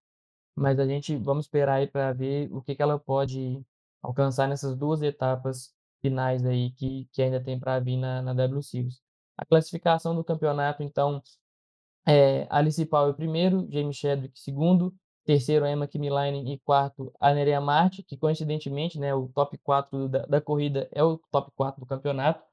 mas 0.55 0.79
a 0.79 0.85
gente 0.85 1.15
vamos 1.17 1.45
esperar 1.45 1.75
aí 1.75 1.87
para 1.87 2.13
ver 2.13 2.49
o 2.51 2.61
que, 2.61 2.75
que 2.75 2.81
ela 2.81 2.99
pode 2.99 3.63
alcançar 4.01 4.47
nessas 4.47 4.75
duas 4.77 5.01
etapas 5.01 5.73
finais 6.01 6.45
aí 6.45 6.71
que, 6.71 7.07
que 7.11 7.21
ainda 7.21 7.41
tem 7.43 7.59
para 7.59 7.79
vir 7.79 7.97
na, 7.97 8.21
na 8.21 8.33
W 8.33 8.61
Series. 8.61 9.01
A 9.37 9.45
classificação 9.45 10.15
do 10.15 10.23
campeonato, 10.23 10.83
então, 10.83 11.21
é, 12.07 12.47
Alice 12.49 12.85
Powell 12.85 13.13
primeiro, 13.13 13.67
James 13.71 13.97
Chadwick 13.97 14.39
segundo, 14.39 14.93
terceiro 15.25 15.65
Emma 15.65 15.87
Kimilainen 15.87 16.53
e 16.53 16.59
quarto 16.59 17.11
a 17.19 17.33
Nerea 17.33 17.59
Marte, 17.59 18.03
que 18.03 18.15
coincidentemente, 18.15 18.99
né, 18.99 19.13
o 19.13 19.27
top 19.29 19.57
4 19.57 20.07
da, 20.07 20.25
da, 20.25 20.39
corrida 20.39 20.87
é 20.91 21.03
o 21.03 21.17
top 21.31 21.51
4 21.55 21.81
do 21.81 21.85
campeonato. 21.87 22.43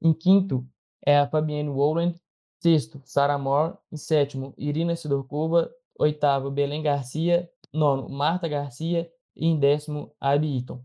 Em 0.00 0.12
quinto 0.12 0.66
é 1.04 1.18
a 1.18 1.28
Fabienne 1.28 1.68
Woland, 1.68 2.20
sexto 2.60 3.00
Sarah 3.04 3.38
Moore, 3.38 3.74
em 3.92 3.96
sétimo 3.96 4.54
Irina 4.56 4.96
Sidorkova, 4.96 5.70
oitavo 5.98 6.50
Belém 6.50 6.82
Garcia, 6.82 7.50
nono 7.72 8.08
Marta 8.08 8.48
Garcia 8.48 9.10
e 9.36 9.46
em 9.46 9.58
décimo 9.58 10.14
Abby 10.20 10.56
Eaton. 10.56 10.82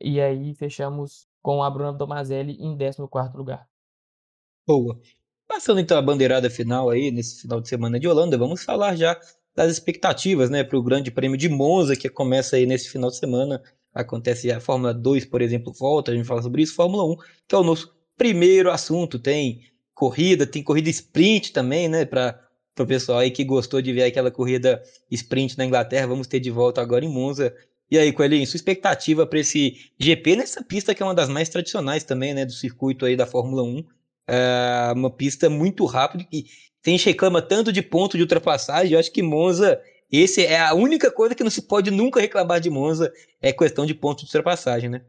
E 0.00 0.20
aí 0.20 0.54
fechamos 0.54 1.28
com 1.42 1.62
a 1.62 1.70
Bruna 1.70 1.96
Tomazelli 1.96 2.56
em 2.60 2.76
décimo 2.76 3.08
quarto 3.08 3.36
lugar. 3.36 3.68
Boa. 4.66 5.00
Passando 5.46 5.80
então 5.80 5.98
a 5.98 6.02
bandeirada 6.02 6.48
final 6.48 6.90
aí, 6.90 7.10
nesse 7.10 7.42
final 7.42 7.60
de 7.60 7.68
semana 7.68 7.98
de 7.98 8.06
Holanda, 8.06 8.38
vamos 8.38 8.62
falar 8.62 8.94
já 8.96 9.18
das 9.54 9.72
expectativas 9.72 10.48
né, 10.48 10.62
para 10.62 10.78
o 10.78 10.82
Grande 10.82 11.10
Prêmio 11.10 11.36
de 11.36 11.48
Monza, 11.48 11.96
que 11.96 12.08
começa 12.08 12.56
aí 12.56 12.66
nesse 12.66 12.88
final 12.88 13.10
de 13.10 13.16
semana. 13.16 13.60
Acontece 13.92 14.50
a 14.52 14.60
Fórmula 14.60 14.94
2, 14.94 15.26
por 15.26 15.42
exemplo, 15.42 15.72
volta, 15.72 16.12
a 16.12 16.14
gente 16.14 16.26
fala 16.26 16.40
sobre 16.40 16.62
isso, 16.62 16.74
Fórmula 16.74 17.04
1, 17.04 17.16
que 17.48 17.54
é 17.54 17.58
o 17.58 17.64
nosso 17.64 17.92
primeiro 18.20 18.70
assunto. 18.70 19.18
Tem 19.18 19.62
corrida, 19.94 20.46
tem 20.46 20.62
corrida 20.62 20.90
sprint 20.90 21.54
também, 21.54 21.88
né? 21.88 22.04
Para 22.04 22.38
o 22.78 22.86
pessoal 22.86 23.20
aí 23.20 23.30
que 23.30 23.42
gostou 23.42 23.80
de 23.80 23.94
ver 23.94 24.02
aquela 24.02 24.30
corrida 24.30 24.82
sprint 25.10 25.56
na 25.56 25.64
Inglaterra, 25.64 26.06
vamos 26.06 26.26
ter 26.26 26.38
de 26.38 26.50
volta 26.50 26.82
agora 26.82 27.02
em 27.02 27.08
Monza. 27.08 27.54
E 27.90 27.98
aí, 27.98 28.12
Coelhinho, 28.12 28.46
sua 28.46 28.58
expectativa 28.58 29.26
para 29.26 29.38
esse 29.38 29.90
GP 29.98 30.36
nessa 30.36 30.62
pista 30.62 30.94
que 30.94 31.02
é 31.02 31.06
uma 31.06 31.14
das 31.14 31.30
mais 31.30 31.48
tradicionais 31.48 32.04
também, 32.04 32.34
né, 32.34 32.44
do 32.44 32.52
circuito 32.52 33.06
aí 33.06 33.16
da 33.16 33.26
Fórmula 33.26 33.62
1. 33.62 33.84
É 34.28 34.92
uma 34.94 35.10
pista 35.10 35.48
muito 35.48 35.86
rápida 35.86 36.22
que 36.22 36.44
gente 36.86 37.06
reclama 37.06 37.40
tanto 37.40 37.72
de 37.72 37.80
ponto 37.82 38.18
de 38.18 38.22
ultrapassagem, 38.22 38.92
eu 38.92 39.00
acho 39.00 39.10
que 39.10 39.22
Monza, 39.22 39.80
esse 40.12 40.44
é 40.44 40.60
a 40.60 40.74
única 40.74 41.10
coisa 41.10 41.34
que 41.34 41.42
não 41.42 41.50
se 41.50 41.62
pode 41.62 41.90
nunca 41.90 42.20
reclamar 42.20 42.60
de 42.60 42.70
Monza, 42.70 43.12
é 43.40 43.52
questão 43.52 43.86
de 43.86 43.94
ponto 43.94 44.20
de 44.20 44.26
ultrapassagem, 44.26 44.90
né? 44.90 45.02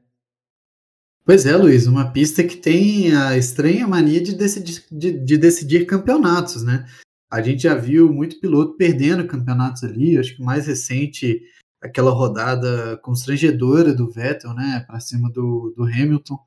Pois 1.24 1.46
é, 1.46 1.56
Luiz, 1.56 1.86
uma 1.88 2.12
pista 2.12 2.44
que 2.44 2.58
tem 2.58 3.16
a 3.16 3.38
estranha 3.38 3.88
mania 3.88 4.22
de 4.22 4.36
decidir, 4.36 4.84
de, 4.92 5.12
de 5.12 5.38
decidir 5.38 5.86
campeonatos, 5.86 6.64
né? 6.64 6.88
A 7.30 7.42
gente 7.42 7.64
já 7.64 7.76
viu 7.76 8.12
muito 8.12 8.40
piloto 8.40 8.76
perdendo 8.76 9.28
campeonatos 9.28 9.84
ali, 9.84 10.18
acho 10.18 10.36
que 10.36 10.42
o 10.42 10.46
mais 10.46 10.68
recente, 10.68 11.42
aquela 11.82 12.12
rodada 12.12 12.98
constrangedora 12.98 13.94
do 13.94 14.10
Vettel, 14.10 14.54
né, 14.54 14.84
para 14.86 15.00
cima 15.00 15.30
do, 15.30 15.74
do 15.78 15.84
Hamilton 15.84 16.38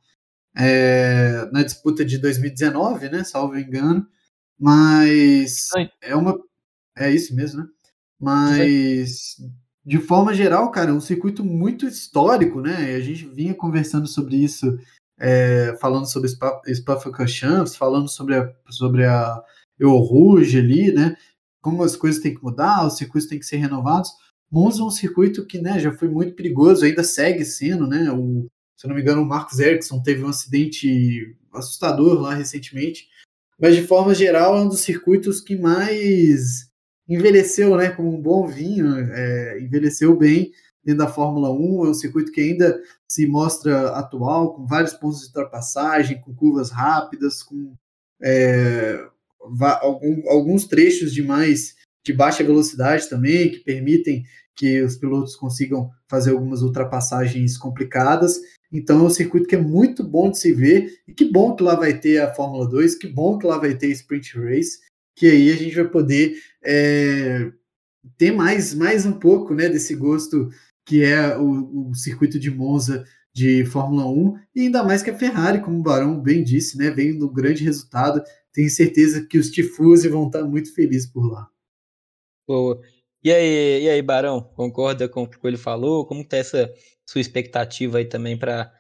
é, 0.57 1.49
na 1.53 1.63
disputa 1.63 2.05
de 2.05 2.19
2019, 2.19 3.09
né? 3.09 3.25
Salvo 3.25 3.59
engano. 3.59 4.07
Mas 4.59 5.69
é 6.01 6.15
uma. 6.15 6.39
É 6.97 7.11
isso 7.11 7.35
mesmo, 7.35 7.63
né? 7.63 7.69
Mas 8.21 9.37
de 9.85 9.99
forma 9.99 10.33
geral, 10.33 10.71
cara, 10.71 10.91
é 10.91 10.95
um 10.95 11.01
circuito 11.01 11.45
muito 11.45 11.87
histórico, 11.87 12.61
né? 12.61 12.95
A 12.95 13.01
gente 13.01 13.27
vinha 13.27 13.55
conversando 13.55 14.07
sobre 14.07 14.37
isso, 14.37 14.79
é, 15.19 15.77
falando 15.79 16.07
sobre 16.07 16.29
Spa-Francorchamps, 16.29 17.77
falando 17.77 18.09
sobre 18.09 18.37
a, 18.37 18.51
sobre 18.71 19.05
a 19.05 19.43
Eu 19.79 19.91
Rouge 19.97 20.59
ali, 20.59 20.91
né? 20.93 21.17
Como 21.61 21.83
as 21.83 21.97
coisas 21.97 22.23
têm 22.23 22.35
que 22.35 22.43
mudar, 22.43 22.87
os 22.87 22.97
circuitos 22.97 23.29
têm 23.29 23.39
que 23.39 23.47
ser 23.47 23.59
renovados. 23.59 24.11
Monza 24.51 24.81
é 24.81 24.85
um 24.85 24.91
circuito 24.91 25.45
que, 25.47 25.61
né, 25.61 25.79
já 25.79 25.93
foi 25.93 26.09
muito 26.09 26.35
perigoso, 26.35 26.85
ainda 26.85 27.03
segue 27.03 27.45
sendo, 27.45 27.87
né? 27.87 28.11
O, 28.11 28.47
se 28.77 28.87
não 28.87 28.95
me 28.95 29.03
engano, 29.03 29.23
o 29.23 29.27
Marcos 29.27 29.59
Ericsson 29.59 30.03
teve 30.03 30.25
um 30.25 30.29
acidente 30.29 31.37
assustador 31.53 32.21
lá 32.21 32.35
recentemente. 32.35 33.09
Mas, 33.61 33.77
de 33.77 33.83
forma 33.83 34.15
geral, 34.15 34.57
é 34.57 34.61
um 34.63 34.69
dos 34.69 34.81
circuitos 34.81 35.41
que 35.41 35.57
mais 35.57 36.71
envelheceu, 37.09 37.77
né? 37.77 37.91
Como 37.91 38.15
um 38.15 38.21
bom 38.21 38.47
vinho, 38.47 38.97
é, 39.13 39.61
envelheceu 39.61 40.17
bem 40.17 40.53
dentro 40.85 41.05
da 41.05 41.13
Fórmula 41.13 41.51
1. 41.51 41.87
É 41.87 41.91
um 41.91 41.95
circuito 41.95 42.33
que 42.33 42.41
ainda 42.41 42.81
se 43.09 43.27
mostra 43.27 43.91
atual, 43.91 44.55
com 44.55 44.67
vários 44.67 44.95
pontos 44.95 45.21
de 45.21 45.27
ultrapassagem, 45.27 46.21
com 46.21 46.35
curvas 46.35 46.71
rápidas, 46.71 47.43
com 47.43 47.75
é, 48.23 49.07
alguns 50.29 50.67
trechos 50.67 51.13
de 51.13 51.23
mais 51.23 51.75
de 52.05 52.13
baixa 52.13 52.45
velocidade 52.45 53.09
também, 53.09 53.51
que 53.51 53.61
permitem 53.61 54.25
que 54.55 54.83
os 54.83 54.97
pilotos 54.97 55.35
consigam 55.35 55.91
fazer 56.09 56.31
algumas 56.31 56.63
ultrapassagens 56.63 57.57
complicadas. 57.57 58.41
Então 58.71 59.01
é 59.01 59.03
um 59.05 59.11
circuito 59.11 59.47
que 59.47 59.57
é 59.57 59.61
muito 59.61 60.05
bom 60.05 60.31
de 60.31 60.39
se 60.39 60.53
ver, 60.53 60.99
e 61.09 61.13
que 61.13 61.25
bom 61.25 61.57
que 61.57 61.63
lá 61.63 61.75
vai 61.75 61.99
ter 61.99 62.21
a 62.21 62.35
Fórmula 62.35 62.69
2, 62.69 62.97
que 62.97 63.09
bom 63.09 63.39
que 63.39 63.47
lá 63.47 63.59
vai 63.59 63.75
ter 63.75 63.89
Sprint 63.89 64.39
Race, 64.39 64.81
que 65.15 65.27
aí 65.27 65.53
a 65.53 65.57
gente 65.57 65.75
vai 65.75 65.89
poder 65.89 66.37
é, 66.65 67.53
ter 68.17 68.33
mais, 68.33 68.75
mais 68.75 69.07
um 69.07 69.13
pouco 69.13 69.55
né, 69.55 69.69
desse 69.69 69.95
gosto 69.95 70.51
que 70.85 71.03
é 71.03 71.37
o, 71.37 71.91
o, 71.91 71.95
circuito 71.95 72.39
de 72.39 72.51
Monza 72.51 73.05
de 73.33 73.65
Fórmula 73.65 74.07
1, 74.07 74.39
e 74.55 74.61
ainda 74.63 74.85
mais 74.85 75.03
que 75.03 75.11
a 75.11 75.19
Ferrari, 75.19 75.61
como 75.61 75.81
o 75.81 75.83
Barão 75.83 76.21
bem 76.21 76.45
disse, 76.45 76.79
né, 76.79 76.91
vem 76.91 77.19
no 77.19 77.29
grande 77.29 77.65
resultado. 77.65 78.23
Tenho 78.53 78.71
certeza 78.71 79.27
que 79.27 79.39
os 79.39 79.51
Tifosi 79.51 80.09
vão 80.09 80.27
estar 80.27 80.45
muito 80.45 80.73
felizes 80.73 81.11
por 81.11 81.33
lá. 81.33 81.49
Boa. 82.47 82.81
E 83.25 83.33
aí, 83.33 83.83
e 83.83 83.89
aí, 83.89 84.03
Barão, 84.03 84.43
concorda 84.55 85.09
com 85.09 85.23
o 85.23 85.29
que 85.29 85.39
ele 85.45 85.57
falou? 85.57 86.07
Como 86.07 86.21
está 86.21 86.37
essa 86.37 86.73
sua 87.09 87.21
expectativa 87.21 87.99
aí 87.99 88.05
também 88.05 88.39
para 88.39 88.71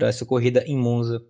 essa 0.00 0.24
corrida 0.24 0.62
em 0.64 0.76
Monza? 0.76 1.26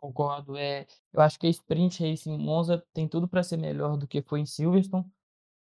Concordo. 0.00 0.56
É, 0.56 0.86
eu 1.12 1.20
acho 1.20 1.38
que 1.38 1.46
a 1.46 1.50
Sprint 1.50 2.02
Race 2.02 2.28
em 2.28 2.38
Monza 2.38 2.82
tem 2.92 3.06
tudo 3.06 3.28
para 3.28 3.42
ser 3.42 3.56
melhor 3.58 3.96
do 3.98 4.06
que 4.08 4.22
foi 4.22 4.40
em 4.40 4.46
Silverstone, 4.46 5.04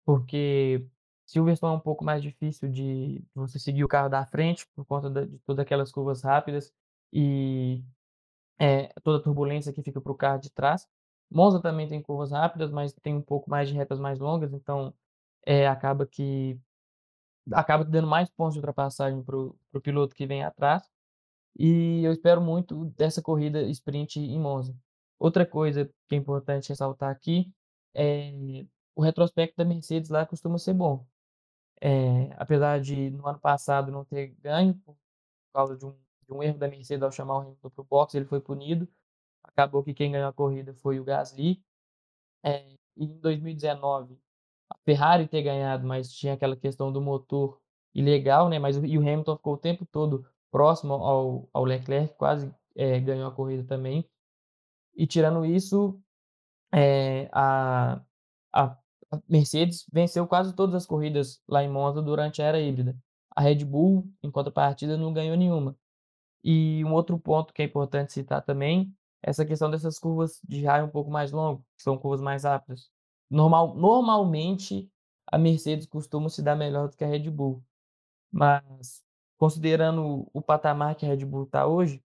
porque 0.06 0.86
Silverstone 1.28 1.76
é 1.76 1.78
um 1.78 1.82
pouco 1.82 2.06
mais 2.06 2.24
difícil 2.24 2.70
de 2.72 3.24
você 3.36 3.60
seguir 3.60 3.84
o 3.84 3.90
carro 3.90 4.10
da 4.10 4.26
frente 4.26 4.68
por 4.76 4.86
conta 4.86 5.10
de 5.28 5.40
todas 5.40 5.62
aquelas 5.64 5.92
curvas 5.92 6.22
rápidas 6.24 6.74
e 7.14 7.84
é, 8.60 8.90
toda 9.04 9.20
a 9.20 9.24
turbulência 9.24 9.74
que 9.74 9.84
fica 9.84 10.02
para 10.02 10.12
o 10.12 10.16
carro 10.16 10.40
de 10.42 10.52
trás. 10.52 10.88
Monza 11.32 11.62
também 11.62 11.88
tem 11.88 12.02
curvas 12.02 12.32
rápidas, 12.32 12.72
mas 12.72 12.94
tem 12.94 13.16
um 13.16 13.22
pouco 13.22 13.50
mais 13.50 13.70
de 13.70 13.76
retas 13.76 14.00
mais 14.00 14.20
longas, 14.20 14.54
então 14.54 14.94
é, 15.46 15.68
acaba 15.68 16.06
que 16.08 16.60
acaba 17.54 17.84
dando 17.86 18.08
mais 18.08 18.30
pontos 18.30 18.54
de 18.56 18.60
ultrapassagem 18.60 19.24
para 19.24 19.36
o 19.38 19.56
piloto 19.82 20.16
que 20.16 20.26
vem 20.28 20.44
atrás. 20.44 20.84
E 21.58 22.04
eu 22.04 22.12
espero 22.12 22.42
muito 22.42 22.86
dessa 22.98 23.22
corrida 23.22 23.62
sprint 23.70 24.20
em 24.20 24.40
Monza. 24.40 24.76
Outra 25.20 25.46
coisa 25.46 25.86
que 26.08 26.16
é 26.16 26.18
importante 26.18 26.70
ressaltar 26.70 27.10
aqui 27.12 27.52
é 27.94 28.32
o 28.96 29.02
retrospecto 29.02 29.56
da 29.58 29.66
Mercedes 29.66 30.10
lá 30.10 30.26
costuma 30.26 30.58
ser 30.58 30.74
bom. 30.74 31.06
É, 31.82 32.34
apesar 32.38 32.80
de 32.82 33.10
no 33.12 33.28
ano 33.28 33.40
passado 33.40 33.92
não 33.92 34.04
ter 34.04 34.36
ganho 34.42 34.76
por 34.86 34.98
causa 35.54 35.78
de 35.78 35.86
um, 35.86 35.92
de 35.92 36.34
um 36.34 36.44
erro 36.44 36.58
da 36.58 36.68
Mercedes 36.68 37.04
ao 37.04 37.12
chamar 37.12 37.38
o 37.38 37.42
Hamilton 37.42 37.70
para 37.70 37.82
o 37.82 37.86
box, 37.86 38.16
ele 38.16 38.26
foi 38.26 38.42
punido. 38.42 38.88
Acabou 39.44 39.84
que 39.84 39.94
quem 39.94 40.12
ganhou 40.12 40.30
a 40.30 40.34
corrida 40.34 40.74
foi 40.74 41.00
o 41.00 41.04
Gasly. 41.04 41.64
É, 42.44 42.70
e 42.98 43.06
em 43.06 43.20
2019 43.20 44.18
a 44.70 44.78
Ferrari 44.86 45.28
ter 45.28 45.42
ganhado, 45.42 45.88
mas 45.88 46.12
tinha 46.12 46.34
aquela 46.34 46.56
questão 46.56 46.92
do 46.92 47.02
motor 47.02 47.60
ilegal, 47.94 48.50
né? 48.50 48.60
Mas 48.60 48.78
e 48.78 48.98
o 48.98 49.02
Hamilton 49.02 49.38
ficou 49.38 49.54
o 49.56 49.58
tempo 49.58 49.86
todo 49.86 50.26
próximo 50.52 50.94
ao, 50.94 51.50
ao 51.54 51.64
Leclerc, 51.64 52.16
quase 52.16 52.54
é, 52.76 53.00
ganhou 53.00 53.28
a 53.28 53.32
corrida 53.34 53.64
também. 53.64 54.08
E 54.96 55.08
tirando 55.08 55.46
isso, 55.46 56.00
é, 56.74 57.30
a, 57.32 58.02
a, 58.54 58.78
Mercedes 59.28 59.86
venceu 59.92 60.28
quase 60.28 60.54
todas 60.56 60.76
as 60.76 60.86
corridas 60.86 61.42
lá 61.48 61.64
em 61.64 61.70
Monza 61.70 62.02
durante 62.02 62.42
a 62.42 62.46
era 62.46 62.60
híbrida. 62.60 62.98
A 63.36 63.42
Red 63.42 63.66
Bull, 63.66 64.12
em 64.24 64.32
contrapartida, 64.32 64.98
não 64.98 65.14
ganhou 65.14 65.38
nenhuma. 65.38 65.76
E 66.44 66.84
um 66.86 66.94
outro 66.94 67.20
ponto 67.20 67.54
que 67.54 67.62
é 67.62 67.66
importante 67.66 68.14
citar 68.14 68.44
também 68.44 68.94
essa 69.22 69.46
questão 69.46 69.70
dessas 69.70 70.00
curvas 70.00 70.40
de 70.48 70.64
raio 70.66 70.86
um 70.86 70.90
pouco 70.90 71.12
mais 71.12 71.32
longo, 71.32 71.66
que 71.78 71.84
são 71.84 71.98
curvas 71.98 72.22
mais 72.22 72.44
rápidas. 72.44 72.90
Normal, 73.30 73.76
normalmente, 73.76 74.90
a 75.28 75.38
Mercedes 75.38 75.86
costuma 75.86 76.30
se 76.30 76.42
dar 76.42 76.56
melhor 76.56 76.90
do 76.90 76.98
que 76.98 77.04
a 77.04 77.08
Red 77.08 77.30
Bull. 77.30 77.64
Mas, 78.32 79.04
considerando 79.40 80.30
o 80.34 80.42
patamar 80.42 80.96
que 80.96 81.06
a 81.06 81.10
Red 81.10 81.26
Bull 81.26 81.46
está 81.46 81.66
hoje, 81.66 82.04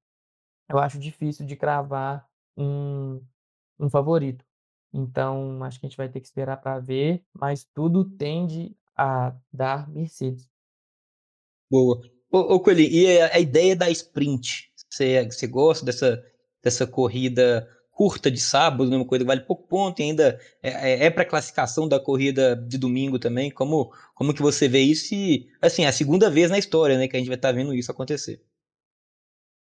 eu 0.68 0.78
acho 0.78 0.98
difícil 0.98 1.44
de 1.44 1.56
cravar 1.56 2.26
um, 2.56 3.20
um 3.78 3.90
favorito. 3.90 4.46
Então, 4.92 5.62
acho 5.64 5.80
que 5.80 5.86
a 5.86 5.88
gente 5.88 5.96
vai 5.96 6.08
ter 6.08 6.20
que 6.20 6.26
esperar 6.26 6.56
para 6.58 6.78
ver, 6.78 7.24
mas 7.34 7.64
tudo 7.74 8.04
tende 8.04 8.74
a 8.96 9.34
dar 9.52 9.90
Mercedes. 9.90 10.48
Boa. 11.68 12.00
Ô, 12.30 12.38
ô 12.54 12.60
Coelho, 12.60 12.80
e 12.80 13.20
a, 13.20 13.34
a, 13.34 13.40
ideia 13.40 13.74
da 13.74 13.90
sprint? 13.90 14.72
Você, 14.88 15.46
gosta 15.48 15.84
dessa, 15.84 16.24
dessa 16.62 16.86
corrida 16.86 17.68
curta 17.94 18.30
de 18.30 18.40
sábado, 18.40 18.94
uma 18.94 19.04
coisa 19.04 19.24
que 19.24 19.28
vale 19.28 19.40
pouco 19.42 19.66
ponto 19.68 20.00
e 20.00 20.02
ainda 20.02 20.38
é, 20.62 20.92
é, 20.92 21.06
é 21.06 21.10
para 21.10 21.24
classificação 21.24 21.88
da 21.88 22.00
corrida 22.00 22.56
de 22.56 22.76
domingo 22.76 23.18
também. 23.18 23.50
Como, 23.50 23.92
como 24.14 24.34
que 24.34 24.42
você 24.42 24.68
vê 24.68 24.80
isso? 24.80 25.14
E, 25.14 25.48
assim, 25.62 25.84
é 25.84 25.88
a 25.88 25.92
segunda 25.92 26.28
vez 26.28 26.50
na 26.50 26.58
história 26.58 26.98
né, 26.98 27.06
que 27.06 27.16
a 27.16 27.18
gente 27.18 27.28
vai 27.28 27.36
estar 27.36 27.48
tá 27.48 27.54
vendo 27.54 27.72
isso 27.72 27.90
acontecer. 27.90 28.42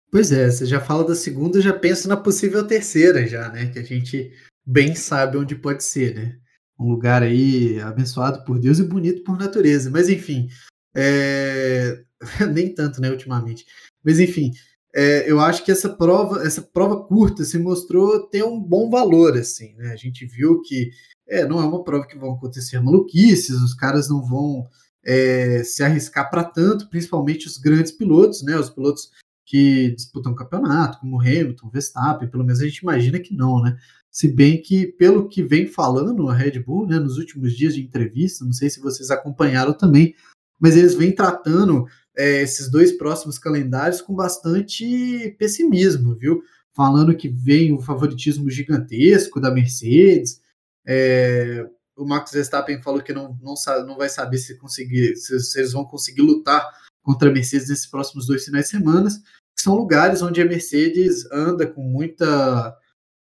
Pois 0.10 0.32
é, 0.32 0.50
você 0.50 0.66
já 0.66 0.80
fala 0.80 1.04
da 1.04 1.16
segunda, 1.16 1.60
já 1.60 1.74
pensa 1.74 2.08
na 2.08 2.16
possível 2.16 2.66
terceira 2.66 3.28
já, 3.28 3.50
né? 3.50 3.68
Que 3.68 3.80
a 3.80 3.84
gente 3.84 4.32
bem 4.64 4.94
sabe 4.94 5.38
onde 5.38 5.56
pode 5.56 5.84
ser, 5.84 6.14
né? 6.14 6.38
Um 6.80 6.90
lugar 6.90 7.24
aí 7.24 7.80
abençoado 7.82 8.44
por 8.44 8.60
Deus 8.60 8.78
e 8.78 8.84
bonito 8.84 9.24
por 9.24 9.38
natureza. 9.38 9.90
Mas 9.90 10.10
enfim, 10.10 10.48
é... 10.96 12.04
nem 12.54 12.74
tanto, 12.74 13.02
né, 13.02 13.10
ultimamente. 13.10 13.66
Mas 14.04 14.20
enfim, 14.20 14.52
é, 14.96 15.30
eu 15.30 15.40
acho 15.40 15.66
que 15.66 15.72
essa 15.72 15.90
prova, 15.90 16.46
essa 16.46 16.62
prova 16.62 17.04
curta 17.04 17.44
se 17.44 17.58
mostrou 17.58 18.28
ter 18.28 18.44
um 18.44 18.60
bom 18.60 18.90
valor, 18.90 19.36
assim, 19.36 19.74
né? 19.76 19.92
A 19.92 19.96
gente 19.96 20.26
viu 20.26 20.62
que 20.62 20.92
é, 21.28 21.48
não 21.48 21.60
é 21.60 21.66
uma 21.66 21.84
prova 21.84 22.06
que 22.06 22.18
vão 22.18 22.34
acontecer 22.34 22.80
maluquices, 22.80 23.62
os 23.62 23.74
caras 23.74 24.08
não 24.08 24.24
vão 24.24 24.68
é, 25.04 25.64
se 25.64 25.84
arriscar 25.84 26.30
para 26.30 26.44
tanto, 26.44 26.90
principalmente 26.90 27.48
os 27.48 27.58
grandes 27.58 27.92
pilotos, 27.92 28.44
né? 28.44 28.56
Os 28.56 28.70
pilotos 28.70 29.10
que 29.46 29.92
disputam 29.96 30.36
campeonato, 30.36 31.00
como 31.00 31.20
Hamilton, 31.20 31.70
Verstappen, 31.70 32.30
pelo 32.30 32.44
menos 32.44 32.62
a 32.62 32.66
gente 32.66 32.78
imagina 32.78 33.20
que 33.20 33.36
não, 33.36 33.62
né? 33.62 33.76
Se 34.12 34.28
bem 34.28 34.62
que, 34.62 34.86
pelo 34.86 35.28
que 35.28 35.42
vem 35.42 35.66
falando 35.66 36.30
a 36.30 36.36
Red 36.36 36.60
Bull, 36.60 36.86
né, 36.86 37.00
nos 37.00 37.18
últimos 37.18 37.54
dias 37.54 37.74
de 37.74 37.82
entrevista, 37.82 38.46
não 38.46 38.54
sei 38.54 38.70
se 38.70 38.80
vocês 38.80 39.10
acompanharam 39.10 39.74
também, 39.74 40.14
mas 40.60 40.78
eles 40.78 40.94
vêm 40.94 41.12
tratando 41.12 41.88
é, 42.16 42.42
esses 42.42 42.70
dois 42.70 42.92
próximos 42.92 43.40
calendários 43.40 44.02
com 44.02 44.14
bastante 44.14 45.36
pessimismo, 45.38 46.16
viu? 46.16 46.42
Falando 46.76 47.16
que 47.16 47.30
vem 47.30 47.72
o 47.74 47.82
favoritismo 47.82 48.50
gigantesco 48.50 49.40
da 49.40 49.52
Mercedes. 49.52 50.42
É, 50.86 51.68
o 51.96 52.06
Max 52.06 52.32
Verstappen 52.32 52.82
falou 52.82 53.02
que 53.02 53.14
não, 53.14 53.38
não, 53.42 53.56
sabe, 53.56 53.86
não 53.88 53.98
vai 53.98 54.10
saber 54.10 54.38
se, 54.38 54.58
conseguir, 54.58 55.16
se, 55.16 55.40
se, 55.40 55.60
eles 55.60 55.74
vão 55.74 55.86
conseguir 55.86 56.22
lutar 56.22 56.68
contra 57.02 57.30
a 57.30 57.34
Mercedes 57.34 57.70
nesses 57.70 57.88
próximos 57.88 58.28
dois 58.28 58.44
finais 58.46 58.66
de 58.66 58.72
semana. 58.72 59.10
São 59.56 59.76
lugares 59.76 60.22
onde 60.22 60.42
a 60.42 60.46
Mercedes 60.46 61.30
anda 61.32 61.68
com 61.68 61.82
muita. 61.82 62.76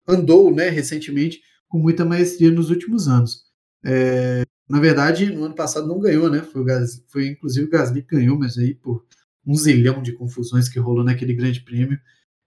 andou 0.06 0.52
né, 0.54 0.68
recentemente 0.68 1.40
com 1.68 1.78
muita 1.78 2.04
maestria 2.04 2.50
nos 2.50 2.70
últimos 2.70 3.08
anos. 3.08 3.44
É, 3.84 4.42
na 4.68 4.80
verdade, 4.80 5.32
no 5.32 5.44
ano 5.44 5.54
passado 5.54 5.86
não 5.86 6.00
ganhou, 6.00 6.28
né? 6.28 6.42
Foi, 6.42 6.62
o 6.62 6.86
foi 7.08 7.26
inclusive 7.28 7.66
o 7.66 7.70
Gasly 7.70 8.02
que 8.02 8.16
ganhou, 8.16 8.38
mas 8.38 8.58
aí 8.58 8.74
por 8.74 9.04
um 9.46 9.54
zilhão 9.54 10.02
de 10.02 10.12
confusões 10.12 10.68
que 10.68 10.78
rolou 10.78 11.04
naquele 11.04 11.34
grande 11.34 11.60
prêmio. 11.60 11.98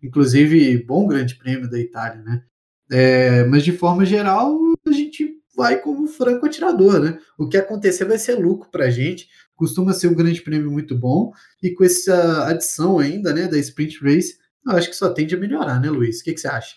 Inclusive, 0.03 0.83
bom 0.83 1.07
grande 1.07 1.35
prêmio 1.35 1.69
da 1.69 1.79
Itália, 1.79 2.21
né? 2.21 2.43
É, 2.91 3.43
mas 3.45 3.63
de 3.63 3.71
forma 3.71 4.05
geral, 4.05 4.57
a 4.85 4.91
gente 4.91 5.39
vai 5.55 5.81
como 5.81 6.07
franco 6.07 6.45
atirador, 6.45 6.99
né? 6.99 7.19
O 7.37 7.47
que 7.47 7.57
acontecer 7.57 8.05
vai 8.05 8.17
ser 8.17 8.35
lucro 8.35 8.69
para 8.69 8.85
a 8.85 8.89
gente. 8.89 9.29
Costuma 9.55 9.93
ser 9.93 10.07
um 10.07 10.15
grande 10.15 10.41
prêmio 10.41 10.71
muito 10.71 10.97
bom. 10.97 11.31
E 11.61 11.71
com 11.71 11.83
essa 11.83 12.47
adição 12.47 12.99
ainda, 12.99 13.33
né, 13.33 13.47
da 13.47 13.57
Sprint 13.57 14.01
Race, 14.01 14.37
eu 14.65 14.73
acho 14.73 14.89
que 14.89 14.95
só 14.95 15.09
tende 15.09 15.35
a 15.35 15.37
melhorar, 15.37 15.79
né, 15.79 15.89
Luiz? 15.89 16.19
O 16.19 16.23
que, 16.23 16.33
que 16.33 16.39
você 16.39 16.47
acha? 16.47 16.75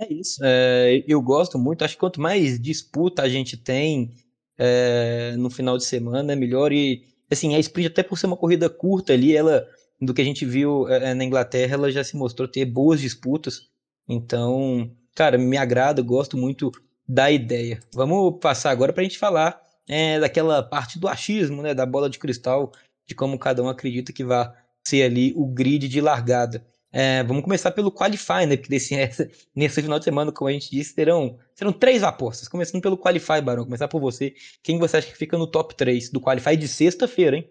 É 0.00 0.12
isso. 0.12 0.40
É, 0.42 1.04
eu 1.06 1.20
gosto 1.20 1.58
muito. 1.58 1.84
Acho 1.84 1.94
que 1.94 2.00
quanto 2.00 2.20
mais 2.20 2.60
disputa 2.60 3.22
a 3.22 3.28
gente 3.28 3.56
tem 3.56 4.12
é, 4.58 5.34
no 5.36 5.50
final 5.50 5.76
de 5.76 5.84
semana, 5.84 6.32
é 6.32 6.36
melhor. 6.36 6.72
E, 6.72 7.04
assim, 7.30 7.54
a 7.54 7.58
sprint, 7.58 7.88
até 7.88 8.02
por 8.02 8.18
ser 8.18 8.26
uma 8.26 8.36
corrida 8.36 8.68
curta 8.68 9.12
ali, 9.12 9.34
ela, 9.34 9.66
do 10.00 10.14
que 10.14 10.22
a 10.22 10.24
gente 10.24 10.44
viu 10.44 10.88
é, 10.88 11.14
na 11.14 11.24
Inglaterra, 11.24 11.74
ela 11.74 11.90
já 11.90 12.02
se 12.02 12.16
mostrou 12.16 12.48
ter 12.48 12.64
boas 12.64 13.00
disputas. 13.00 13.68
Então, 14.08 14.90
cara, 15.14 15.36
me 15.38 15.56
agrada, 15.56 16.02
gosto 16.02 16.36
muito 16.36 16.70
da 17.08 17.30
ideia. 17.30 17.80
Vamos 17.94 18.38
passar 18.40 18.70
agora 18.70 18.92
para 18.92 19.02
a 19.02 19.04
gente 19.04 19.18
falar 19.18 19.60
é, 19.88 20.18
daquela 20.18 20.62
parte 20.62 20.98
do 20.98 21.08
achismo, 21.08 21.62
né, 21.62 21.74
da 21.74 21.86
bola 21.86 22.10
de 22.10 22.18
cristal, 22.18 22.72
de 23.06 23.14
como 23.14 23.38
cada 23.38 23.62
um 23.62 23.68
acredita 23.68 24.12
que 24.12 24.24
vai 24.24 24.50
ser 24.86 25.02
ali 25.02 25.32
o 25.36 25.46
grid 25.46 25.88
de 25.88 26.00
largada. 26.00 26.64
É, 26.92 27.22
vamos 27.24 27.42
começar 27.42 27.70
pelo 27.72 27.92
Qualify, 27.92 28.46
né? 28.46 28.56
Porque 28.56 28.70
desse, 28.70 28.94
nesse 29.54 29.82
final 29.82 29.98
de 29.98 30.04
semana, 30.04 30.32
como 30.32 30.48
a 30.48 30.52
gente 30.52 30.70
disse, 30.70 30.94
terão, 30.94 31.38
serão 31.54 31.72
três 31.72 32.02
apostas. 32.02 32.48
Começando 32.48 32.80
pelo 32.80 32.96
Qualify, 32.96 33.40
Barão. 33.42 33.64
Começar 33.64 33.88
por 33.88 34.00
você. 34.00 34.34
Quem 34.62 34.78
você 34.78 34.96
acha 34.98 35.08
que 35.08 35.16
fica 35.16 35.36
no 35.36 35.46
top 35.46 35.74
3 35.74 36.10
do 36.10 36.20
Qualify 36.20 36.56
de 36.56 36.68
sexta-feira, 36.68 37.36
hein? 37.36 37.50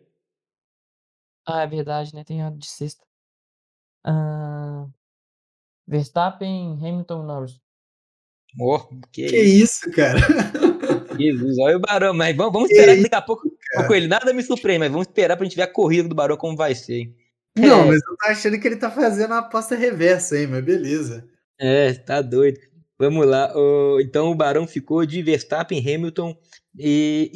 Ah, 1.46 1.62
é 1.62 1.68
verdade, 1.68 2.14
né? 2.16 2.24
Tem 2.24 2.42
a 2.42 2.50
de 2.50 2.66
sexta. 2.66 3.04
Uh... 4.06 4.92
Verstappen, 5.88 6.80
Hamilton 6.82 7.24
Norris. 7.24 7.62
Oh, 8.60 8.80
que, 9.12 9.28
que 9.28 9.40
isso, 9.40 9.92
cara? 9.92 10.20
Jesus, 11.20 11.58
olha 11.60 11.78
o 11.78 11.80
Barão. 11.80 12.14
Mas 12.14 12.36
vamos, 12.36 12.54
vamos 12.54 12.72
esperar 12.72 12.96
que 12.96 13.04
daqui 13.04 13.16
a 13.16 13.22
pouco, 13.22 13.44
pouco 13.76 13.94
ele 13.94 14.08
nada 14.08 14.34
me 14.34 14.42
surpreende, 14.42 14.80
mas 14.80 14.92
vamos 14.92 15.08
esperar 15.08 15.36
pra 15.36 15.46
gente 15.46 15.56
ver 15.56 15.64
a 15.64 15.72
corrida 15.72 16.08
do 16.08 16.16
Barão 16.16 16.38
como 16.38 16.56
vai 16.56 16.74
ser, 16.74 16.94
hein? 16.96 17.16
Não, 17.58 17.84
é. 17.84 17.86
mas 17.88 18.02
eu 18.02 18.18
tô 18.18 18.28
achando 18.28 18.60
que 18.60 18.68
ele 18.68 18.76
tá 18.76 18.92
fazendo 18.92 19.34
a 19.34 19.40
aposta 19.40 19.76
reversa 19.76 20.36
aí, 20.36 20.46
mas 20.46 20.64
beleza. 20.64 21.28
É, 21.58 21.94
tá 21.94 22.22
doido. 22.22 22.60
Vamos 22.98 23.26
lá. 23.26 23.52
então 24.02 24.32
o 24.32 24.36
Barão 24.36 24.68
ficou 24.68 25.06
de 25.06 25.22
Verstappen, 25.22 25.80
Hamilton 25.80 26.38
e, 26.78 27.32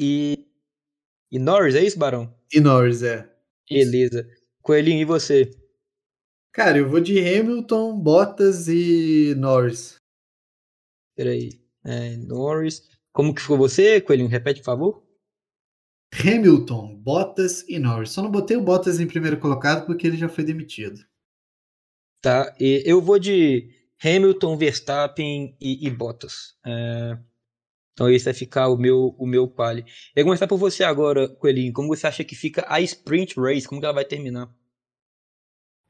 e, 1.32 1.38
e 1.38 1.39
Norris, 1.39 1.76
é 1.76 1.84
isso, 1.84 1.99
Barão? 1.99 2.34
E 2.53 2.59
Norris, 2.59 3.03
é. 3.03 3.30
Beleza. 3.70 4.28
Coelhinho, 4.61 5.01
e 5.01 5.05
você? 5.05 5.51
Cara, 6.51 6.78
eu 6.78 6.89
vou 6.89 6.99
de 6.99 7.20
Hamilton, 7.20 7.97
Bottas 7.99 8.67
e 8.67 9.34
Norris. 9.38 9.95
Peraí. 11.15 11.61
É, 11.86 12.17
Norris. 12.17 12.89
Como 13.11 13.34
que 13.34 13.41
ficou 13.41 13.57
você, 13.57 14.01
Coelhinho? 14.01 14.30
Repete, 14.30 14.59
por 14.61 14.65
favor. 14.65 15.09
Hamilton, 16.14 16.95
Bottas 16.95 17.68
e 17.68 17.78
Norris. 17.80 18.12
Só 18.12 18.22
não 18.22 18.32
botei 18.32 18.57
o 18.57 18.64
Bottas 18.64 18.99
em 18.99 19.07
primeiro 19.07 19.39
colocado 19.39 19.86
porque 19.86 20.07
ele 20.07 20.18
já 20.18 20.28
foi 20.28 20.43
demitido. 20.43 20.99
Tá, 22.22 22.53
e 22.60 22.84
eu 22.86 23.01
vou 23.01 23.18
de 23.18 23.70
Hamilton, 24.03 24.57
Verstappen 24.57 25.55
e, 25.60 25.88
e 25.88 25.89
Bottas. 25.89 26.57
É... 26.66 27.18
Então 27.93 28.10
esse 28.10 28.26
vai 28.26 28.34
ficar 28.34 28.70
o 28.70 28.78
meu, 28.78 29.16
o 29.18 29.28
meu 29.28 29.47
quali. 29.47 29.82
Eu 30.16 30.24
vou 30.24 30.32
começar 30.32 30.47
por 30.47 30.57
você 30.57 30.84
agora, 30.84 31.28
Coelhinho. 31.28 31.74
Como 31.74 31.89
você 31.89 32.07
acha 32.07 32.24
que 32.24 32.36
fica 32.36 32.66
a 32.68 32.80
Sprint 32.82 33.39
Race? 33.39 33.68
Como 33.68 33.82
que 33.82 33.86
ela 33.86 33.93
vai 33.93 34.05
terminar? 34.05 34.49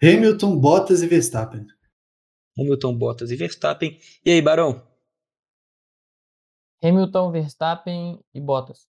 Hamilton, 0.02 0.60
Bottas 0.60 1.04
e 1.04 1.08
Verstappen. 1.08 1.68
Hamilton, 2.58 2.98
Bottas 2.98 3.32
e 3.32 3.36
Verstappen. 3.36 4.00
E 4.26 4.32
aí, 4.32 4.42
Barão? 4.42 4.88
Hamilton, 6.84 7.32
Verstappen 7.32 8.20
e 8.34 8.42
Bottas. 8.42 8.88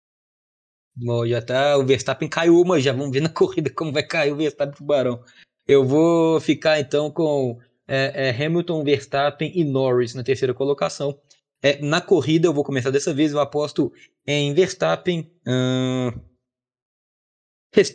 Bom, 1.01 1.27
já 1.27 1.41
tá. 1.41 1.77
O 1.77 1.87
Verstappen 1.87 2.29
caiu 2.29 2.61
uma 2.61 2.81
já. 2.81 2.93
Vamos 2.93 3.13
ver 3.13 3.21
na 3.21 3.29
corrida 3.31 3.71
como 3.71 3.93
vai 3.93 4.03
cair 4.03 4.33
o 4.33 4.37
Verstappen 4.37 4.75
pro 4.75 4.85
Barão. 4.85 5.23
Eu 5.67 5.85
vou 5.85 6.41
ficar 6.41 6.81
então 6.81 7.11
com 7.11 7.59
é, 7.87 8.29
é, 8.29 8.47
Hamilton, 8.47 8.83
Verstappen 8.83 9.53
e 9.55 9.65
Norris 9.65 10.15
na 10.15 10.25
terceira 10.25 10.53
colocação. 10.53 11.19
É, 11.63 11.81
na 11.81 12.01
corrida, 12.01 12.49
eu 12.49 12.55
vou 12.55 12.65
começar 12.65 12.91
dessa 12.91 13.15
vez. 13.15 13.33
Eu 13.33 13.41
aposto 13.41 13.93
em 14.27 14.53
Verstappen. 14.55 15.31
Hum, 15.47 16.11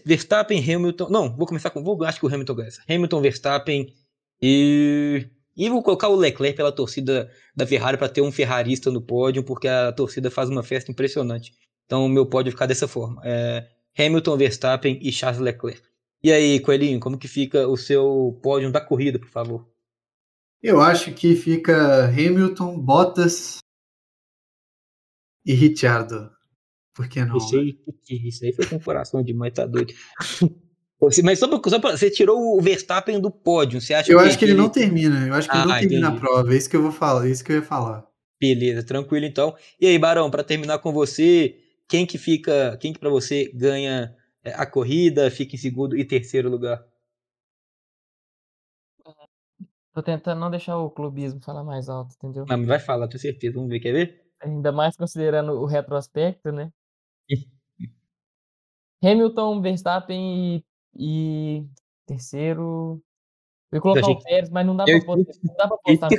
Verstappen, 0.06 0.60
Hamilton. 0.60 1.10
Não, 1.10 1.36
vou 1.36 1.46
começar 1.48 1.70
com. 1.72 1.84
Vou, 1.84 2.02
acho 2.06 2.20
que 2.20 2.26
o 2.26 2.34
Hamilton 2.34 2.56
ganha. 2.56 2.70
Hamilton, 2.90 3.22
Verstappen 3.22 3.94
e. 4.42 5.28
E 5.56 5.70
vou 5.70 5.84
colocar 5.84 6.08
o 6.08 6.16
Leclerc 6.16 6.58
pela 6.58 6.72
torcida 6.72 7.30
da 7.56 7.68
Ferrari 7.68 7.96
para 7.96 8.10
ter 8.10 8.22
um 8.22 8.32
ferrarista 8.32 8.90
no 8.90 9.00
pódio, 9.00 9.44
porque 9.44 9.68
a 9.68 9.92
torcida 9.92 10.32
faz 10.32 10.50
uma 10.50 10.64
festa 10.64 10.92
impressionante. 10.92 11.54
Então 11.94 12.08
o 12.08 12.10
meu 12.10 12.26
pódio 12.26 12.52
ficar 12.52 12.66
dessa 12.66 12.88
forma. 12.88 13.22
É 13.24 13.68
Hamilton, 13.96 14.36
Verstappen 14.36 14.98
e 15.00 15.12
Charles 15.12 15.40
Leclerc. 15.40 15.80
E 16.24 16.32
aí, 16.32 16.60
Coelhinho, 16.60 17.00
como 17.00 17.20
que 17.20 17.28
fica 17.28 17.68
o 17.68 17.78
seu 17.78 18.40
pódio 18.42 18.72
da 18.72 18.82
corrida, 18.82 19.20
por 19.20 19.30
favor? 19.30 19.70
Eu 20.60 20.82
acho 20.82 21.14
que 21.14 21.36
fica 21.36 22.06
Hamilton, 22.06 22.80
Bottas 22.80 23.60
e 25.46 25.54
Ricciardo. 25.54 26.32
Por 26.96 27.08
que 27.08 27.24
não? 27.24 27.38
Isso 27.38 27.60
aí, 27.60 27.78
isso 28.10 28.44
aí 28.44 28.54
foi 28.54 28.66
com 28.66 28.80
coração 28.80 29.22
demais, 29.22 29.54
tá 29.54 29.68
doido. 29.68 29.94
Mas 31.24 31.38
só 31.38 31.48
pra, 31.48 31.70
só 31.70 31.80
pra, 31.80 31.96
você 31.96 32.10
tirou 32.10 32.58
o 32.58 32.62
Verstappen 32.62 33.22
do 33.22 33.30
pódio, 33.30 33.80
você 33.80 33.94
acha 33.94 34.12
Eu 34.12 34.18
que 34.18 34.26
acho 34.26 34.40
que 34.40 34.46
ele 34.46 34.56
não 34.56 34.70
termina, 34.70 35.28
eu 35.28 35.34
acho 35.36 35.48
que 35.48 35.56
ah, 35.56 35.60
ele 35.60 35.68
não 35.68 35.80
termina 35.80 36.08
entendi. 36.08 36.18
a 36.18 36.20
prova, 36.20 36.54
é 36.54 36.58
isso 36.58 36.70
que 36.70 36.76
eu 36.76 36.82
vou 36.82 36.92
falar, 36.92 37.28
é 37.28 37.30
isso 37.30 37.44
que 37.44 37.52
eu 37.52 37.58
ia 37.58 37.62
falar. 37.62 38.08
Beleza, 38.42 38.84
tranquilo 38.84 39.26
então. 39.26 39.56
E 39.80 39.86
aí, 39.86 40.00
Barão, 40.00 40.32
para 40.32 40.44
terminar 40.44 40.80
com 40.80 40.92
você, 40.92 41.63
quem 41.88 42.06
que 42.06 42.18
fica, 42.18 42.78
quem 42.78 42.94
que 42.94 43.00
para 43.00 43.10
você 43.10 43.52
ganha 43.54 44.16
é, 44.44 44.54
a 44.54 44.66
corrida, 44.66 45.30
fica 45.32 45.56
em 45.56 45.60
segundo 45.60 45.98
e 45.98 46.06
terceiro 46.06 46.50
lugar? 46.50 46.86
Tô 49.94 50.02
tentando 50.02 50.40
não 50.40 50.50
deixar 50.50 50.78
o 50.78 50.90
clubismo 50.90 51.40
falar 51.40 51.64
mais 51.64 51.88
alto, 51.88 52.16
entendeu? 52.16 52.46
Mas 52.48 52.66
vai 52.66 52.80
falar, 52.80 53.08
tenho 53.08 53.20
certeza. 53.22 53.54
Vamos 53.54 53.70
ver, 53.70 53.80
quer 53.80 53.94
ver? 53.94 54.26
Ainda 54.42 54.72
mais 54.72 54.98
considerando 54.98 55.52
o 55.54 55.66
retrospecto, 55.66 56.52
né? 56.52 56.72
Hamilton, 59.04 59.62
Verstappen 59.62 60.56
e, 60.56 60.64
e 60.96 61.68
terceiro. 62.08 63.02
Eu 63.72 63.78
ia 63.78 63.82
colocar 63.82 64.08
o 64.08 64.24
Pérez, 64.24 64.50
mas 64.50 64.66
não 64.66 64.76
dá, 64.76 64.86
eu, 64.88 65.04
pra, 65.06 65.16
postar, 65.16 65.40
não 65.44 65.56
dá 65.56 65.68
pra 65.68 65.78
postar 65.78 66.10
eu, 66.12 66.18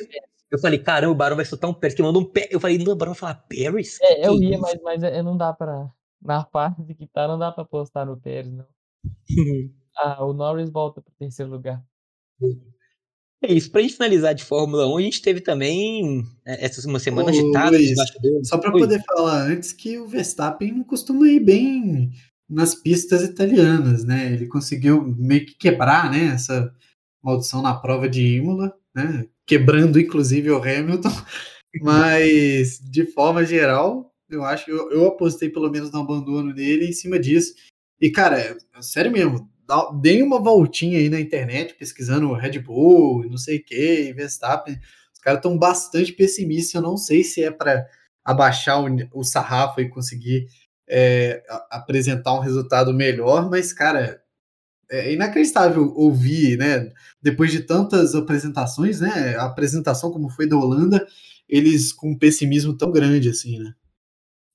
eu 0.55 0.61
falei, 0.61 0.79
caramba, 0.79 1.13
o 1.13 1.17
Barão 1.17 1.37
vai 1.37 1.45
soltar 1.45 1.69
um 1.69 1.75
Pérez, 1.75 1.95
que 1.95 2.03
mandou 2.03 2.23
um 2.23 2.25
Pérez. 2.25 2.53
Eu 2.53 2.61
falei, 2.61 2.79
não, 2.79 2.93
o 2.93 2.97
Barão 2.97 3.13
vai 3.13 3.19
falar 3.19 3.35
Pérez? 3.49 3.99
É, 4.01 4.27
eu 4.27 4.35
ia, 4.43 4.59
mas, 4.59 4.81
mas 4.83 5.03
é, 5.03 5.23
não 5.23 5.37
dá 5.37 5.53
pra. 5.53 5.91
Na 6.23 6.43
parte 6.43 6.95
que 6.95 7.07
tá, 7.07 7.29
não 7.29 7.39
dá 7.39 7.53
pra 7.53 7.65
postar 7.65 8.07
no 8.07 8.17
Pérez, 8.17 8.53
não. 8.53 8.67
ah, 9.99 10.25
o 10.25 10.33
Norris 10.33 10.71
volta 10.71 11.01
pro 11.01 11.13
terceiro 11.19 11.51
lugar. 11.51 11.83
É 13.43 13.53
isso, 13.53 13.71
pra 13.71 13.83
gente 13.83 13.95
finalizar 13.95 14.35
de 14.35 14.43
Fórmula 14.43 14.87
1, 14.87 14.97
a 14.97 15.03
gente 15.03 15.21
teve 15.21 15.41
também 15.41 16.25
é, 16.47 16.65
essa 16.65 16.87
uma 16.89 16.99
semana 16.99 17.27
Ô, 17.27 17.31
agitada 17.31 17.77
Luiz, 17.77 17.95
Só 18.45 18.57
para 18.57 18.73
poder 18.73 19.03
falar 19.05 19.43
antes 19.43 19.73
que 19.73 19.99
o 19.99 20.07
Verstappen 20.07 20.73
não 20.73 20.85
costuma 20.85 21.29
ir 21.29 21.41
bem 21.41 22.11
nas 22.49 22.75
pistas 22.75 23.23
italianas, 23.23 24.05
né? 24.05 24.33
Ele 24.33 24.47
conseguiu 24.47 25.03
meio 25.19 25.45
que 25.45 25.55
quebrar, 25.55 26.11
né, 26.11 26.27
essa 26.27 26.75
maldição 27.23 27.61
na 27.61 27.75
prova 27.75 28.09
de 28.09 28.37
Imola, 28.37 28.75
né? 28.95 29.27
Quebrando 29.47 30.01
inclusive 30.01 30.51
o 30.51 30.59
Hamilton, 30.59 31.11
mas 31.83 32.79
de 32.81 33.05
forma 33.07 33.45
geral, 33.45 34.13
eu 34.31 34.45
acho 34.45 34.65
que 34.65 34.71
eu, 34.71 34.91
eu 34.91 35.07
apostei 35.07 35.49
pelo 35.49 35.71
menos 35.71 35.91
no 35.93 36.01
abandono 36.01 36.55
dele 36.55 36.87
em 36.87 36.93
cima 36.93 37.19
disso. 37.19 37.55
E 38.01 38.11
cara, 38.11 38.39
é, 38.39 38.57
sério 38.81 39.13
mesmo, 39.13 39.49
dei 40.01 40.23
uma 40.23 40.41
voltinha 40.41 40.99
aí 40.99 41.09
na 41.09 41.21
internet 41.21 41.75
pesquisando 41.75 42.33
Red 42.33 42.59
Bull, 42.59 43.29
não 43.29 43.37
sei 43.37 43.59
o 43.59 43.65
que, 43.65 44.13
Verstappen. 44.13 44.79
Os 45.13 45.21
caras 45.21 45.39
estão 45.39 45.57
bastante 45.57 46.13
pessimistas. 46.13 46.75
Eu 46.75 46.83
não 46.83 46.97
sei 46.97 47.25
se 47.25 47.43
é 47.43 47.51
para 47.51 47.87
abaixar 48.25 48.83
o, 48.83 48.87
o, 49.13 49.25
sarrafo 49.25 49.81
e 49.81 49.89
conseguir 49.89 50.47
é, 50.89 51.43
apresentar 51.71 52.35
um 52.35 52.41
resultado 52.41 52.93
melhor, 52.93 53.51
mas, 53.51 53.73
cara, 53.73 54.23
é 54.91 55.13
inacreditável 55.13 55.93
ouvir, 55.97 56.57
né? 56.59 56.93
Depois 57.23 57.51
de 57.51 57.61
tantas 57.61 58.15
apresentações, 58.15 59.01
né? 59.01 59.37
A 59.37 59.47
apresentação 59.47 60.11
como 60.11 60.29
foi 60.29 60.49
da 60.49 60.57
Holanda, 60.57 61.07
eles 61.49 61.93
com 61.93 62.11
um 62.11 62.19
pessimismo 62.19 62.77
tão 62.77 62.91
grande 62.91 63.29
assim, 63.29 63.59
né? 63.59 63.75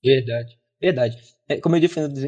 Verdade, 0.04 0.58
verdade. 0.80 1.18
É, 1.48 1.60
como 1.60 1.76
eu 1.76 1.80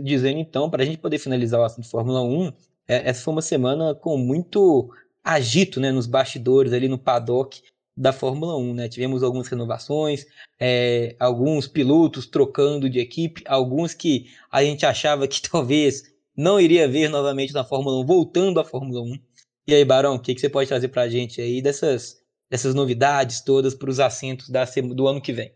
dizendo, 0.03 0.39
então, 0.39 0.69
para 0.69 0.83
a 0.83 0.87
gente 0.87 0.99
poder 0.99 1.19
finalizar 1.19 1.61
o 1.61 1.65
assunto 1.65 1.85
de 1.85 1.91
Fórmula 1.91 2.23
1, 2.23 2.53
é, 2.89 3.09
essa 3.09 3.23
foi 3.23 3.33
uma 3.33 3.43
semana 3.43 3.95
com 3.95 4.19
muito 4.19 4.93
agito 5.23 5.79
né, 5.79 5.93
nos 5.93 6.07
bastidores, 6.07 6.73
ali 6.73 6.89
no 6.89 6.99
paddock 6.99 7.63
da 7.97 8.13
Fórmula 8.13 8.57
1. 8.57 8.75
Né? 8.75 8.89
Tivemos 8.89 9.23
algumas 9.23 9.49
renovações, 9.49 10.27
é, 10.59 11.15
alguns 11.19 11.69
pilotos 11.69 12.27
trocando 12.27 12.91
de 12.91 12.99
equipe, 12.99 13.43
alguns 13.47 13.95
que 13.95 14.27
a 14.51 14.65
gente 14.65 14.85
achava 14.85 15.29
que 15.29 15.41
talvez 15.49 16.12
não 16.37 16.61
iria 16.61 16.89
ver 16.89 17.09
novamente 17.09 17.53
na 17.53 17.65
Fórmula 17.65 18.01
1, 18.03 18.07
voltando 18.07 18.61
à 18.61 18.65
Fórmula 18.65 19.03
1. 19.03 19.19
E 19.67 19.75
aí, 19.75 19.85
Barão, 19.85 20.17
o 20.17 20.21
que, 20.21 20.35
que 20.35 20.41
você 20.41 20.49
pode 20.49 20.69
trazer 20.69 20.89
para 20.89 21.03
a 21.03 21.09
gente 21.09 21.41
aí 21.41 21.63
dessas, 21.63 22.17
dessas 22.51 22.75
novidades 22.75 23.43
todas 23.43 23.75
para 23.75 23.91
os 23.91 24.01
assentos 24.01 24.49
da, 24.49 24.65
do 24.65 25.07
ano 25.07 25.21
que 25.21 25.33
vem? 25.33 25.55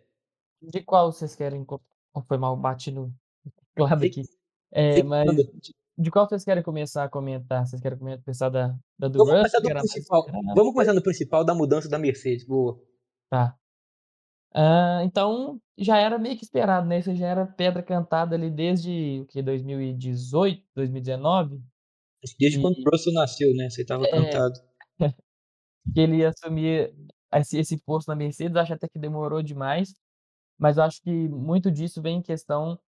De 0.62 0.82
qual 0.82 1.12
vocês 1.12 1.34
querem? 1.34 1.66
Foi 2.26 2.38
mal 2.38 2.56
batido 2.56 3.12
claro 3.74 4.04
aqui. 4.04 4.22
É, 4.72 5.02
mas 5.02 5.28
de 5.98 6.10
qual 6.10 6.28
vocês 6.28 6.44
querem 6.44 6.62
começar 6.62 7.04
a 7.04 7.08
comentar? 7.08 7.66
Vocês 7.66 7.80
querem 7.80 7.98
começar 7.98 8.50
da, 8.50 8.76
da 8.98 9.08
do 9.08 9.18
Vamos 9.18 9.42
Russell? 9.42 9.62
Começar 9.62 9.78
do 9.78 9.88
principal. 9.88 10.26
Vamos 10.54 10.72
começar 10.72 10.92
no 10.92 11.02
principal 11.02 11.44
da 11.44 11.54
mudança 11.54 11.88
da 11.88 11.98
Mercedes. 11.98 12.44
Boa. 12.44 12.78
Tá. 13.30 13.56
Uh, 14.56 15.04
então, 15.04 15.60
já 15.76 15.98
era 15.98 16.18
meio 16.18 16.36
que 16.36 16.44
esperado, 16.44 16.86
né? 16.86 17.00
Isso 17.00 17.14
já 17.14 17.26
era 17.26 17.46
pedra 17.46 17.82
cantada 17.82 18.34
ali 18.34 18.50
desde 18.50 19.20
o 19.22 19.26
que? 19.26 19.42
2018, 19.42 20.64
2019? 20.74 21.60
Desde 22.38 22.58
e... 22.58 22.62
quando 22.62 22.78
o 22.78 22.90
Russell 22.90 23.12
nasceu, 23.12 23.54
né? 23.54 23.68
Você 23.68 23.82
estava 23.82 24.04
é... 24.06 24.10
cantado. 24.10 24.58
que 25.92 26.00
ele 26.00 26.16
ia 26.16 26.30
assumir 26.30 26.94
esse, 27.34 27.58
esse 27.58 27.76
posto 27.78 28.08
na 28.08 28.16
Mercedes, 28.16 28.56
acho 28.56 28.72
até 28.72 28.88
que 28.88 28.98
demorou 28.98 29.42
demais, 29.42 29.94
mas 30.58 30.78
eu 30.78 30.84
acho 30.84 31.02
que 31.02 31.10
muito 31.10 31.70
disso 31.70 32.00
vem 32.00 32.18
em 32.18 32.22
questão 32.22 32.78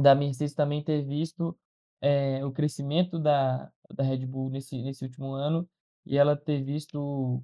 da 0.00 0.14
Mercedes 0.14 0.54
também 0.54 0.82
ter 0.82 1.02
visto 1.04 1.56
é, 2.00 2.44
o 2.44 2.52
crescimento 2.52 3.18
da, 3.18 3.70
da 3.92 4.04
Red 4.04 4.26
Bull 4.26 4.50
nesse, 4.50 4.80
nesse 4.82 5.04
último 5.04 5.32
ano 5.32 5.68
e 6.06 6.16
ela 6.16 6.36
ter 6.36 6.62
visto 6.62 7.42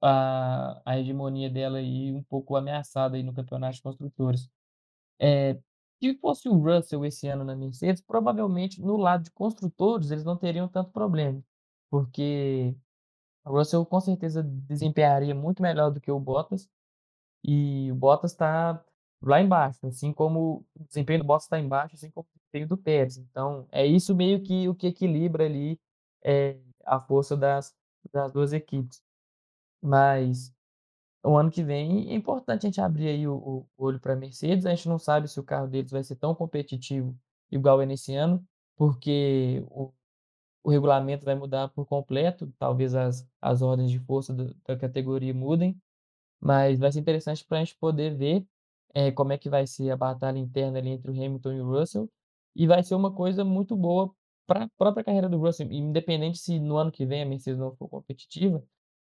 a, 0.00 0.80
a 0.84 0.98
hegemonia 0.98 1.50
dela 1.50 1.78
aí 1.78 2.12
um 2.12 2.22
pouco 2.24 2.56
ameaçada 2.56 3.16
aí 3.16 3.22
no 3.22 3.34
campeonato 3.34 3.76
de 3.76 3.82
construtores. 3.82 4.48
É, 5.18 5.54
se 6.02 6.14
fosse 6.18 6.48
o 6.48 6.58
Russell 6.58 7.04
esse 7.04 7.28
ano 7.28 7.44
na 7.44 7.56
Mercedes, 7.56 8.02
provavelmente 8.02 8.80
no 8.80 8.96
lado 8.96 9.24
de 9.24 9.30
construtores 9.32 10.10
eles 10.10 10.24
não 10.24 10.36
teriam 10.36 10.68
tanto 10.68 10.90
problema, 10.92 11.42
porque 11.90 12.74
o 13.44 13.50
Russell 13.52 13.86
com 13.86 14.00
certeza 14.00 14.42
desempenharia 14.42 15.34
muito 15.34 15.62
melhor 15.62 15.90
do 15.90 16.00
que 16.00 16.10
o 16.10 16.20
Bottas 16.20 16.68
e 17.44 17.90
o 17.92 17.94
Bottas 17.94 18.32
está 18.32 18.82
lá 19.22 19.40
embaixo, 19.40 19.86
assim 19.86 20.12
como 20.12 20.66
o 20.74 20.84
desempenho 20.86 21.20
do 21.20 21.26
Bottas 21.26 21.44
está 21.44 21.58
embaixo, 21.60 21.94
assim 21.94 22.10
como 22.10 22.26
o 22.26 22.38
desempenho 22.38 22.68
do 22.68 22.76
Pérez. 22.78 23.18
Então, 23.18 23.66
é 23.70 23.86
isso 23.86 24.14
meio 24.14 24.42
que 24.42 24.68
o 24.68 24.74
que 24.74 24.88
equilibra 24.88 25.44
ali 25.46 25.78
é, 26.24 26.58
a 26.84 27.00
força 27.00 27.36
das, 27.36 27.74
das 28.12 28.32
duas 28.32 28.52
equipes. 28.52 29.02
Mas 29.82 30.52
o 31.24 31.36
ano 31.36 31.50
que 31.50 31.62
vem 31.62 32.10
é 32.10 32.14
importante 32.14 32.66
a 32.66 32.68
gente 32.68 32.80
abrir 32.80 33.08
aí 33.08 33.28
o, 33.28 33.66
o 33.76 33.84
olho 33.84 34.00
para 34.00 34.14
a 34.14 34.16
Mercedes. 34.16 34.66
A 34.66 34.74
gente 34.74 34.88
não 34.88 34.98
sabe 34.98 35.28
se 35.28 35.38
o 35.40 35.44
carro 35.44 35.68
deles 35.68 35.90
vai 35.90 36.02
ser 36.04 36.16
tão 36.16 36.34
competitivo 36.34 37.16
igual 37.50 37.82
é 37.82 37.86
nesse 37.86 38.14
ano, 38.14 38.44
porque 38.76 39.64
o, 39.68 39.92
o 40.62 40.70
regulamento 40.70 41.24
vai 41.24 41.34
mudar 41.34 41.68
por 41.68 41.86
completo, 41.86 42.52
talvez 42.58 42.94
as, 42.94 43.26
as 43.40 43.62
ordens 43.62 43.90
de 43.90 43.98
força 44.00 44.32
do, 44.32 44.54
da 44.66 44.76
categoria 44.76 45.34
mudem, 45.34 45.80
mas 46.40 46.78
vai 46.78 46.92
ser 46.92 47.00
interessante 47.00 47.44
para 47.44 47.58
a 47.58 47.64
gente 47.64 47.76
poder 47.76 48.16
ver 48.16 48.46
é, 48.94 49.12
como 49.12 49.32
é 49.32 49.38
que 49.38 49.48
vai 49.50 49.66
ser 49.66 49.90
a 49.90 49.96
batalha 49.96 50.38
interna 50.38 50.78
ali 50.78 50.90
entre 50.90 51.10
o 51.10 51.14
Hamilton 51.14 51.52
e 51.52 51.60
o 51.60 51.70
Russell 51.70 52.10
e 52.54 52.66
vai 52.66 52.82
ser 52.82 52.94
uma 52.94 53.12
coisa 53.12 53.44
muito 53.44 53.76
boa 53.76 54.14
para 54.46 54.64
a 54.64 54.68
própria 54.76 55.04
carreira 55.04 55.28
do 55.28 55.38
Russell, 55.38 55.70
independente 55.70 56.38
se 56.38 56.58
no 56.58 56.76
ano 56.76 56.90
que 56.90 57.06
vem 57.06 57.22
a 57.22 57.26
Mercedes 57.26 57.58
não 57.60 57.74
for 57.76 57.88
competitiva, 57.88 58.64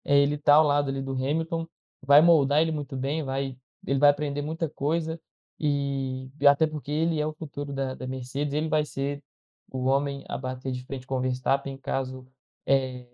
ele 0.05 0.39
tá 0.39 0.55
ao 0.55 0.67
lado 0.67 0.91
ali 0.91 1.03
do 1.03 1.13
Hamilton, 1.13 1.67
vai 2.05 2.21
moldar 2.21 2.61
ele 2.63 2.73
muito 2.73 2.97
bem, 2.97 3.23
vai 3.23 3.57
ele 3.87 3.99
vai 3.99 4.11
aprender 4.11 4.43
muita 4.43 4.69
coisa, 4.69 5.21
e 5.61 6.31
até 6.47 6.67
porque 6.67 6.91
ele 6.91 7.21
é 7.21 7.27
o 7.27 7.35
futuro 7.35 7.73
da 7.73 7.95
da 7.95 8.07
Mercedes, 8.07 8.55
ele 8.55 8.69
vai 8.69 8.85
ser 8.85 9.23
o 9.71 9.85
homem 9.87 10.25
a 10.29 10.39
bater 10.39 10.73
de 10.73 10.85
frente 10.85 11.07
com 11.07 11.17
o 11.19 11.21
Verstappen 11.21 11.77
caso, 11.77 12.27
eh, 12.67 13.07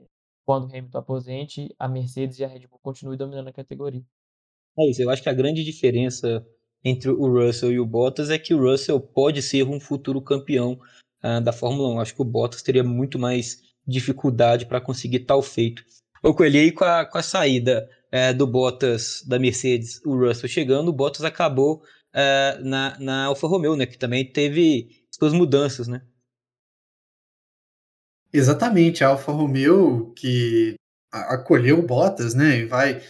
quando 0.44 0.64
o 0.64 0.68
Hamilton 0.68 0.98
aposente, 0.98 1.74
a 1.78 1.88
Mercedes 1.88 2.38
e 2.38 2.44
a 2.44 2.48
Red 2.48 2.66
Bull 2.66 2.80
continuem 2.82 3.16
dominando 3.18 3.48
a 3.48 3.52
categoria. 3.52 4.02
É 4.78 4.88
isso, 4.88 5.02
eu 5.02 5.10
acho 5.10 5.22
que 5.22 5.28
a 5.28 5.34
grande 5.34 5.64
diferença 5.64 6.44
entre 6.84 7.10
o 7.10 7.26
Russell 7.26 7.72
e 7.72 7.80
o 7.80 7.86
Bottas 7.86 8.30
é 8.30 8.38
que 8.38 8.54
o 8.54 8.60
Russell 8.60 9.00
pode 9.00 9.42
ser 9.42 9.64
um 9.64 9.78
futuro 9.78 10.20
campeão 10.22 10.80
uh, 11.22 11.40
da 11.40 11.52
Fórmula 11.52 11.88
1. 11.94 12.00
Acho 12.00 12.14
que 12.14 12.22
o 12.22 12.24
Bottas 12.24 12.62
teria 12.62 12.82
muito 12.82 13.18
mais 13.18 13.62
dificuldade 13.86 14.66
para 14.66 14.80
conseguir 14.80 15.20
tal 15.20 15.42
feito. 15.42 15.84
Ô 16.22 16.34
Coelho, 16.34 16.74
com 16.74 16.84
a, 16.84 17.06
com 17.06 17.16
a 17.16 17.22
saída 17.22 17.88
é, 18.12 18.32
do 18.32 18.46
Bottas 18.46 19.24
da 19.26 19.38
Mercedes, 19.38 20.04
o 20.04 20.14
Russell 20.18 20.50
chegando, 20.50 20.88
o 20.88 20.92
Bottas 20.92 21.24
acabou 21.24 21.82
é, 22.12 22.58
na, 22.62 22.98
na 22.98 23.24
Alfa 23.24 23.46
Romeo, 23.46 23.74
né? 23.74 23.86
Que 23.86 23.96
também 23.96 24.30
teve 24.30 24.90
suas 25.10 25.32
mudanças, 25.32 25.88
né? 25.88 26.02
Exatamente, 28.32 29.02
a 29.02 29.08
Alfa 29.08 29.32
Romeo 29.32 30.12
que 30.14 30.74
acolheu 31.10 31.78
o 31.78 31.86
Bottas, 31.86 32.34
né? 32.34 32.58
E 32.58 32.66
vai 32.66 33.02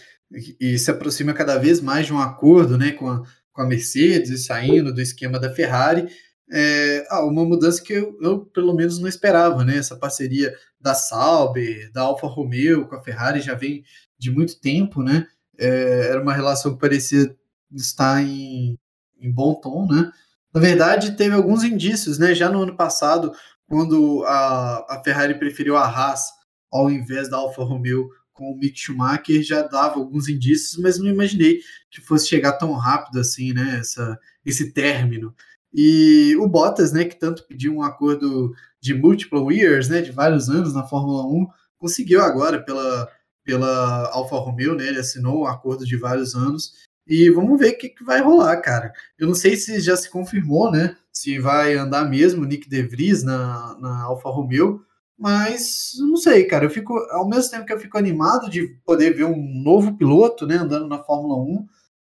e 0.59 0.79
se 0.79 0.89
aproxima 0.89 1.33
cada 1.33 1.57
vez 1.57 1.81
mais 1.81 2.05
de 2.05 2.13
um 2.13 2.19
acordo, 2.19 2.77
né? 2.77 2.93
Com 2.93 3.09
a, 3.09 3.23
com 3.51 3.61
a 3.61 3.67
Mercedes, 3.67 4.45
saindo 4.45 4.93
do 4.93 5.01
esquema 5.01 5.37
da 5.37 5.53
Ferrari. 5.53 6.07
É, 6.51 7.07
ah, 7.09 7.23
uma 7.23 7.45
mudança 7.45 7.81
que 7.81 7.93
eu, 7.93 8.17
eu, 8.21 8.45
pelo 8.45 8.73
menos 8.73 8.99
não 8.99 9.07
esperava, 9.07 9.63
né? 9.63 9.77
Essa 9.77 9.95
parceria 9.95 10.53
da 10.79 10.93
Sauber, 10.93 11.91
da 11.93 12.01
Alfa 12.01 12.27
Romeo 12.27 12.87
com 12.87 12.95
a 12.95 13.01
Ferrari 13.01 13.39
já 13.39 13.55
vem 13.55 13.83
de 14.19 14.29
muito 14.29 14.59
tempo, 14.59 15.01
né? 15.01 15.27
É, 15.57 16.07
era 16.09 16.21
uma 16.21 16.33
relação 16.33 16.73
que 16.73 16.79
parecia 16.79 17.35
estar 17.73 18.21
em, 18.21 18.77
em 19.19 19.31
bom 19.31 19.53
tom, 19.55 19.87
né? 19.87 20.11
Na 20.53 20.59
verdade, 20.59 21.15
teve 21.15 21.33
alguns 21.33 21.63
indícios, 21.63 22.17
né? 22.17 22.35
Já 22.35 22.49
no 22.49 22.63
ano 22.63 22.75
passado, 22.75 23.31
quando 23.67 24.23
a, 24.25 24.95
a 24.95 25.01
Ferrari 25.03 25.39
preferiu 25.39 25.77
a 25.77 25.85
Haas 25.85 26.29
ao 26.71 26.89
invés 26.89 27.29
da 27.29 27.37
Alfa 27.37 27.63
Romeo 27.63 28.09
com 28.33 28.51
o 28.51 28.57
Mick 28.57 28.77
Schumacher, 28.77 29.41
já 29.43 29.61
dava 29.61 29.99
alguns 29.99 30.27
indícios, 30.27 30.81
mas 30.81 30.97
não 30.97 31.07
imaginei 31.07 31.59
que 31.89 32.01
fosse 32.01 32.27
chegar 32.27 32.53
tão 32.53 32.73
rápido 32.73 33.19
assim, 33.19 33.53
né? 33.53 33.77
Essa, 33.79 34.19
esse 34.45 34.73
término. 34.73 35.33
E 35.73 36.35
o 36.37 36.47
Bottas, 36.47 36.91
né, 36.91 37.05
que 37.05 37.17
tanto 37.17 37.45
pediu 37.47 37.73
um 37.73 37.81
acordo 37.81 38.53
de 38.79 38.93
multiple 38.93 39.55
years, 39.55 39.87
né, 39.87 40.01
de 40.01 40.11
vários 40.11 40.49
anos 40.49 40.73
na 40.73 40.83
Fórmula 40.83 41.25
1, 41.25 41.47
conseguiu 41.77 42.21
agora 42.21 42.61
pela, 42.61 43.09
pela 43.43 44.09
Alfa 44.11 44.35
Romeo, 44.37 44.75
né, 44.75 44.87
ele 44.87 44.99
assinou 44.99 45.41
um 45.41 45.47
acordo 45.47 45.85
de 45.85 45.95
vários 45.95 46.35
anos, 46.35 46.73
e 47.07 47.29
vamos 47.29 47.59
ver 47.59 47.73
o 47.73 47.77
que, 47.77 47.89
que, 47.89 48.03
vai 48.03 48.21
rolar, 48.21 48.55
cara. 48.61 48.93
Eu 49.17 49.27
não 49.27 49.33
sei 49.33 49.57
se 49.57 49.79
já 49.79 49.95
se 49.97 50.09
confirmou, 50.09 50.71
né, 50.71 50.95
se 51.11 51.39
vai 51.39 51.75
andar 51.75 52.09
mesmo 52.09 52.45
Nick 52.45 52.69
De 52.69 52.81
Vries 52.83 53.23
na, 53.23 53.77
na 53.79 54.03
Alfa 54.03 54.29
Romeo, 54.29 54.85
mas 55.17 55.93
não 55.99 56.17
sei, 56.17 56.45
cara, 56.45 56.65
eu 56.65 56.69
fico, 56.69 56.97
ao 57.11 57.27
mesmo 57.27 57.51
tempo 57.51 57.65
que 57.65 57.73
eu 57.73 57.79
fico 57.79 57.97
animado 57.97 58.49
de 58.49 58.67
poder 58.83 59.13
ver 59.13 59.25
um 59.25 59.61
novo 59.61 59.95
piloto, 59.95 60.47
né, 60.47 60.55
andando 60.55 60.87
na 60.87 61.03
Fórmula 61.03 61.35
1, 61.35 61.67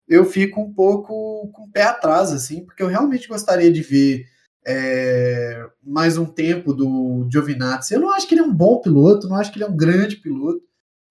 eu 0.09 0.25
fico 0.25 0.61
um 0.61 0.73
pouco 0.73 1.49
com 1.53 1.65
o 1.65 1.71
pé 1.71 1.83
atrás, 1.83 2.33
assim, 2.33 2.65
porque 2.65 2.83
eu 2.83 2.87
realmente 2.87 3.29
gostaria 3.29 3.71
de 3.71 3.83
ver 3.83 4.25
é, 4.67 5.69
mais 5.83 6.17
um 6.17 6.25
tempo 6.25 6.73
do 6.73 7.29
Giovinazzi. 7.31 7.93
Eu 7.93 8.01
não 8.01 8.11
acho 8.11 8.27
que 8.27 8.35
ele 8.35 8.41
é 8.41 8.45
um 8.45 8.55
bom 8.55 8.81
piloto, 8.81 9.29
não 9.29 9.37
acho 9.37 9.53
que 9.53 9.59
ele 9.59 9.65
é 9.65 9.69
um 9.69 9.77
grande 9.77 10.17
piloto. 10.17 10.63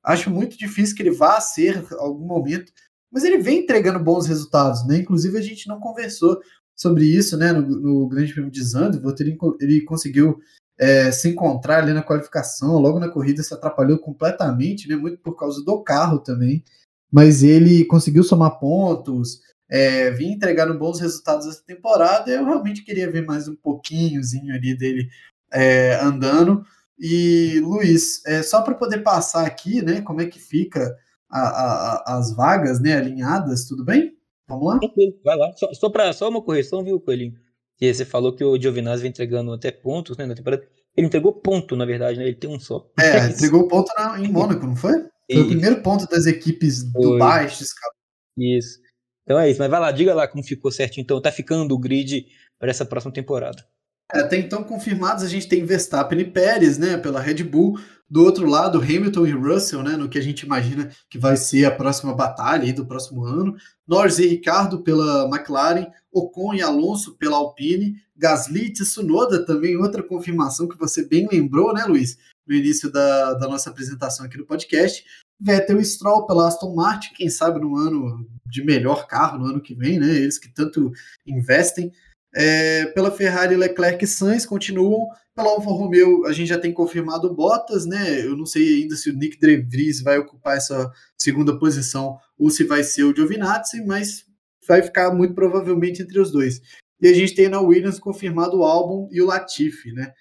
Acho 0.04 0.32
muito 0.32 0.58
difícil 0.58 0.96
que 0.96 1.04
ele 1.04 1.12
vá 1.12 1.40
ser 1.40 1.86
algum 2.00 2.26
momento, 2.26 2.72
mas 3.12 3.24
ele 3.24 3.38
vem 3.38 3.60
entregando 3.60 4.04
bons 4.04 4.26
resultados, 4.26 4.86
né? 4.88 4.98
Inclusive 4.98 5.38
a 5.38 5.42
gente 5.42 5.68
não 5.68 5.80
conversou 5.80 6.40
sobre 6.76 7.06
isso, 7.06 7.38
né? 7.38 7.52
No, 7.52 7.62
no 7.62 8.08
Grande 8.08 8.34
Prêmio 8.34 8.52
de 8.52 8.64
Zandvoort, 8.64 9.20
ele, 9.22 9.38
ele 9.60 9.82
conseguiu 9.82 10.40
é, 10.80 11.12
se 11.12 11.30
encontrar 11.30 11.84
ali 11.84 11.94
na 11.94 12.04
qualificação, 12.04 12.80
logo 12.80 13.00
na 13.00 13.10
corrida 13.10 13.44
se 13.44 13.54
atrapalhou 13.54 14.00
completamente, 14.00 14.88
né? 14.88 14.96
Muito 14.96 15.20
por 15.20 15.36
causa 15.36 15.64
do 15.64 15.84
carro 15.84 16.20
também 16.20 16.64
mas 17.12 17.44
ele 17.44 17.86
conseguiu 17.86 18.24
somar 18.24 18.60
pontos, 18.60 19.40
é, 19.70 20.12
vir 20.12 20.32
entregando 20.32 20.78
bons 20.78 21.00
resultados 21.00 21.48
essa 21.48 21.64
temporada. 21.66 22.32
Eu 22.32 22.46
realmente 22.46 22.84
queria 22.84 23.12
ver 23.12 23.26
mais 23.26 23.48
um 23.48 23.56
pouquinhozinho 23.56 24.54
ali 24.54 24.78
dele 24.78 25.10
é, 25.52 26.00
andando. 26.02 26.64
E 27.00 27.60
Luiz, 27.60 28.26
é, 28.26 28.42
só 28.42 28.62
para 28.62 28.74
poder 28.74 29.00
passar 29.00 29.46
aqui, 29.46 29.82
né, 29.82 30.02
como 30.02 30.22
é 30.22 30.26
que 30.26 30.40
fica 30.40 30.96
a, 31.30 31.40
a, 31.40 32.18
as 32.18 32.34
vagas, 32.36 32.80
né, 32.80 32.96
alinhadas, 32.96 33.66
tudo 33.66 33.84
bem? 33.86 34.18
Vamos 34.48 34.66
lá? 34.66 34.80
Vai 35.24 35.38
lá. 35.38 35.54
Só, 35.56 35.74
só, 35.74 35.90
pra, 35.90 36.14
só 36.14 36.30
uma 36.30 36.42
correção, 36.42 36.84
viu, 36.84 37.00
Coelhinho? 37.00 37.36
Que 37.78 37.94
você 37.94 38.06
falou 38.06 38.34
que 38.34 38.44
o 38.44 38.60
Giovinazzi 38.60 39.04
vem 39.04 39.10
entregando 39.10 39.54
até 39.54 39.72
pontos, 39.72 40.18
né, 40.18 40.26
na 40.26 40.34
temporada. 40.34 40.66
Ele 40.96 41.06
entregou 41.06 41.32
ponto, 41.32 41.76
na 41.76 41.86
verdade, 41.86 42.18
né? 42.18 42.26
Ele 42.26 42.36
tem 42.36 42.50
um 42.50 42.60
só. 42.60 42.90
É, 43.00 43.28
entregou 43.30 43.68
ponto 43.68 43.92
na, 43.96 44.20
em 44.20 44.32
Mônaco, 44.32 44.66
não 44.66 44.76
foi? 44.76 45.06
Foi 45.32 45.42
o 45.42 45.48
primeiro 45.48 45.82
ponto 45.82 46.08
das 46.08 46.26
equipes 46.26 46.84
do 46.84 47.18
baixo 47.18 47.64
escalão. 47.64 47.96
Isso. 48.38 48.80
Então 49.24 49.40
é 49.40 49.50
isso. 49.50 49.60
Mas 49.60 49.70
vai 49.70 49.80
lá, 49.80 49.92
diga 49.92 50.14
lá 50.14 50.28
como 50.28 50.44
ficou 50.44 50.72
certo. 50.72 51.00
Então, 51.00 51.22
tá 51.22 51.32
ficando 51.32 51.74
o 51.74 51.80
grid 51.80 52.28
para 52.58 52.70
essa 52.70 52.86
próxima 52.86 53.14
temporada. 53.14 53.66
É, 54.14 54.22
até 54.22 54.38
então 54.38 54.64
confirmados, 54.64 55.22
a 55.22 55.28
gente 55.28 55.50
tem 55.50 55.66
Verstappen 55.66 56.20
e 56.20 56.26
Pérez, 56.26 56.78
né, 56.78 56.98
pela 56.98 57.20
Red 57.20 57.44
Bull. 57.44 57.78
Do 58.10 58.24
outro 58.24 58.48
lado, 58.48 58.80
Hamilton 58.80 59.28
e 59.28 59.32
Russell, 59.32 59.84
né, 59.84 59.98
no 59.98 60.08
que 60.08 60.18
a 60.18 60.22
gente 60.22 60.46
imagina 60.46 60.90
que 61.10 61.18
vai 61.20 61.36
ser 61.36 61.66
a 61.66 61.72
próxima 61.72 62.14
batalha 62.14 62.64
aí 62.64 62.72
do 62.72 62.86
próximo 62.86 63.26
ano. 63.26 63.58
Norris 63.86 64.18
e 64.20 64.28
Ricardo 64.28 64.82
pela 64.82 65.26
McLaren, 65.28 65.88
Ocon 66.10 66.54
e 66.54 66.62
Alonso 66.62 67.18
pela 67.18 67.36
Alpine, 67.36 67.96
Gasly 68.16 68.68
e 68.68 68.74
Tsunoda 68.74 69.46
também, 69.46 69.76
outra 69.76 70.02
confirmação 70.02 70.70
que 70.70 70.78
você 70.78 71.06
bem 71.06 71.28
lembrou, 71.30 71.74
né, 71.74 71.84
Luiz? 71.84 72.18
No 72.48 72.56
início 72.56 72.92
da, 72.92 73.34
da 73.34 73.48
nossa 73.48 73.70
apresentação 73.70 74.26
aqui 74.26 74.38
no 74.38 74.46
podcast. 74.46 75.04
Vettel 75.40 75.80
e 75.80 75.86
Stroll 75.86 76.26
pela 76.26 76.48
Aston 76.48 76.74
Martin, 76.74 77.14
quem 77.14 77.30
sabe 77.30 77.60
no 77.60 77.78
ano 77.78 78.28
de 78.46 78.64
melhor 78.64 79.08
carro 79.08 79.38
no 79.38 79.46
ano 79.46 79.62
que 79.62 79.76
vem, 79.76 80.00
né? 80.00 80.16
Eles 80.16 80.40
que 80.40 80.50
tanto 80.50 80.92
investem. 81.26 81.92
É, 82.36 82.86
pela 82.88 83.12
Ferrari, 83.12 83.56
Leclerc 83.56 84.04
e 84.04 84.08
Sainz 84.08 84.46
continuam. 84.46 85.08
Pela 85.36 85.50
Alfa 85.50 85.70
Romeo, 85.70 86.26
a 86.26 86.34
gente 86.34 86.48
já 86.48 86.58
tem 86.58 86.74
confirmado 86.74 87.34
Bottas, 87.34 87.86
né? 87.86 88.26
Eu 88.26 88.36
não 88.36 88.46
sei 88.46 88.82
ainda 88.82 88.96
se 88.96 89.10
o 89.10 89.14
Nick 89.14 89.40
De 89.40 89.58
Vries 89.58 90.02
vai 90.02 90.18
ocupar 90.18 90.58
essa 90.58 90.92
segunda 91.16 91.58
posição 91.60 92.18
ou 92.38 92.50
se 92.50 92.64
vai 92.64 92.84
ser 92.84 93.04
o 93.04 93.16
Giovinazzi, 93.16 93.86
mas 93.86 94.26
vai 94.68 94.82
ficar 94.82 95.14
muito 95.14 95.36
provavelmente 95.36 96.02
entre 96.02 96.20
os 96.20 96.32
dois. 96.32 96.60
E 97.00 97.08
a 97.08 97.14
gente 97.14 97.36
tem 97.36 97.48
na 97.48 97.62
Williams 97.62 98.00
confirmado 98.00 98.58
o 98.58 98.64
Albon 98.64 99.08
e 99.12 99.22
o 99.22 99.28
Latifi, 99.28 99.94
né? 99.94 100.12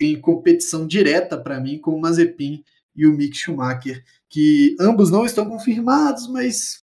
Em 0.00 0.20
competição 0.20 0.86
direta 0.86 1.38
para 1.38 1.60
mim 1.60 1.78
com 1.78 1.92
o 1.92 2.00
Mazepin 2.00 2.64
e 2.94 3.06
o 3.06 3.12
Mick 3.12 3.36
Schumacher, 3.36 4.04
que 4.28 4.76
ambos 4.80 5.10
não 5.10 5.24
estão 5.24 5.48
confirmados, 5.48 6.28
mas 6.28 6.82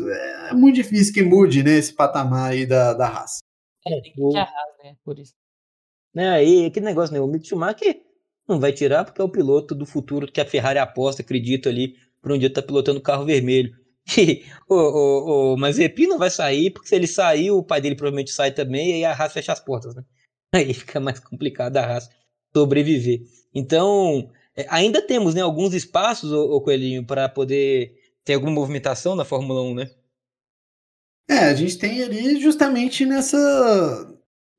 é 0.00 0.54
muito 0.54 0.74
difícil 0.74 1.14
que 1.14 1.22
mude 1.22 1.62
né, 1.62 1.78
esse 1.78 1.92
patamar 1.92 2.52
aí 2.52 2.66
da, 2.66 2.94
da 2.94 3.06
raça. 3.06 3.40
É, 3.86 4.00
tem 4.00 4.12
que 4.12 4.36
arrasa, 4.36 4.76
né? 4.82 4.96
Por 5.04 5.18
isso. 5.18 5.34
É, 6.16 6.44
e 6.44 6.66
aquele 6.66 6.86
negócio, 6.86 7.12
né? 7.12 7.20
O 7.20 7.26
Mick 7.26 7.46
Schumacher 7.46 8.00
não 8.48 8.60
vai 8.60 8.72
tirar 8.72 9.04
porque 9.04 9.20
é 9.20 9.24
o 9.24 9.28
piloto 9.28 9.74
do 9.74 9.86
futuro 9.86 10.30
que 10.30 10.40
a 10.40 10.46
Ferrari 10.46 10.78
aposta, 10.78 11.22
acredito 11.22 11.68
ali, 11.68 11.96
para 12.20 12.34
um 12.34 12.38
dia 12.38 12.48
estar 12.48 12.62
tá 12.62 12.66
pilotando 12.66 12.98
o 12.98 13.02
carro 13.02 13.24
vermelho. 13.24 13.74
E 14.18 14.44
o, 14.68 14.74
o, 14.74 15.54
o 15.54 15.56
Mazepin 15.56 16.06
não 16.06 16.18
vai 16.18 16.28
sair, 16.28 16.70
porque 16.70 16.88
se 16.88 16.94
ele 16.94 17.06
sair, 17.06 17.50
o 17.50 17.62
pai 17.62 17.80
dele 17.80 17.94
provavelmente 17.96 18.32
sai 18.32 18.52
também, 18.52 18.90
e 18.90 18.92
aí 18.96 19.04
a 19.06 19.12
Haas 19.12 19.32
fecha 19.32 19.50
as 19.50 19.60
portas, 19.60 19.94
né? 19.94 20.04
Aí 20.54 20.74
fica 20.74 21.00
mais 21.00 21.18
complicado 21.18 21.78
a 21.78 21.86
Haas 21.86 22.10
sobreviver. 22.54 23.22
Então, 23.54 24.30
é, 24.56 24.66
ainda 24.68 25.02
temos 25.02 25.34
né, 25.34 25.40
alguns 25.40 25.74
espaços, 25.74 26.32
o 26.32 26.60
Coelhinho, 26.60 27.04
para 27.04 27.28
poder 27.28 27.96
ter 28.24 28.34
alguma 28.34 28.52
movimentação 28.52 29.16
na 29.16 29.24
Fórmula 29.24 29.62
1, 29.62 29.74
né? 29.74 29.90
É, 31.28 31.38
a 31.38 31.54
gente 31.54 31.78
tem 31.78 32.02
ali 32.02 32.40
justamente 32.40 33.04
nessa 33.06 34.10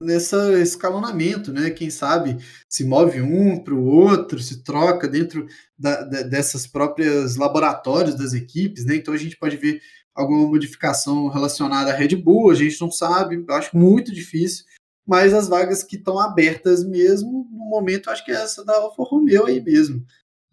nessa 0.02 0.60
escalonamento, 0.60 1.54
né? 1.54 1.70
Quem 1.70 1.89
sabe 1.89 2.38
se 2.68 2.84
move 2.84 3.22
um 3.22 3.64
para 3.64 3.74
o 3.74 3.86
outro, 3.86 4.39
se 4.39 4.62
troca 4.62 5.08
dentro 5.08 5.48
da, 5.78 6.04
da, 6.04 6.22
dessas 6.24 6.68
próprias 6.68 7.38
laboratórios 7.38 8.16
das 8.16 8.34
equipes, 8.34 8.86
né? 8.86 8.96
Então 8.96 9.14
a 9.14 9.18
gente 9.18 9.38
pode 9.38 9.56
ver 9.56 9.82
alguma 10.14 10.48
modificação 10.48 11.28
relacionada 11.30 11.91
à 11.91 11.96
Red 11.96 12.16
Bull, 12.16 12.52
a 12.52 12.56
gente 12.56 12.80
não 12.82 12.91
sabe, 12.91 13.43
acho 13.50 13.78
muito 13.78 14.14
difícil 14.14 14.66
mas 15.06 15.34
as 15.34 15.47
vagas 15.47 15.84
que 15.84 15.95
estão 15.95 16.20
abertas 16.20 16.84
mesmo, 16.84 17.47
no 17.51 17.66
momento, 17.66 18.10
acho 18.10 18.26
que 18.26 18.32
é 18.32 18.36
essa 18.36 18.66
da 18.66 18.76
Alfa 18.76 19.03
Romeo 19.03 19.45
aí 19.45 19.62
mesmo. 19.62 20.03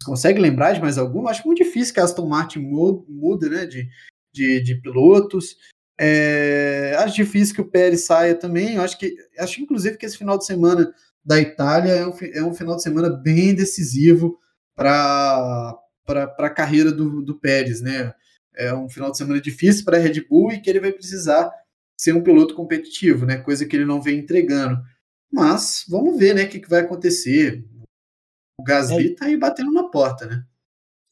Consegue 0.05 0.39
lembrar 0.39 0.73
de 0.73 0.81
mais 0.81 0.97
alguma? 0.97 1.31
Acho 1.31 1.45
muito 1.45 1.63
difícil 1.63 1.93
que 1.93 1.99
a 1.99 2.03
Aston 2.03 2.27
Martin 2.27 2.59
mude, 2.59 3.49
né, 3.49 3.65
de, 3.65 3.89
de, 4.33 4.61
de 4.61 4.75
pilotos. 4.75 5.55
É, 5.99 6.95
acho 6.99 7.15
difícil 7.15 7.55
que 7.55 7.61
o 7.61 7.69
Pérez 7.69 8.05
saia 8.05 8.35
também. 8.35 8.77
Acho 8.77 8.97
que, 8.97 9.15
acho 9.39 9.61
inclusive 9.61 9.97
que 9.97 10.05
esse 10.05 10.17
final 10.17 10.37
de 10.37 10.45
semana 10.45 10.93
da 11.25 11.39
Itália 11.39 11.91
é 11.91 12.05
um, 12.05 12.13
é 12.33 12.43
um 12.43 12.53
final 12.53 12.75
de 12.75 12.83
semana 12.83 13.09
bem 13.09 13.55
decisivo 13.55 14.37
para 14.75 15.79
a 16.07 16.49
carreira 16.49 16.91
do, 16.91 17.21
do 17.21 17.39
Pérez, 17.39 17.81
né? 17.81 18.13
É 18.55 18.73
um 18.73 18.89
final 18.89 19.09
de 19.09 19.17
semana 19.17 19.41
difícil 19.41 19.83
para 19.85 19.97
a 19.97 19.99
Red 19.99 20.25
Bull 20.29 20.51
e 20.51 20.61
que 20.61 20.69
ele 20.69 20.79
vai 20.79 20.91
precisar 20.91 21.49
ser 22.03 22.13
um 22.13 22.21
piloto 22.21 22.53
competitivo, 22.53 23.25
né? 23.25 23.37
Coisa 23.37 23.65
que 23.65 23.73
ele 23.73 23.85
não 23.85 24.01
vem 24.01 24.19
entregando. 24.19 24.77
Mas 25.31 25.85
vamos 25.87 26.19
ver, 26.19 26.35
né, 26.35 26.43
o 26.43 26.49
que, 26.49 26.59
que 26.59 26.69
vai 26.69 26.81
acontecer. 26.81 27.65
O 28.59 28.63
Gasly 28.63 29.15
é. 29.21 29.23
aí 29.23 29.37
batendo 29.37 29.71
na 29.71 29.83
porta, 29.83 30.25
né? 30.25 30.45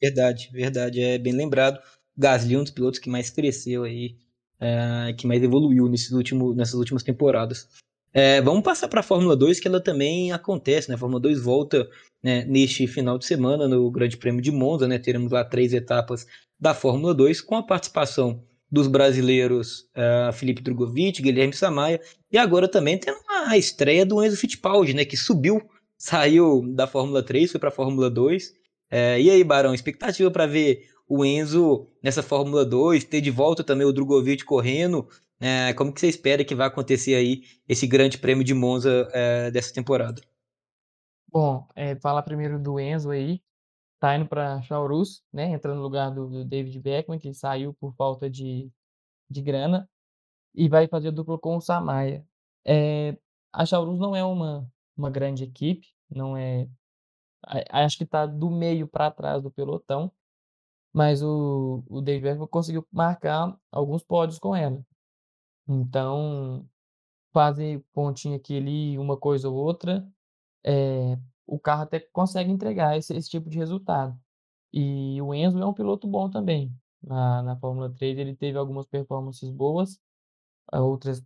Verdade, 0.02 0.50
verdade, 0.52 1.00
é 1.02 1.18
bem 1.18 1.32
lembrado. 1.32 1.78
O 2.18 2.20
Gasly 2.20 2.56
é 2.56 2.60
um 2.60 2.64
dos 2.64 2.74
pilotos 2.74 3.00
que 3.00 3.10
mais 3.10 3.30
cresceu 3.30 3.86
aí, 3.86 4.18
é, 4.60 5.14
que 5.18 5.26
mais 5.26 5.42
evoluiu 5.42 5.88
nesses 5.88 6.12
últimos, 6.12 6.58
nessas 6.58 6.76
últimas 6.76 7.04
temporadas. 7.04 7.70
É, 8.14 8.42
vamos 8.42 8.62
passar 8.62 8.90
para 8.90 9.00
a 9.00 9.04
Fórmula 9.04 9.38
2, 9.38 9.62
que 9.62 9.70
ela 9.70 9.82
também 9.82 10.34
acontece, 10.34 10.90
né? 10.90 10.96
A 10.96 10.98
Fórmula 10.98 11.22
2 11.22 11.40
volta 11.40 11.90
né, 12.22 12.44
neste 12.44 12.86
final 12.86 13.18
de 13.18 13.26
semana 13.26 13.66
no 13.66 13.90
Grande 13.90 14.18
Prêmio 14.18 14.42
de 14.42 14.52
Monza, 14.52 14.90
né? 14.90 15.00
Teremos 15.00 15.32
lá 15.32 15.46
três 15.46 15.72
etapas 15.74 16.28
da 16.60 16.74
Fórmula 16.74 17.14
2, 17.14 17.40
com 17.40 17.56
a 17.56 17.64
participação 17.64 18.44
dos 18.72 18.88
brasileiros 18.88 19.82
uh, 19.96 20.32
Felipe 20.32 20.62
Drogovic, 20.62 21.22
Guilherme 21.22 21.54
Samaia, 21.54 22.00
e 22.32 22.38
agora 22.38 22.68
também 22.68 22.98
tem 22.98 23.14
a 23.46 23.58
estreia 23.58 24.06
do 24.06 24.24
Enzo 24.24 24.38
Fittipaldi, 24.38 24.94
né? 24.94 25.04
Que 25.04 25.18
subiu, 25.18 25.62
saiu 25.98 26.64
da 26.74 26.88
Fórmula 26.88 27.22
3, 27.22 27.52
foi 27.52 27.60
para 27.60 27.70
a 27.70 27.74
Fórmula 27.74 28.10
2. 28.10 28.54
É, 28.90 29.22
e 29.22 29.30
aí, 29.30 29.44
Barão, 29.44 29.74
expectativa 29.74 30.32
para 30.32 30.46
ver 30.46 30.88
o 31.08 31.26
Enzo 31.26 31.88
nessa 32.02 32.24
Fórmula 32.24 32.64
2, 32.64 33.04
ter 33.04 33.20
de 33.20 33.30
volta 33.30 33.64
também 33.64 33.86
o 33.86 33.92
Drogovic 33.92 34.46
correndo, 34.46 35.08
é, 35.40 35.74
como 35.74 35.92
que 35.92 36.00
você 36.00 36.08
espera 36.08 36.46
que 36.46 36.56
vai 36.56 36.68
acontecer 36.68 37.16
aí 37.16 37.42
esse 37.68 37.86
grande 37.88 38.18
prêmio 38.18 38.44
de 38.44 38.54
Monza 38.54 39.10
dessa 39.52 39.74
temporada? 39.74 40.22
Bom, 41.32 41.66
é, 41.76 41.96
falar 41.96 42.22
primeiro 42.24 42.60
do 42.60 42.80
Enzo 42.80 43.10
aí, 43.10 43.42
tá 44.02 44.16
indo 44.18 44.28
para 44.28 44.62
Chaurus, 44.64 45.24
né, 45.32 45.52
entrando 45.52 45.78
no 45.78 45.84
lugar 45.84 46.10
do, 46.12 46.28
do, 46.28 46.44
David 46.44 46.80
Beckman, 46.80 47.20
que 47.20 47.34
saiu 47.36 47.72
por 47.76 47.94
falta 47.94 48.28
de, 48.28 48.72
de 49.30 49.42
grana, 49.44 49.88
e 50.56 50.68
vai 50.68 50.88
fazer 50.88 51.12
duplo 51.12 51.40
com 51.40 51.56
o 51.58 51.62
Samaia. 51.62 52.26
É, 52.66 53.16
a 53.54 53.66
Chaurus 53.66 54.00
não 54.00 54.16
é 54.16 54.24
uma, 54.24 54.68
uma 54.98 55.12
grande 55.12 55.44
equipe, 55.44 55.88
não 56.10 56.36
é, 56.36 56.68
acho 57.70 57.98
que 57.98 58.04
está 58.04 58.26
do 58.26 58.50
meio 58.50 58.88
para 58.88 59.12
trás 59.12 59.44
do 59.44 59.52
pelotão, 59.52 60.12
mas 60.92 61.22
o, 61.22 61.84
o 61.88 62.02
David 62.02 62.24
Beckman 62.24 62.48
conseguiu 62.48 62.88
marcar 62.92 63.56
alguns 63.72 64.04
pódios 64.04 64.40
com 64.40 64.56
ela. 64.56 64.84
Então, 65.68 66.68
fazem 67.32 67.80
pontinho 67.94 68.36
aqui 68.36 68.58
ali, 68.58 68.98
uma 68.98 69.16
coisa 69.16 69.48
ou 69.48 69.56
outra, 69.56 70.08
é, 70.64 71.18
o 71.52 71.60
carro 71.60 71.84
até 71.84 72.00
consegue 72.00 72.50
entregar 72.50 72.98
esse, 72.98 73.14
esse 73.14 73.30
tipo 73.30 73.50
de 73.50 73.58
resultado. 73.58 74.18
E 74.74 75.22
o 75.22 75.34
Enzo 75.34 75.60
é 75.60 75.66
um 75.66 75.74
piloto 75.74 76.08
bom 76.08 76.30
também. 76.30 76.74
Na, 77.04 77.44
na 77.44 77.58
Fórmula 77.58 77.90
3 77.94 78.18
ele 78.18 78.36
teve 78.36 78.58
algumas 78.58 78.86
performances 78.88 79.50
boas, 79.50 80.00
outras, 80.72 81.22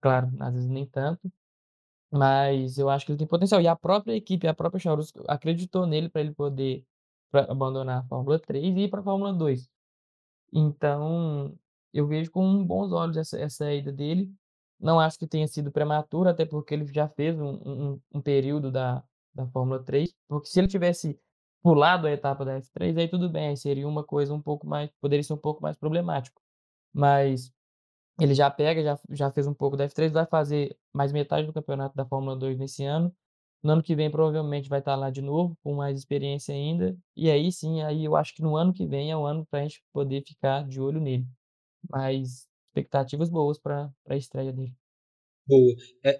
claro, 0.00 0.30
às 0.40 0.54
vezes 0.54 0.68
nem 0.68 0.86
tanto, 0.86 1.32
mas 2.10 2.78
eu 2.78 2.90
acho 2.90 3.06
que 3.06 3.12
ele 3.12 3.18
tem 3.18 3.26
potencial. 3.26 3.62
E 3.62 3.68
a 3.68 3.76
própria 3.76 4.14
equipe, 4.14 4.46
a 4.46 4.54
própria 4.54 4.80
Chaurus 4.80 5.12
acreditou 5.28 5.86
nele 5.86 6.10
para 6.10 6.20
ele 6.22 6.34
poder 6.34 6.86
abandonar 7.48 8.00
a 8.00 8.04
Fórmula 8.08 8.38
3 8.38 8.76
e 8.76 8.80
ir 8.82 8.90
para 8.90 9.00
a 9.00 9.04
Fórmula 9.04 9.32
2. 9.32 9.70
Então, 10.52 11.58
eu 11.94 12.06
vejo 12.06 12.30
com 12.30 12.64
bons 12.64 12.92
olhos 12.92 13.16
essa, 13.16 13.38
essa 13.38 13.72
ida 13.72 13.92
dele. 13.92 14.30
Não 14.80 15.00
acho 15.00 15.18
que 15.18 15.26
tenha 15.26 15.48
sido 15.48 15.72
prematuro, 15.72 16.28
até 16.28 16.44
porque 16.44 16.74
ele 16.74 16.86
já 16.92 17.08
fez 17.08 17.38
um, 17.40 17.94
um, 17.94 18.00
um 18.14 18.20
período 18.20 18.70
da, 18.70 19.02
da 19.34 19.46
Fórmula 19.48 19.82
3. 19.82 20.14
Porque 20.28 20.48
se 20.48 20.58
ele 20.60 20.68
tivesse 20.68 21.18
pulado 21.62 22.06
a 22.06 22.10
etapa 22.12 22.44
da 22.44 22.58
F3, 22.60 22.96
aí 22.98 23.08
tudo 23.08 23.28
bem, 23.30 23.56
seria 23.56 23.86
uma 23.88 24.04
coisa 24.04 24.34
um 24.34 24.42
pouco 24.42 24.66
mais, 24.66 24.90
poderia 25.00 25.22
ser 25.22 25.32
um 25.34 25.38
pouco 25.38 25.62
mais 25.62 25.76
problemático. 25.76 26.40
Mas 26.92 27.52
ele 28.20 28.34
já 28.34 28.50
pega, 28.50 28.82
já, 28.82 28.98
já 29.10 29.30
fez 29.32 29.46
um 29.46 29.54
pouco 29.54 29.76
da 29.76 29.84
F3, 29.88 30.12
vai 30.12 30.26
fazer 30.26 30.76
mais 30.92 31.12
metade 31.12 31.46
do 31.46 31.52
campeonato 31.52 31.96
da 31.96 32.04
Fórmula 32.06 32.36
2 32.36 32.58
nesse 32.58 32.84
ano. 32.84 33.14
No 33.62 33.72
ano 33.72 33.82
que 33.82 33.94
vem, 33.94 34.10
provavelmente, 34.10 34.68
vai 34.68 34.80
estar 34.80 34.96
lá 34.96 35.10
de 35.10 35.22
novo, 35.22 35.56
com 35.62 35.74
mais 35.74 35.98
experiência 35.98 36.54
ainda. 36.54 36.96
E 37.16 37.30
aí 37.30 37.50
sim, 37.52 37.82
aí 37.82 38.04
eu 38.04 38.16
acho 38.16 38.34
que 38.34 38.42
no 38.42 38.56
ano 38.56 38.72
que 38.72 38.86
vem 38.86 39.10
é 39.10 39.16
o 39.16 39.24
ano 39.26 39.46
para 39.46 39.60
a 39.60 39.62
gente 39.62 39.82
poder 39.92 40.22
ficar 40.26 40.66
de 40.66 40.80
olho 40.80 41.00
nele 41.00 41.26
mas 41.90 42.48
expectativas 42.68 43.30
boas 43.30 43.58
para 43.58 43.90
a 44.08 44.16
estreia 44.16 44.52
dele. 44.52 44.74
Boa. 45.46 45.74
É, 46.04 46.18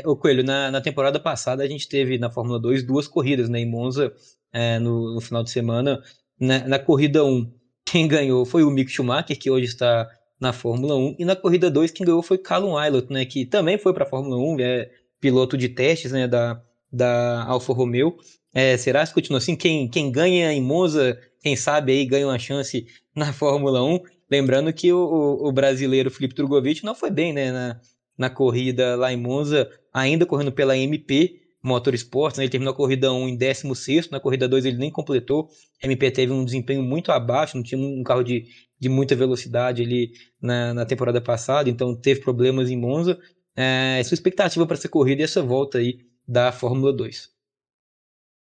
é, 0.00 0.02
o 0.06 0.16
Coelho, 0.16 0.44
na, 0.44 0.70
na 0.70 0.80
temporada 0.80 1.18
passada 1.18 1.62
a 1.62 1.66
gente 1.66 1.88
teve 1.88 2.18
na 2.18 2.30
Fórmula 2.30 2.60
2 2.60 2.82
duas 2.84 3.08
corridas, 3.08 3.48
né, 3.48 3.60
em 3.60 3.70
Monza, 3.70 4.12
é, 4.52 4.78
no, 4.78 5.14
no, 5.14 5.20
final 5.20 5.42
de 5.42 5.50
semana. 5.50 6.02
Na, 6.38 6.66
na, 6.68 6.78
corrida 6.78 7.24
1, 7.24 7.50
quem 7.84 8.06
ganhou 8.06 8.44
foi 8.44 8.62
o 8.64 8.70
Mick 8.70 8.90
Schumacher, 8.90 9.38
que 9.38 9.50
hoje 9.50 9.66
está 9.66 10.08
na 10.40 10.52
Fórmula 10.52 10.94
1, 10.96 11.16
e 11.18 11.24
na 11.24 11.34
corrida 11.34 11.70
2 11.70 11.90
quem 11.90 12.06
ganhou 12.06 12.22
foi 12.22 12.38
Callum 12.38 12.76
Aylott, 12.76 13.12
né, 13.12 13.24
que 13.24 13.46
também 13.46 13.78
foi 13.78 13.92
para 13.94 14.04
a 14.04 14.08
Fórmula 14.08 14.36
1, 14.36 14.60
é 14.60 14.90
piloto 15.20 15.56
de 15.56 15.68
testes 15.68 16.12
né, 16.12 16.28
da, 16.28 16.62
da 16.92 17.44
Alfa 17.44 17.72
Romeo. 17.72 18.16
É, 18.54 18.76
será 18.76 19.06
que 19.06 19.14
continua 19.14 19.38
assim? 19.38 19.56
Quem, 19.56 19.88
quem 19.88 20.10
ganha 20.10 20.52
em 20.52 20.62
Monza, 20.62 21.18
quem 21.42 21.56
sabe 21.56 21.92
aí 21.92 22.04
ganha 22.04 22.26
uma 22.26 22.38
chance 22.38 22.86
na 23.14 23.32
Fórmula 23.32 23.82
1. 23.82 24.00
Lembrando 24.30 24.72
que 24.72 24.92
o, 24.92 25.38
o, 25.40 25.52
brasileiro 25.52 26.10
Felipe 26.10 26.34
Drogovic 26.34 26.84
não 26.84 26.94
foi 26.94 27.10
bem 27.10 27.32
né, 27.32 27.50
na, 27.50 27.80
na 28.18 28.28
corrida 28.28 28.96
lá 28.96 29.12
em 29.12 29.16
Monza, 29.16 29.70
ainda 29.92 30.26
correndo 30.26 30.50
pela 30.52 30.76
MP 30.76 31.40
Motorsports, 31.62 32.38
né, 32.38 32.44
ele 32.44 32.50
terminou 32.50 32.72
a 32.72 32.76
corrida 32.76 33.12
1 33.12 33.28
em 33.28 33.36
16, 33.36 34.10
na 34.10 34.20
corrida 34.20 34.48
2 34.48 34.64
ele 34.64 34.76
nem 34.76 34.90
completou, 34.90 35.48
a 35.82 35.86
MP 35.86 36.10
teve 36.10 36.32
um 36.32 36.44
desempenho 36.44 36.82
muito 36.82 37.12
abaixo, 37.12 37.56
não 37.56 37.64
tinha 37.64 37.80
um 37.80 38.02
carro 38.02 38.22
de, 38.22 38.46
de 38.78 38.88
muita 38.88 39.14
velocidade 39.14 39.82
ali 39.82 40.12
na, 40.40 40.74
na 40.74 40.84
temporada 40.84 41.20
passada, 41.20 41.70
então 41.70 41.94
teve 41.94 42.20
problemas 42.20 42.70
em 42.70 42.76
Monza. 42.76 43.18
É, 43.56 44.00
sua 44.04 44.14
expectativa 44.14 44.66
para 44.66 44.76
essa 44.76 44.88
corrida 44.88 45.20
e 45.20 45.24
essa 45.24 45.42
volta 45.42 45.78
aí 45.78 45.98
da 46.26 46.52
Fórmula 46.52 46.92
2? 46.92 47.28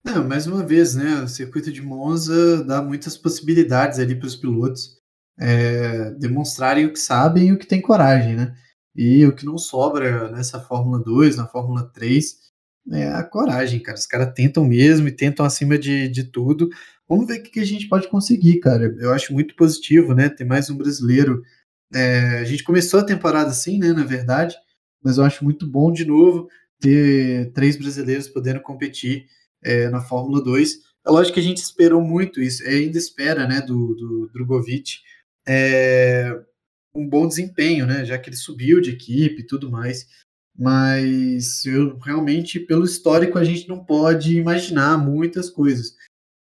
Não, 0.05 0.27
mais 0.27 0.47
uma 0.47 0.65
vez, 0.65 0.95
né? 0.95 1.23
O 1.23 1.27
circuito 1.27 1.71
de 1.71 1.81
Monza 1.81 2.63
dá 2.63 2.81
muitas 2.81 3.17
possibilidades 3.17 3.99
ali 3.99 4.15
para 4.15 4.27
os 4.27 4.35
pilotos 4.35 4.97
é, 5.39 6.11
demonstrarem 6.11 6.85
o 6.85 6.93
que 6.93 6.99
sabem 6.99 7.47
e 7.47 7.51
o 7.53 7.57
que 7.57 7.65
tem 7.65 7.81
coragem, 7.81 8.35
né? 8.35 8.55
E 8.95 9.25
o 9.25 9.35
que 9.35 9.45
não 9.45 9.57
sobra 9.57 10.29
nessa 10.31 10.59
Fórmula 10.59 10.99
2, 11.03 11.37
na 11.37 11.47
Fórmula 11.47 11.83
3, 11.93 12.37
é 12.91 13.07
a 13.09 13.23
coragem, 13.23 13.79
cara. 13.79 13.97
Os 13.97 14.05
caras 14.05 14.33
tentam 14.33 14.65
mesmo 14.65 15.07
e 15.07 15.11
tentam 15.11 15.45
acima 15.45 15.77
de, 15.77 16.07
de 16.09 16.23
tudo. 16.25 16.69
Vamos 17.07 17.27
ver 17.27 17.39
o 17.39 17.43
que 17.43 17.59
a 17.59 17.65
gente 17.65 17.87
pode 17.87 18.07
conseguir, 18.07 18.59
cara. 18.59 18.95
Eu 18.99 19.13
acho 19.13 19.33
muito 19.33 19.55
positivo, 19.55 20.13
né? 20.13 20.29
Ter 20.29 20.45
mais 20.45 20.69
um 20.69 20.77
brasileiro. 20.77 21.41
É, 21.93 22.39
a 22.39 22.43
gente 22.43 22.63
começou 22.63 22.99
a 22.99 23.05
temporada 23.05 23.49
assim, 23.49 23.79
né? 23.79 23.93
Na 23.93 24.03
verdade, 24.03 24.55
mas 25.03 25.17
eu 25.17 25.23
acho 25.23 25.43
muito 25.43 25.67
bom 25.67 25.91
de 25.91 26.05
novo 26.05 26.47
ter 26.79 27.51
três 27.53 27.77
brasileiros 27.77 28.27
podendo 28.27 28.61
competir 28.61 29.25
é, 29.63 29.89
na 29.89 30.01
Fórmula 30.01 30.43
2. 30.43 30.79
É 31.05 31.11
lógico 31.11 31.35
que 31.35 31.39
a 31.39 31.43
gente 31.43 31.57
esperou 31.57 32.01
muito 32.01 32.41
isso, 32.41 32.63
ainda 32.67 32.97
espera, 32.97 33.47
né? 33.47 33.61
Do, 33.61 33.95
do 33.95 34.29
Drogovic 34.33 34.99
é, 35.47 36.39
um 36.95 37.07
bom 37.07 37.27
desempenho, 37.27 37.85
né? 37.85 38.05
Já 38.05 38.17
que 38.17 38.29
ele 38.29 38.37
subiu 38.37 38.79
de 38.79 38.91
equipe 38.91 39.41
e 39.41 39.45
tudo 39.45 39.69
mais. 39.71 40.07
Mas 40.55 41.65
eu 41.65 41.97
realmente, 41.97 42.59
pelo 42.59 42.85
histórico, 42.85 43.37
a 43.39 43.43
gente 43.43 43.67
não 43.67 43.83
pode 43.83 44.37
imaginar 44.37 44.97
muitas 44.97 45.49
coisas. 45.49 45.95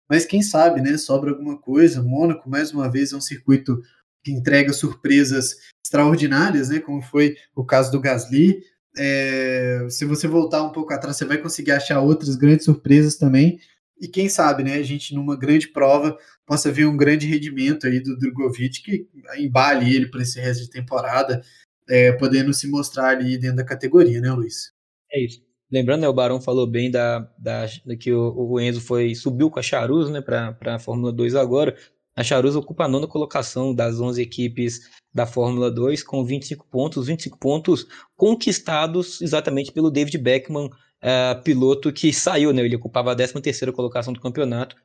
Mas 0.09 0.27
quem 0.27 0.43
sabe, 0.43 0.83
né? 0.83 0.99
Sobra 0.99 1.31
alguma 1.31 1.59
coisa. 1.59 2.03
Mônaco, 2.03 2.49
mais 2.49 2.73
uma 2.73 2.91
vez, 2.91 3.13
é 3.13 3.17
um 3.17 3.21
circuito 3.21 3.81
que 4.23 4.31
entrega 4.31 4.73
surpresas 4.73 5.57
extraordinárias, 5.85 6.69
né? 6.69 6.81
Como 6.81 7.01
foi 7.01 7.37
o 7.55 7.65
caso 7.65 7.91
do 7.91 8.01
Gasly. 8.01 8.63
É, 8.97 9.87
se 9.89 10.05
você 10.05 10.29
voltar 10.29 10.63
um 10.63 10.73
pouco 10.73 10.93
atrás, 10.93 11.17
você 11.17 11.25
vai 11.25 11.39
conseguir 11.39 11.73
achar 11.73 12.01
outras 12.01 12.37
grandes 12.37 12.67
surpresas 12.67 13.17
também. 13.17 13.59
E 13.99 14.09
quem 14.09 14.29
sabe, 14.29 14.65
né, 14.65 14.75
a 14.75 14.83
gente 14.83 15.15
numa 15.15 15.37
grande 15.37 15.69
prova 15.69 16.19
possa 16.47 16.71
ver 16.71 16.87
um 16.87 16.97
grande 16.97 17.27
rendimento 17.27 17.87
aí 17.87 18.01
do 18.01 18.17
Drogovic 18.17 18.83
que 18.83 19.09
embale 19.37 19.95
ele 19.95 20.07
para 20.07 20.23
esse 20.23 20.41
resto 20.41 20.65
de 20.65 20.71
temporada, 20.71 21.43
é, 21.89 22.13
podendo 22.13 22.53
se 22.53 22.69
mostrar 22.69 23.11
ali 23.11 23.39
dentro 23.39 23.57
da 23.57 23.65
categoria, 23.65 24.21
né, 24.21 24.31
Luiz? 24.33 24.73
É 25.11 25.25
isso. 25.25 25.43
Lembrando, 25.71 26.03
né, 26.03 26.09
o 26.09 26.13
Barão 26.13 26.41
falou 26.41 26.67
bem 26.67 26.91
da, 26.91 27.21
da, 27.39 27.67
da 27.87 27.97
que 27.97 28.13
o, 28.13 28.35
o, 28.37 28.61
Enzo 28.61 28.81
foi 28.81 29.15
subiu 29.15 29.51
com 29.51 29.59
a 29.59 29.63
Charuz 29.63 30.11
né, 30.11 30.21
para 30.21 30.57
a 30.63 30.79
Fórmula 30.79 31.11
2 31.11 31.35
agora. 31.35 31.75
A 32.15 32.23
Charuz 32.23 32.55
ocupa 32.55 32.85
a 32.85 32.89
nona 32.89 33.07
colocação 33.07 33.75
das 33.75 33.99
11 33.99 34.21
equipes 34.21 34.91
da 35.15 35.27
Fórmula 35.27 35.71
2 35.71 36.03
com 36.03 36.25
25 36.25 36.67
pontos, 36.67 37.07
25 37.07 37.39
pontos 37.39 37.87
conquistados 38.15 39.23
exatamente 39.23 39.73
pelo 39.73 39.91
David 39.91 40.19
Beckman, 40.19 40.67
uh, 40.67 41.43
piloto 41.43 41.91
que 41.91 42.13
saiu, 42.13 42.53
né? 42.53 42.63
Ele 42.63 42.77
ocupava 42.77 43.13
a 43.13 43.17
13ª 43.17 43.73
colocação 43.73 44.13
do 44.13 44.21
campeonato. 44.21 44.77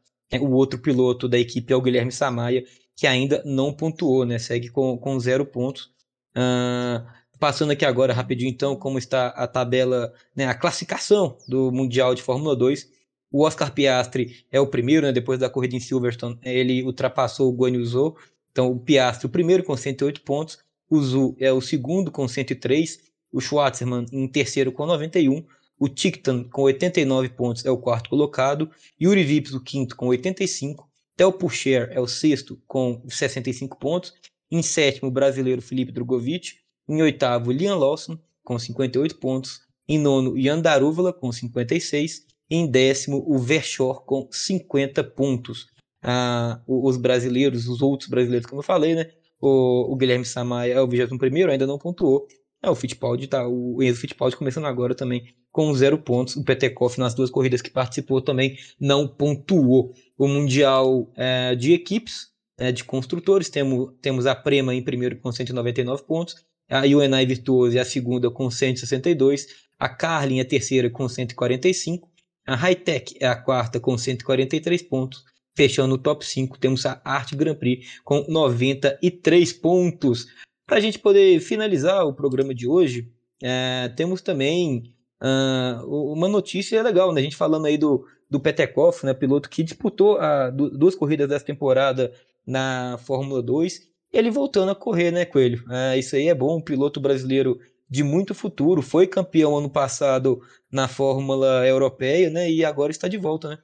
O 0.42 0.52
outro 0.52 0.80
piloto 0.80 1.28
da 1.28 1.40
equipe 1.40 1.72
é 1.72 1.76
o 1.76 1.82
Guilherme 1.82 2.12
Samaia, 2.12 2.66
que 2.96 3.08
ainda 3.08 3.42
não 3.46 3.72
pontuou, 3.72 4.26
né? 4.26 4.38
Segue 4.40 4.70
com, 4.70 4.98
com 4.98 5.20
zero 5.20 5.46
pontos. 5.46 5.92
Uh, 6.36 7.06
passando 7.40 7.72
aqui 7.72 7.86
agora 7.86 8.14
rapidinho, 8.14 8.50
então, 8.50 8.76
como 8.76 8.98
está 8.98 9.28
a 9.28 9.48
tabela, 9.48 10.14
né, 10.36 10.46
a 10.46 10.54
classificação 10.54 11.38
do 11.48 11.72
Mundial 11.72 12.14
de 12.16 12.22
Fórmula 12.22 12.56
2. 12.56 12.90
O 13.32 13.44
Oscar 13.44 13.74
Piastri 13.74 14.46
é 14.52 14.60
o 14.60 14.68
primeiro, 14.68 15.06
né, 15.06 15.12
depois 15.12 15.40
da 15.40 15.50
corrida 15.50 15.76
em 15.76 15.80
Silverstone, 15.80 16.40
ele 16.44 16.84
ultrapassou 16.84 17.50
o 17.50 17.56
Guan 17.56 17.72
Yu 17.72 17.86
Zhou. 17.86 18.18
Então, 18.52 18.72
o 18.72 18.80
Piastri, 18.80 19.28
o 19.28 19.30
primeiro 19.30 19.64
com 19.64 19.76
108 19.76 20.22
pontos, 20.22 20.60
o 20.90 21.02
Zhu 21.02 21.36
é 21.40 21.52
o 21.52 21.62
segundo 21.62 22.12
com 22.12 22.28
103, 22.28 23.00
o 23.32 23.42
Schwartzman 23.42 24.06
em 24.12 24.28
terceiro 24.28 24.72
com 24.72 24.86
91, 24.86 25.46
o 25.80 25.88
Tickton 25.88 26.44
com 26.46 26.64
89 26.64 27.30
pontos 27.30 27.66
é 27.66 27.72
o 27.72 27.78
quarto 27.78 28.10
colocado, 28.10 28.70
Yuri 29.02 29.24
Vips 29.24 29.54
o 29.54 29.62
quinto 29.62 29.96
com 29.96 30.08
85, 30.08 30.88
Theo 31.16 31.32
Pucher 31.32 31.90
é 31.92 32.00
o 32.00 32.08
sexto 32.08 32.62
com 32.68 33.02
65 33.08 33.78
pontos, 33.78 34.14
em 34.52 34.62
sétimo 34.62 35.10
o 35.10 35.12
brasileiro 35.12 35.62
Felipe 35.62 35.92
Drogovic, 35.92 36.54
em 36.88 37.02
oitavo 37.02 37.52
Liam 37.52 37.78
Lawson 37.78 38.18
com 38.44 38.58
58 38.58 39.18
pontos, 39.18 39.62
em 39.88 40.00
nono 40.00 40.40
Jan 40.40 40.60
Darúvala 40.60 41.12
com 41.12 41.32
56, 41.32 42.26
em 42.50 42.66
décimo 42.66 43.24
o 43.28 43.38
Verschor 43.38 44.04
com 44.06 44.28
50 44.32 45.04
pontos. 45.04 45.68
Ah, 46.02 46.62
os 46.68 46.96
brasileiros, 46.96 47.68
os 47.68 47.82
outros 47.82 48.10
brasileiros, 48.10 48.48
como 48.48 48.60
eu 48.62 48.66
falei, 48.66 48.96
né? 48.96 49.10
O, 49.40 49.92
o 49.92 49.96
Guilherme 49.96 50.26
Samaia 50.26 50.74
é 50.74 50.82
o 50.82 50.88
21 50.88 51.50
ainda 51.50 51.68
não 51.68 51.78
pontuou. 51.78 52.28
É, 52.62 52.70
o 52.70 52.76
Fittipaldi 52.76 53.28
tá, 53.28 53.48
o 53.48 53.82
Enzo 53.84 54.02
Fittipaldi 54.02 54.36
começando 54.36 54.66
agora 54.66 54.96
também 54.96 55.34
com 55.52 55.74
zero 55.74 55.98
pontos. 55.98 56.36
O 56.36 56.44
Petekoff 56.44 57.00
nas 57.00 57.14
duas 57.14 57.30
corridas 57.30 57.62
que 57.62 57.70
participou 57.70 58.22
também 58.22 58.58
não 58.80 59.08
pontuou. 59.08 59.94
O 60.18 60.28
Mundial 60.28 61.12
é, 61.16 61.56
de 61.56 61.74
equipes, 61.74 62.30
é, 62.58 62.72
de 62.72 62.84
construtores, 62.84 63.50
temos, 63.50 63.94
temos 64.02 64.26
a 64.26 64.36
Prema 64.36 64.74
em 64.74 64.84
primeiro 64.84 65.18
com 65.20 65.32
199 65.32 66.04
pontos, 66.04 66.36
a 66.70 66.82
UNI 66.82 67.26
Virtuoso 67.26 67.78
é 67.78 67.80
a 67.80 67.86
segunda 67.86 68.30
com 68.30 68.52
162, 68.52 69.48
a 69.80 69.88
Carlin 69.88 70.40
é 70.40 70.42
a 70.42 70.46
terceira 70.46 70.90
com 70.90 71.08
145, 71.08 72.10
a 72.46 72.56
Hightech 72.56 73.16
é 73.22 73.28
a 73.28 73.36
quarta 73.36 73.80
com 73.80 73.98
143 73.98 74.82
pontos, 74.82 75.24
Fechando 75.58 75.96
o 75.96 75.98
top 75.98 76.24
5, 76.24 76.60
temos 76.60 76.86
a 76.86 77.02
Arte 77.04 77.36
Grand 77.36 77.56
Prix 77.56 78.00
com 78.04 78.24
93 78.30 79.54
pontos. 79.54 80.28
Para 80.68 80.78
a 80.78 80.82
gente 80.82 81.00
poder 81.00 81.40
finalizar 81.40 82.06
o 82.06 82.14
programa 82.14 82.54
de 82.54 82.68
hoje, 82.68 83.10
é, 83.42 83.88
temos 83.96 84.22
também 84.22 84.94
uh, 85.22 86.12
uma 86.12 86.28
notícia 86.28 86.84
legal, 86.84 87.14
né? 87.14 87.22
A 87.22 87.24
gente 87.24 87.38
falando 87.38 87.66
aí 87.66 87.78
do, 87.78 88.06
do 88.30 88.38
Petekoff, 88.38 89.06
né? 89.06 89.14
Piloto 89.14 89.50
que 89.50 89.64
disputou 89.64 90.18
a, 90.18 90.50
duas 90.50 90.94
corridas 90.94 91.30
dessa 91.30 91.46
temporada 91.46 92.12
na 92.46 92.98
Fórmula 93.00 93.42
2. 93.42 93.88
Ele 94.12 94.30
voltando 94.30 94.70
a 94.72 94.76
correr, 94.76 95.10
né, 95.10 95.24
Coelho? 95.24 95.64
É, 95.72 95.98
isso 95.98 96.18
aí 96.18 96.28
é 96.28 96.36
bom, 96.36 96.58
um 96.58 96.62
piloto 96.62 97.00
brasileiro 97.00 97.58
de 97.90 98.04
muito 98.04 98.36
futuro, 98.36 98.82
foi 98.82 99.08
campeão 99.08 99.58
ano 99.58 99.70
passado 99.70 100.42
na 100.70 100.90
Fórmula 100.90 101.66
Europeia, 101.66 102.30
né? 102.30 102.52
E 102.52 102.66
agora 102.66 102.92
está 102.92 103.08
de 103.08 103.18
volta, 103.18 103.50
né? 103.50 103.58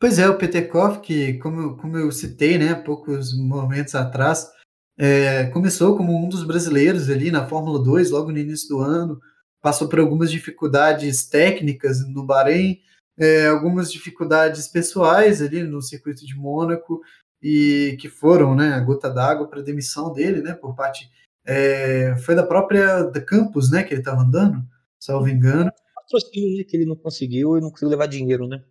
Pois 0.00 0.18
é, 0.18 0.28
o 0.28 0.36
Petekov, 0.36 1.00
que, 1.00 1.34
como, 1.34 1.76
como 1.76 1.96
eu 1.96 2.10
citei, 2.10 2.56
né, 2.56 2.74
poucos 2.74 3.36
momentos 3.36 3.96
atrás, 3.96 4.48
é, 4.98 5.44
começou 5.46 5.96
como 5.96 6.16
um 6.16 6.28
dos 6.28 6.42
brasileiros 6.42 7.08
ali 7.08 7.30
na 7.30 7.46
Fórmula 7.46 7.82
2, 7.82 8.10
logo 8.10 8.32
no 8.32 8.38
início 8.38 8.68
do 8.68 8.80
ano, 8.80 9.20
passou 9.62 9.88
por 9.88 10.00
algumas 10.00 10.30
dificuldades 10.30 11.24
técnicas 11.24 12.06
no 12.08 12.26
Bahrein, 12.26 12.80
é, 13.16 13.46
algumas 13.46 13.92
dificuldades 13.92 14.66
pessoais 14.66 15.40
ali 15.40 15.62
no 15.62 15.80
circuito 15.80 16.26
de 16.26 16.34
Mônaco, 16.34 17.00
e 17.40 17.96
que 18.00 18.08
foram 18.08 18.54
né, 18.54 18.72
a 18.72 18.80
gota 18.80 19.08
d'água 19.08 19.46
para 19.46 19.60
a 19.60 19.64
demissão 19.64 20.12
dele, 20.12 20.42
né, 20.42 20.52
por 20.54 20.74
parte. 20.74 21.08
É, 21.46 22.16
foi 22.18 22.34
da 22.34 22.42
própria 22.42 23.04
da 23.04 23.20
Campus, 23.20 23.70
né, 23.70 23.84
que 23.84 23.94
ele 23.94 24.00
estava 24.00 24.22
andando, 24.22 24.62
salvo 25.00 25.28
engano. 25.28 25.70
Patrocínio, 25.94 26.58
né, 26.58 26.64
que 26.64 26.76
ele 26.76 26.86
não 26.86 26.96
conseguiu 26.96 27.56
e 27.56 27.60
não 27.60 27.70
conseguiu 27.70 27.90
levar 27.90 28.06
dinheiro, 28.06 28.48
né? 28.48 28.62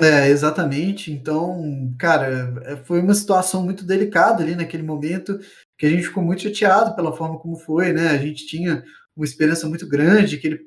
É, 0.00 0.28
exatamente. 0.28 1.10
Então, 1.10 1.94
cara, 1.98 2.54
é, 2.64 2.76
foi 2.76 3.00
uma 3.00 3.14
situação 3.14 3.62
muito 3.62 3.84
delicada 3.84 4.42
ali 4.42 4.54
naquele 4.54 4.82
momento, 4.82 5.38
que 5.76 5.86
a 5.86 5.90
gente 5.90 6.04
ficou 6.04 6.22
muito 6.22 6.42
chateado 6.42 6.94
pela 6.94 7.12
forma 7.12 7.38
como 7.38 7.56
foi, 7.56 7.92
né? 7.92 8.08
A 8.08 8.18
gente 8.18 8.46
tinha 8.46 8.82
uma 9.16 9.24
esperança 9.24 9.68
muito 9.68 9.88
grande 9.88 10.38
que 10.38 10.46
ele 10.46 10.60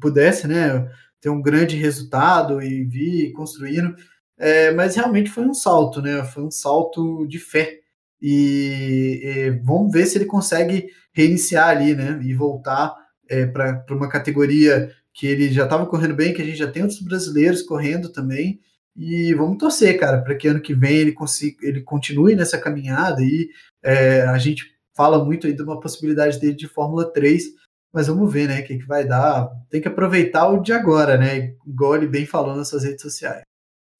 pudesse, 0.00 0.46
né, 0.46 0.88
ter 1.20 1.30
um 1.30 1.42
grande 1.42 1.76
resultado 1.76 2.62
e 2.62 2.84
vir 2.84 3.32
construindo, 3.32 3.96
é, 4.38 4.70
mas 4.72 4.94
realmente 4.94 5.30
foi 5.30 5.44
um 5.44 5.54
salto, 5.54 6.00
né? 6.02 6.22
Foi 6.24 6.44
um 6.44 6.50
salto 6.50 7.26
de 7.26 7.38
fé. 7.38 7.80
E, 8.20 9.20
e 9.24 9.50
vamos 9.64 9.92
ver 9.92 10.06
se 10.06 10.18
ele 10.18 10.24
consegue 10.26 10.88
reiniciar 11.12 11.68
ali, 11.68 11.94
né? 11.94 12.20
E 12.22 12.34
voltar 12.34 12.94
é, 13.28 13.46
para 13.46 13.84
uma 13.90 14.08
categoria 14.08 14.90
que 15.12 15.26
ele 15.26 15.50
já 15.50 15.64
estava 15.64 15.86
correndo 15.86 16.14
bem, 16.14 16.34
que 16.34 16.42
a 16.42 16.44
gente 16.44 16.58
já 16.58 16.70
tem 16.70 16.82
outros 16.82 17.00
brasileiros 17.00 17.62
correndo 17.62 18.10
também. 18.10 18.60
E 18.96 19.34
vamos 19.34 19.58
torcer, 19.58 19.98
cara, 20.00 20.22
para 20.22 20.34
que 20.34 20.48
ano 20.48 20.60
que 20.60 20.74
vem 20.74 20.96
ele 20.96 21.12
consiga, 21.12 21.66
ele 21.66 21.82
continue 21.82 22.34
nessa 22.34 22.58
caminhada 22.58 23.20
e 23.20 23.50
é, 23.82 24.22
a 24.22 24.38
gente 24.38 24.74
fala 24.96 25.22
muito 25.22 25.46
aí 25.46 25.52
de 25.52 25.62
uma 25.62 25.78
possibilidade 25.78 26.40
dele 26.40 26.54
de 26.54 26.66
Fórmula 26.66 27.12
3, 27.12 27.44
mas 27.92 28.06
vamos 28.06 28.32
ver, 28.32 28.48
né, 28.48 28.60
o 28.60 28.66
que, 28.66 28.78
que 28.78 28.86
vai 28.86 29.06
dar. 29.06 29.50
Tem 29.68 29.82
que 29.82 29.88
aproveitar 29.88 30.48
o 30.48 30.62
de 30.62 30.72
agora, 30.72 31.18
né? 31.18 31.54
Igual 31.66 31.96
ele 31.96 32.06
bem 32.06 32.24
falou 32.24 32.56
nas 32.56 32.68
suas 32.68 32.84
redes 32.84 33.02
sociais. 33.02 33.42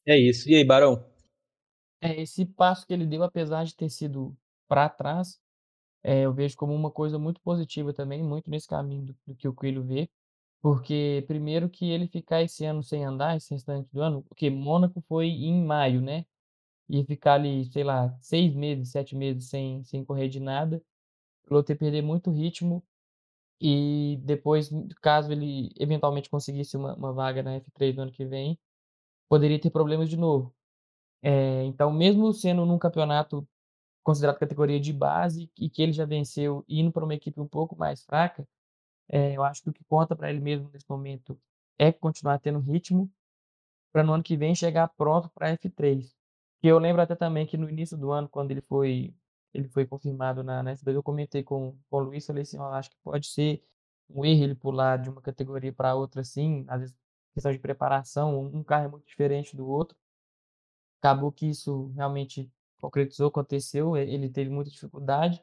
É 0.07 0.19
isso. 0.19 0.49
E 0.49 0.55
aí, 0.55 0.65
Barão? 0.65 1.05
É, 2.01 2.23
esse 2.23 2.47
passo 2.47 2.87
que 2.87 2.93
ele 2.93 3.07
deu, 3.07 3.23
apesar 3.23 3.65
de 3.65 3.77
ter 3.77 3.91
sido 3.91 4.35
para 4.69 4.89
trás, 4.89 5.39
é, 6.03 6.23
eu 6.23 6.33
vejo 6.33 6.57
como 6.57 6.75
uma 6.75 6.91
coisa 6.91 7.19
muito 7.19 7.41
positiva 7.41 7.93
também, 7.93 8.23
muito 8.23 8.49
nesse 8.51 8.69
caminho 8.69 9.07
do, 9.07 9.17
do 9.27 9.35
que 9.35 9.49
o 9.49 9.53
Coelho 9.53 9.83
vê, 9.83 10.09
porque 10.67 11.25
primeiro 11.29 11.71
que 11.71 11.89
ele 11.89 12.09
ficar 12.09 12.43
esse 12.43 12.65
ano 12.65 12.83
sem 12.83 13.05
andar, 13.05 13.37
esse 13.37 13.55
restante 13.55 13.89
do 13.93 14.03
ano, 14.03 14.25
porque 14.25 14.51
Mônaco 14.51 15.01
foi 15.03 15.29
em 15.29 15.65
maio, 15.65 16.01
né? 16.03 16.27
E 16.89 17.05
ficar 17.05 17.35
ali, 17.35 17.67
sei 17.67 17.85
lá, 17.85 18.13
seis 18.21 18.53
meses, 18.53 18.91
sete 18.91 19.15
meses 19.15 19.49
sem, 19.49 19.85
sem 19.85 20.05
correr 20.05 20.29
de 20.29 20.41
nada, 20.41 20.83
o 21.45 21.49
piloto 21.49 21.77
perder 21.77 22.03
muito 22.03 22.33
ritmo. 22.33 22.85
E 23.61 24.19
depois, 24.25 24.71
caso 25.01 25.33
ele 25.33 25.73
eventualmente 25.79 26.29
conseguisse 26.31 26.77
uma, 26.77 26.95
uma 26.97 27.13
vaga 27.13 27.45
na 27.45 27.61
F3 27.61 27.95
no 27.95 28.03
ano 28.03 28.13
que 28.13 28.25
vem, 28.25 28.59
poderia 29.29 29.61
ter 29.61 29.71
problemas 29.71 30.09
de 30.11 30.17
novo. 30.17 30.53
É, 31.23 31.65
então, 31.65 31.93
mesmo 31.93 32.33
sendo 32.33 32.67
num 32.67 32.79
campeonato 32.79 33.47
considerado 34.03 34.39
categoria 34.39 34.81
de 34.81 34.93
base 34.93 35.51
e 35.59 35.71
que 35.71 35.83
ele 35.83 35.93
já 35.93 36.07
venceu, 36.07 36.65
indo 36.69 36.93
para 36.93 37.05
uma 37.05 37.15
equipe 37.15 37.41
um 37.41 37.49
pouco 37.49 37.77
mais 37.77 38.05
fraca, 38.05 38.49
é, 39.09 39.37
eu 39.37 39.45
acho 39.45 39.63
que 39.63 39.71
o 39.71 39.73
que 39.73 39.85
conta 39.85 40.17
para 40.17 40.31
ele 40.31 40.41
mesmo 40.41 40.71
nesse 40.73 40.87
momento 40.89 41.39
é 41.79 41.93
continuar 41.93 42.39
tendo 42.41 42.59
ritmo 42.59 43.11
para 43.93 44.03
no 44.03 44.13
ano 44.13 44.23
que 44.23 44.37
vem 44.37 44.55
chegar 44.55 44.89
pronto 44.89 45.31
para 45.31 45.57
F3. 45.57 46.15
Que 46.61 46.69
eu 46.69 46.79
lembro 46.79 47.03
até 47.03 47.15
também 47.15 47.47
que 47.47 47.57
no 47.57 47.69
início 47.69 47.97
do 47.97 48.11
ano, 48.13 48.29
quando 48.29 48.51
ele 48.51 48.61
foi 48.63 49.15
ele 49.55 49.69
foi 49.69 49.87
confirmado 49.87 50.45
na, 50.45 50.63
na 50.63 50.73
F2, 50.73 50.95
eu 50.97 51.03
comentei 51.03 51.43
com, 51.43 51.79
com 51.89 51.97
o 51.97 52.01
Luiz, 52.01 52.27
falei 52.27 52.43
assim, 52.43 52.59
ó, 52.59 52.73
acho 52.75 52.91
que 52.91 52.97
pode 53.03 53.27
ser 53.29 53.65
um 54.11 54.25
erro 54.25 54.45
ele 54.45 54.55
pular 54.55 54.99
de 54.99 55.09
uma 55.09 55.23
categoria 55.23 55.73
para 55.73 55.95
outra 55.95 56.21
assim, 56.21 56.65
às 56.69 56.81
vezes 56.81 56.97
questão 57.35 57.53
de 57.53 57.59
preparação, 57.59 58.39
um 58.41 58.63
carro 58.63 58.85
é 58.87 58.89
muito 58.89 59.07
diferente 59.07 59.57
do 59.57 59.67
outro. 59.67 59.97
Acabou 61.01 61.33
que 61.33 61.47
isso 61.47 61.89
realmente 61.95 62.51
concretizou, 62.81 63.29
aconteceu, 63.29 63.97
ele 63.97 64.29
teve 64.29 64.51
muita 64.51 64.71
dificuldade, 64.71 65.43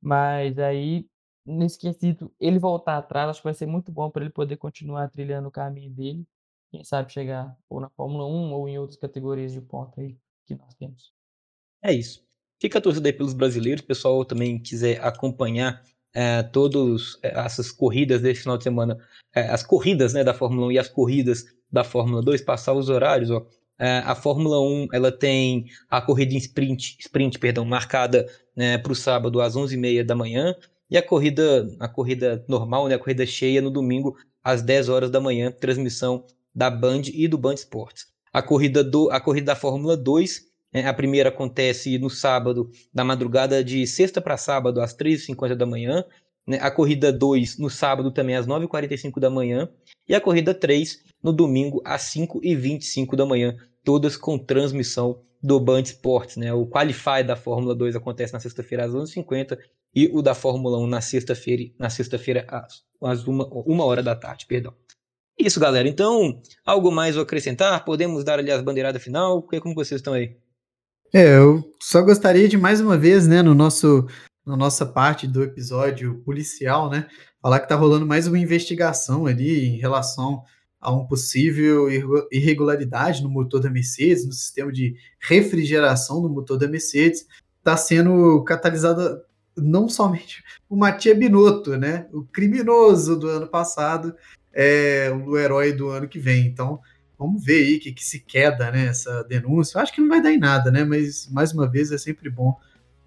mas 0.00 0.58
aí 0.58 1.08
nesse 1.44 1.78
quesito, 1.78 2.32
ele 2.38 2.58
voltar 2.58 2.98
atrás, 2.98 3.30
acho 3.30 3.40
que 3.40 3.44
vai 3.44 3.54
ser 3.54 3.66
muito 3.66 3.90
bom 3.90 4.10
para 4.10 4.22
ele 4.22 4.32
poder 4.32 4.56
continuar 4.56 5.08
trilhando 5.10 5.48
o 5.48 5.52
caminho 5.52 5.90
dele. 5.90 6.26
Quem 6.70 6.84
sabe 6.84 7.12
chegar 7.12 7.56
ou 7.68 7.80
na 7.80 7.88
Fórmula 7.90 8.26
1 8.26 8.52
ou 8.52 8.68
em 8.68 8.78
outras 8.78 8.98
categorias 8.98 9.52
de 9.52 9.60
ponta 9.60 10.00
aí 10.00 10.16
que 10.46 10.54
nós 10.54 10.72
temos. 10.74 11.12
É 11.82 11.92
isso. 11.92 12.24
Fica 12.60 12.78
a 12.78 12.82
torcida 12.82 13.08
aí 13.08 13.12
pelos 13.12 13.34
brasileiros. 13.34 13.82
O 13.82 13.86
pessoal 13.86 14.24
também 14.24 14.58
quiser 14.58 15.02
acompanhar 15.02 15.82
é, 16.12 16.42
todas 16.42 17.18
é, 17.22 17.38
essas 17.38 17.70
corridas 17.70 18.20
desse 18.20 18.42
final 18.42 18.58
de 18.58 18.64
semana, 18.64 18.98
é, 19.34 19.48
as 19.48 19.62
corridas 19.62 20.12
né, 20.12 20.24
da 20.24 20.34
Fórmula 20.34 20.66
1 20.66 20.72
e 20.72 20.78
as 20.78 20.88
corridas 20.88 21.44
da 21.70 21.84
Fórmula 21.84 22.22
2, 22.22 22.42
passar 22.42 22.72
os 22.72 22.88
horários. 22.88 23.30
Ó. 23.30 23.46
É, 23.78 23.98
a 23.98 24.14
Fórmula 24.14 24.60
1 24.60 24.88
ela 24.92 25.10
tem 25.10 25.66
a 25.88 26.02
corrida 26.02 26.34
em 26.34 26.36
sprint, 26.36 26.98
sprint 27.00 27.38
perdão, 27.38 27.64
marcada 27.64 28.28
né, 28.54 28.76
para 28.76 28.92
o 28.92 28.96
sábado 28.96 29.40
às 29.40 29.56
11h30 29.56 30.04
da 30.04 30.14
manhã. 30.14 30.54
E 30.90 30.96
a 30.98 31.02
corrida, 31.02 31.70
a 31.78 31.88
corrida 31.88 32.44
normal, 32.48 32.88
né, 32.88 32.96
a 32.96 32.98
corrida 32.98 33.24
cheia 33.24 33.62
no 33.62 33.70
domingo 33.70 34.16
às 34.42 34.60
10 34.60 34.88
horas 34.88 35.10
da 35.10 35.20
manhã, 35.20 35.52
transmissão 35.52 36.24
da 36.52 36.68
Band 36.68 37.02
e 37.14 37.28
do 37.28 37.38
Band 37.38 37.54
Esportes. 37.54 38.06
A 38.32 38.42
corrida, 38.42 38.82
do, 38.82 39.08
a 39.10 39.20
corrida 39.20 39.46
da 39.46 39.56
Fórmula 39.56 39.96
2, 39.96 40.46
né, 40.72 40.86
a 40.86 40.92
primeira 40.92 41.28
acontece 41.28 41.96
no 41.98 42.10
sábado, 42.10 42.70
da 42.92 43.04
madrugada 43.04 43.62
de 43.62 43.86
sexta 43.86 44.20
para 44.20 44.36
sábado, 44.36 44.80
às 44.80 44.92
3h50 44.96 45.54
da 45.54 45.66
manhã. 45.66 46.04
Né, 46.44 46.58
a 46.60 46.70
corrida 46.70 47.12
2 47.12 47.58
no 47.58 47.70
sábado 47.70 48.10
também 48.10 48.34
às 48.34 48.46
9h45 48.46 49.20
da 49.20 49.30
manhã. 49.30 49.68
E 50.08 50.14
a 50.14 50.20
corrida 50.20 50.52
3 50.52 51.04
no 51.22 51.32
domingo 51.32 51.80
às 51.84 52.02
5h25 52.12 53.14
da 53.14 53.24
manhã, 53.24 53.56
todas 53.84 54.16
com 54.16 54.36
transmissão 54.36 55.22
do 55.42 55.58
Band 55.60 55.82
Sports, 55.82 56.36
né? 56.36 56.52
O 56.52 56.66
Qualify 56.66 57.22
da 57.24 57.36
Fórmula 57.36 57.74
2 57.74 57.96
acontece 57.96 58.32
na 58.32 58.40
sexta-feira 58.40 58.84
às 58.84 58.92
11h50 58.92 59.56
e 59.94 60.08
o 60.12 60.22
da 60.22 60.34
Fórmula 60.34 60.78
1 60.78 60.86
na 60.86 61.00
sexta-feira, 61.00 61.64
na 61.78 61.90
sexta-feira 61.90 62.46
às, 62.48 62.82
às 63.02 63.26
uma, 63.26 63.46
uma 63.46 63.84
hora 63.84 64.02
da 64.02 64.14
tarde, 64.14 64.46
perdão. 64.46 64.74
Isso, 65.38 65.58
galera. 65.58 65.88
Então, 65.88 66.40
algo 66.64 66.92
mais 66.92 67.16
a 67.16 67.22
acrescentar? 67.22 67.84
Podemos 67.84 68.22
dar 68.22 68.38
ali 68.38 68.50
as 68.50 68.62
bandeiradas 68.62 69.02
final? 69.02 69.42
Como 69.42 69.74
vocês 69.74 70.00
estão 70.00 70.12
aí? 70.12 70.36
É, 71.12 71.38
eu 71.38 71.64
só 71.82 72.02
gostaria 72.02 72.48
de 72.48 72.56
mais 72.56 72.80
uma 72.80 72.96
vez, 72.96 73.26
né, 73.26 73.42
no 73.42 73.54
nosso 73.54 74.06
na 74.46 74.56
nossa 74.56 74.86
parte 74.86 75.26
do 75.26 75.42
episódio 75.42 76.22
policial, 76.24 76.90
né, 76.90 77.06
falar 77.40 77.60
que 77.60 77.68
tá 77.68 77.76
rolando 77.76 78.06
mais 78.06 78.26
uma 78.26 78.38
investigação 78.38 79.26
ali 79.26 79.66
em 79.66 79.78
relação 79.78 80.42
a 80.80 80.90
um 80.90 81.06
possível 81.06 81.88
irregularidade 82.32 83.22
no 83.22 83.28
motor 83.28 83.60
da 83.60 83.70
Mercedes, 83.70 84.26
no 84.26 84.32
sistema 84.32 84.72
de 84.72 84.96
refrigeração 85.20 86.22
do 86.22 86.28
motor 86.28 86.58
da 86.58 86.66
Mercedes, 86.66 87.26
está 87.58 87.76
sendo 87.76 88.42
catalisada 88.44 89.22
não 89.56 89.88
somente 89.88 90.42
o 90.68 90.76
Matia 90.76 91.14
Binotto, 91.14 91.76
né, 91.76 92.06
o 92.12 92.22
criminoso 92.22 93.18
do 93.18 93.28
ano 93.28 93.48
passado, 93.48 94.14
é 94.52 95.10
o 95.26 95.36
herói 95.36 95.72
do 95.72 95.88
ano 95.88 96.08
que 96.08 96.18
vem. 96.18 96.46
Então, 96.46 96.80
vamos 97.18 97.44
ver 97.44 97.64
aí 97.64 97.78
que, 97.78 97.92
que 97.92 98.04
se 98.04 98.20
queda 98.20 98.70
né, 98.70 98.86
essa 98.86 99.22
denúncia. 99.24 99.80
Acho 99.80 99.92
que 99.92 100.00
não 100.00 100.08
vai 100.08 100.22
dar 100.22 100.32
em 100.32 100.38
nada, 100.38 100.70
né? 100.70 100.84
Mas 100.84 101.28
mais 101.30 101.52
uma 101.52 101.68
vez 101.68 101.92
é 101.92 101.98
sempre 101.98 102.30
bom 102.30 102.56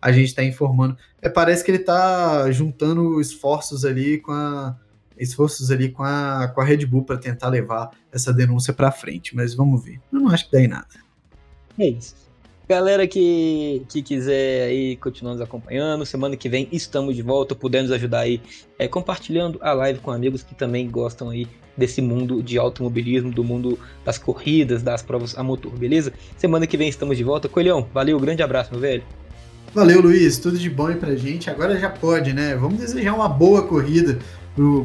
a 0.02 0.12
gente 0.12 0.28
estar 0.28 0.42
tá 0.42 0.48
informando. 0.48 0.98
É, 1.22 1.30
parece 1.30 1.64
que 1.64 1.72
ele 1.72 1.80
está 1.80 2.52
juntando 2.52 3.20
esforços 3.20 3.86
ali 3.86 4.20
com 4.20 4.32
a 4.32 4.78
esforços 5.18 5.70
ali 5.70 5.90
com 5.90 6.04
a, 6.04 6.52
com 6.54 6.60
a 6.60 6.66
Red 6.66 6.86
Bull 6.88 7.04
para 7.04 7.18
tentar 7.18 7.48
levar 7.48 7.92
essa 8.12 8.34
denúncia 8.34 8.74
para 8.74 8.92
frente, 8.92 9.36
mas 9.36 9.54
vamos 9.54 9.84
ver. 9.84 10.02
Eu 10.12 10.20
não 10.20 10.30
acho 10.30 10.46
que 10.46 10.52
dá 10.52 10.60
em 10.60 10.68
nada. 10.68 10.88
É 11.78 11.88
isso. 11.88 12.16
Galera 12.74 13.06
que, 13.06 13.84
que 13.88 14.02
quiser 14.02 14.64
aí 14.64 14.96
continuar 14.96 15.34
nos 15.34 15.42
acompanhando, 15.42 16.04
semana 16.08 16.36
que 16.36 16.50
vem 16.50 16.68
estamos 16.72 17.16
de 17.16 17.22
volta, 17.22 17.54
podemos 17.54 17.92
ajudar 17.92 18.22
aí 18.22 18.42
é, 18.80 18.88
compartilhando 18.88 19.60
a 19.62 19.74
live 19.74 20.00
com 20.00 20.10
amigos 20.10 20.42
que 20.42 20.56
também 20.56 20.90
gostam 20.90 21.30
aí 21.30 21.48
desse 21.78 22.02
mundo 22.02 22.42
de 22.42 22.58
automobilismo, 22.58 23.30
do 23.30 23.44
mundo 23.44 23.78
das 24.04 24.18
corridas, 24.18 24.82
das 24.82 25.04
provas 25.04 25.38
a 25.38 25.44
motor, 25.44 25.72
beleza? 25.74 26.12
Semana 26.36 26.66
que 26.66 26.76
vem 26.76 26.90
estamos 26.90 27.16
de 27.16 27.24
volta. 27.24 27.48
Coelhão, 27.48 27.88
valeu, 27.94 28.20
grande 28.20 28.42
abraço, 28.42 28.72
meu 28.72 28.80
velho. 28.82 29.04
Valeu, 29.72 30.02
Luiz, 30.02 30.40
tudo 30.40 30.58
de 30.58 30.68
bom 30.68 30.88
aí 30.88 30.96
pra 30.96 31.16
gente. 31.16 31.52
Agora 31.52 31.78
já 31.78 31.92
pode, 31.92 32.34
né? 32.34 32.56
Vamos 32.56 32.80
desejar 32.80 33.14
uma 33.14 33.30
boa 33.30 33.68
corrida 33.68 34.18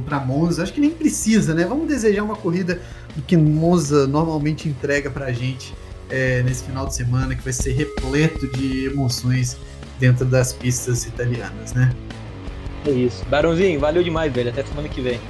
para 0.05 0.21
Monza. 0.21 0.63
Acho 0.63 0.75
que 0.75 0.81
nem 0.81 0.91
precisa, 0.91 1.55
né? 1.55 1.65
Vamos 1.65 1.89
desejar 1.89 2.23
uma 2.23 2.37
corrida 2.37 2.83
que 3.27 3.35
Monza 3.35 4.07
normalmente 4.07 4.69
entrega 4.69 5.11
pra 5.11 5.33
gente 5.33 5.73
é, 6.11 6.43
nesse 6.43 6.65
final 6.65 6.87
de 6.87 6.95
semana, 6.95 7.35
que 7.35 7.43
vai 7.43 7.53
ser 7.53 7.73
repleto 7.73 8.47
de 8.49 8.87
emoções 8.87 9.57
dentro 9.99 10.25
das 10.25 10.53
pistas 10.53 11.07
italianas, 11.07 11.73
né? 11.73 11.95
É 12.87 12.91
isso. 12.91 13.25
Barãozinho, 13.27 13.79
valeu 13.79 14.03
demais, 14.03 14.33
velho. 14.33 14.51
Até 14.51 14.63
semana 14.65 14.89
que 14.89 15.01
vem. 15.01 15.21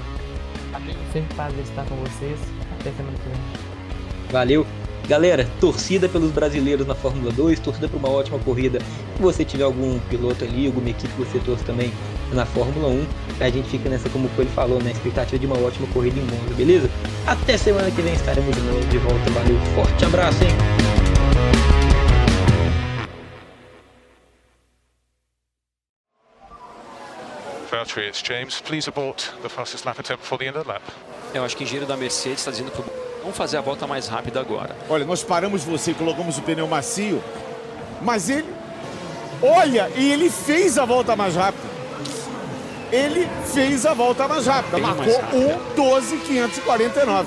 Valeu, 0.71 0.95
sempre 1.13 1.35
prazer 1.35 1.61
estar 1.65 1.85
com 1.87 1.97
vocês. 1.97 2.39
Até 2.79 2.93
semana 2.93 3.17
que 3.17 3.29
vem. 3.29 4.33
Valeu. 4.33 4.67
Galera, 5.09 5.49
torcida 5.59 6.07
pelos 6.07 6.31
brasileiros 6.31 6.87
na 6.87 6.95
Fórmula 6.95 7.33
2, 7.33 7.59
torcida 7.61 7.89
para 7.89 7.99
uma 7.99 8.11
ótima 8.11 8.39
corrida. 8.41 8.79
Se 9.17 9.23
você 9.23 9.43
tiver 9.43 9.65
algum 9.65 9.99
piloto 10.01 10.45
ali, 10.45 10.67
alguma 10.67 10.91
equipe 10.91 11.09
que 11.09 11.19
você 11.19 11.39
torce 11.39 11.65
também 11.65 11.91
na 12.33 12.45
Fórmula 12.47 12.89
1, 12.89 13.07
a 13.41 13.51
gente 13.51 13.69
fica 13.69 13.89
nessa, 13.89 14.09
como 14.09 14.31
ele 14.39 14.51
falou, 14.51 14.83
na 14.83 14.91
expectativa 14.91 15.39
de 15.39 15.47
uma 15.47 15.59
ótima 15.59 15.87
corrida 15.89 16.19
em 16.19 16.25
Monza, 16.25 16.55
beleza? 16.55 16.91
Até 17.27 17.57
semana 17.57 17.91
que 17.91 18.03
vem 18.03 18.15
estaremos 18.15 18.55
de 18.55 18.63
novo 18.63 18.87
de 18.87 18.99
volta. 18.99 19.31
Valeu, 19.31 19.59
forte 19.75 20.05
abraço, 20.05 20.45
hein? 20.45 20.51
Valtteri, 27.71 28.09
it's 28.09 28.23
James. 28.23 28.61
Please 28.61 28.89
abort 28.89 29.31
the 29.43 29.49
fastest 29.49 29.85
lap 29.85 29.99
attempt 29.99 30.25
for 30.25 30.39
the 30.39 30.47
end 30.47 30.57
lap. 30.67 30.83
Eu 31.35 31.45
acho 31.45 31.57
que 31.57 31.63
o 31.63 31.65
engenheiro 31.65 31.87
da 31.87 31.97
Mercedes 31.97 32.41
está 32.41 32.51
dizendo 32.51 32.71
para 32.71 32.83
Vamos 33.29 33.37
fazer 33.37 33.59
a 33.59 33.61
volta 33.61 33.87
mais 33.87 34.09
rápida 34.09 34.41
agora. 34.41 34.75
Olha, 34.89 35.05
nós 35.05 35.23
paramos 35.23 35.63
você, 35.63 35.93
colocamos 35.93 36.39
o 36.39 36.43
pneu 36.43 36.67
macio, 36.67 37.23
mas 38.01 38.31
ele. 38.31 38.49
Olha, 39.43 39.91
e 39.95 40.11
ele 40.11 40.31
fez 40.31 40.79
a 40.79 40.87
volta 40.87 41.15
mais 41.15 41.37
rápida. 41.37 41.78
Ele 42.91 43.29
fez 43.53 43.85
a 43.85 43.93
volta 43.95 44.27
mais 44.27 44.47
rápida. 44.47 44.77
Bem 44.77 44.87
marcou 44.87 45.21
1,12,549. 45.77 47.27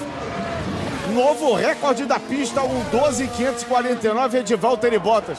Novo 1.14 1.53
recorde 1.53 2.05
da 2.05 2.20
pista, 2.20 2.62
1,12,549 2.62 4.36
é 4.36 4.43
de 4.43 4.55
Valtteri 4.55 4.97
Bottas. 4.97 5.38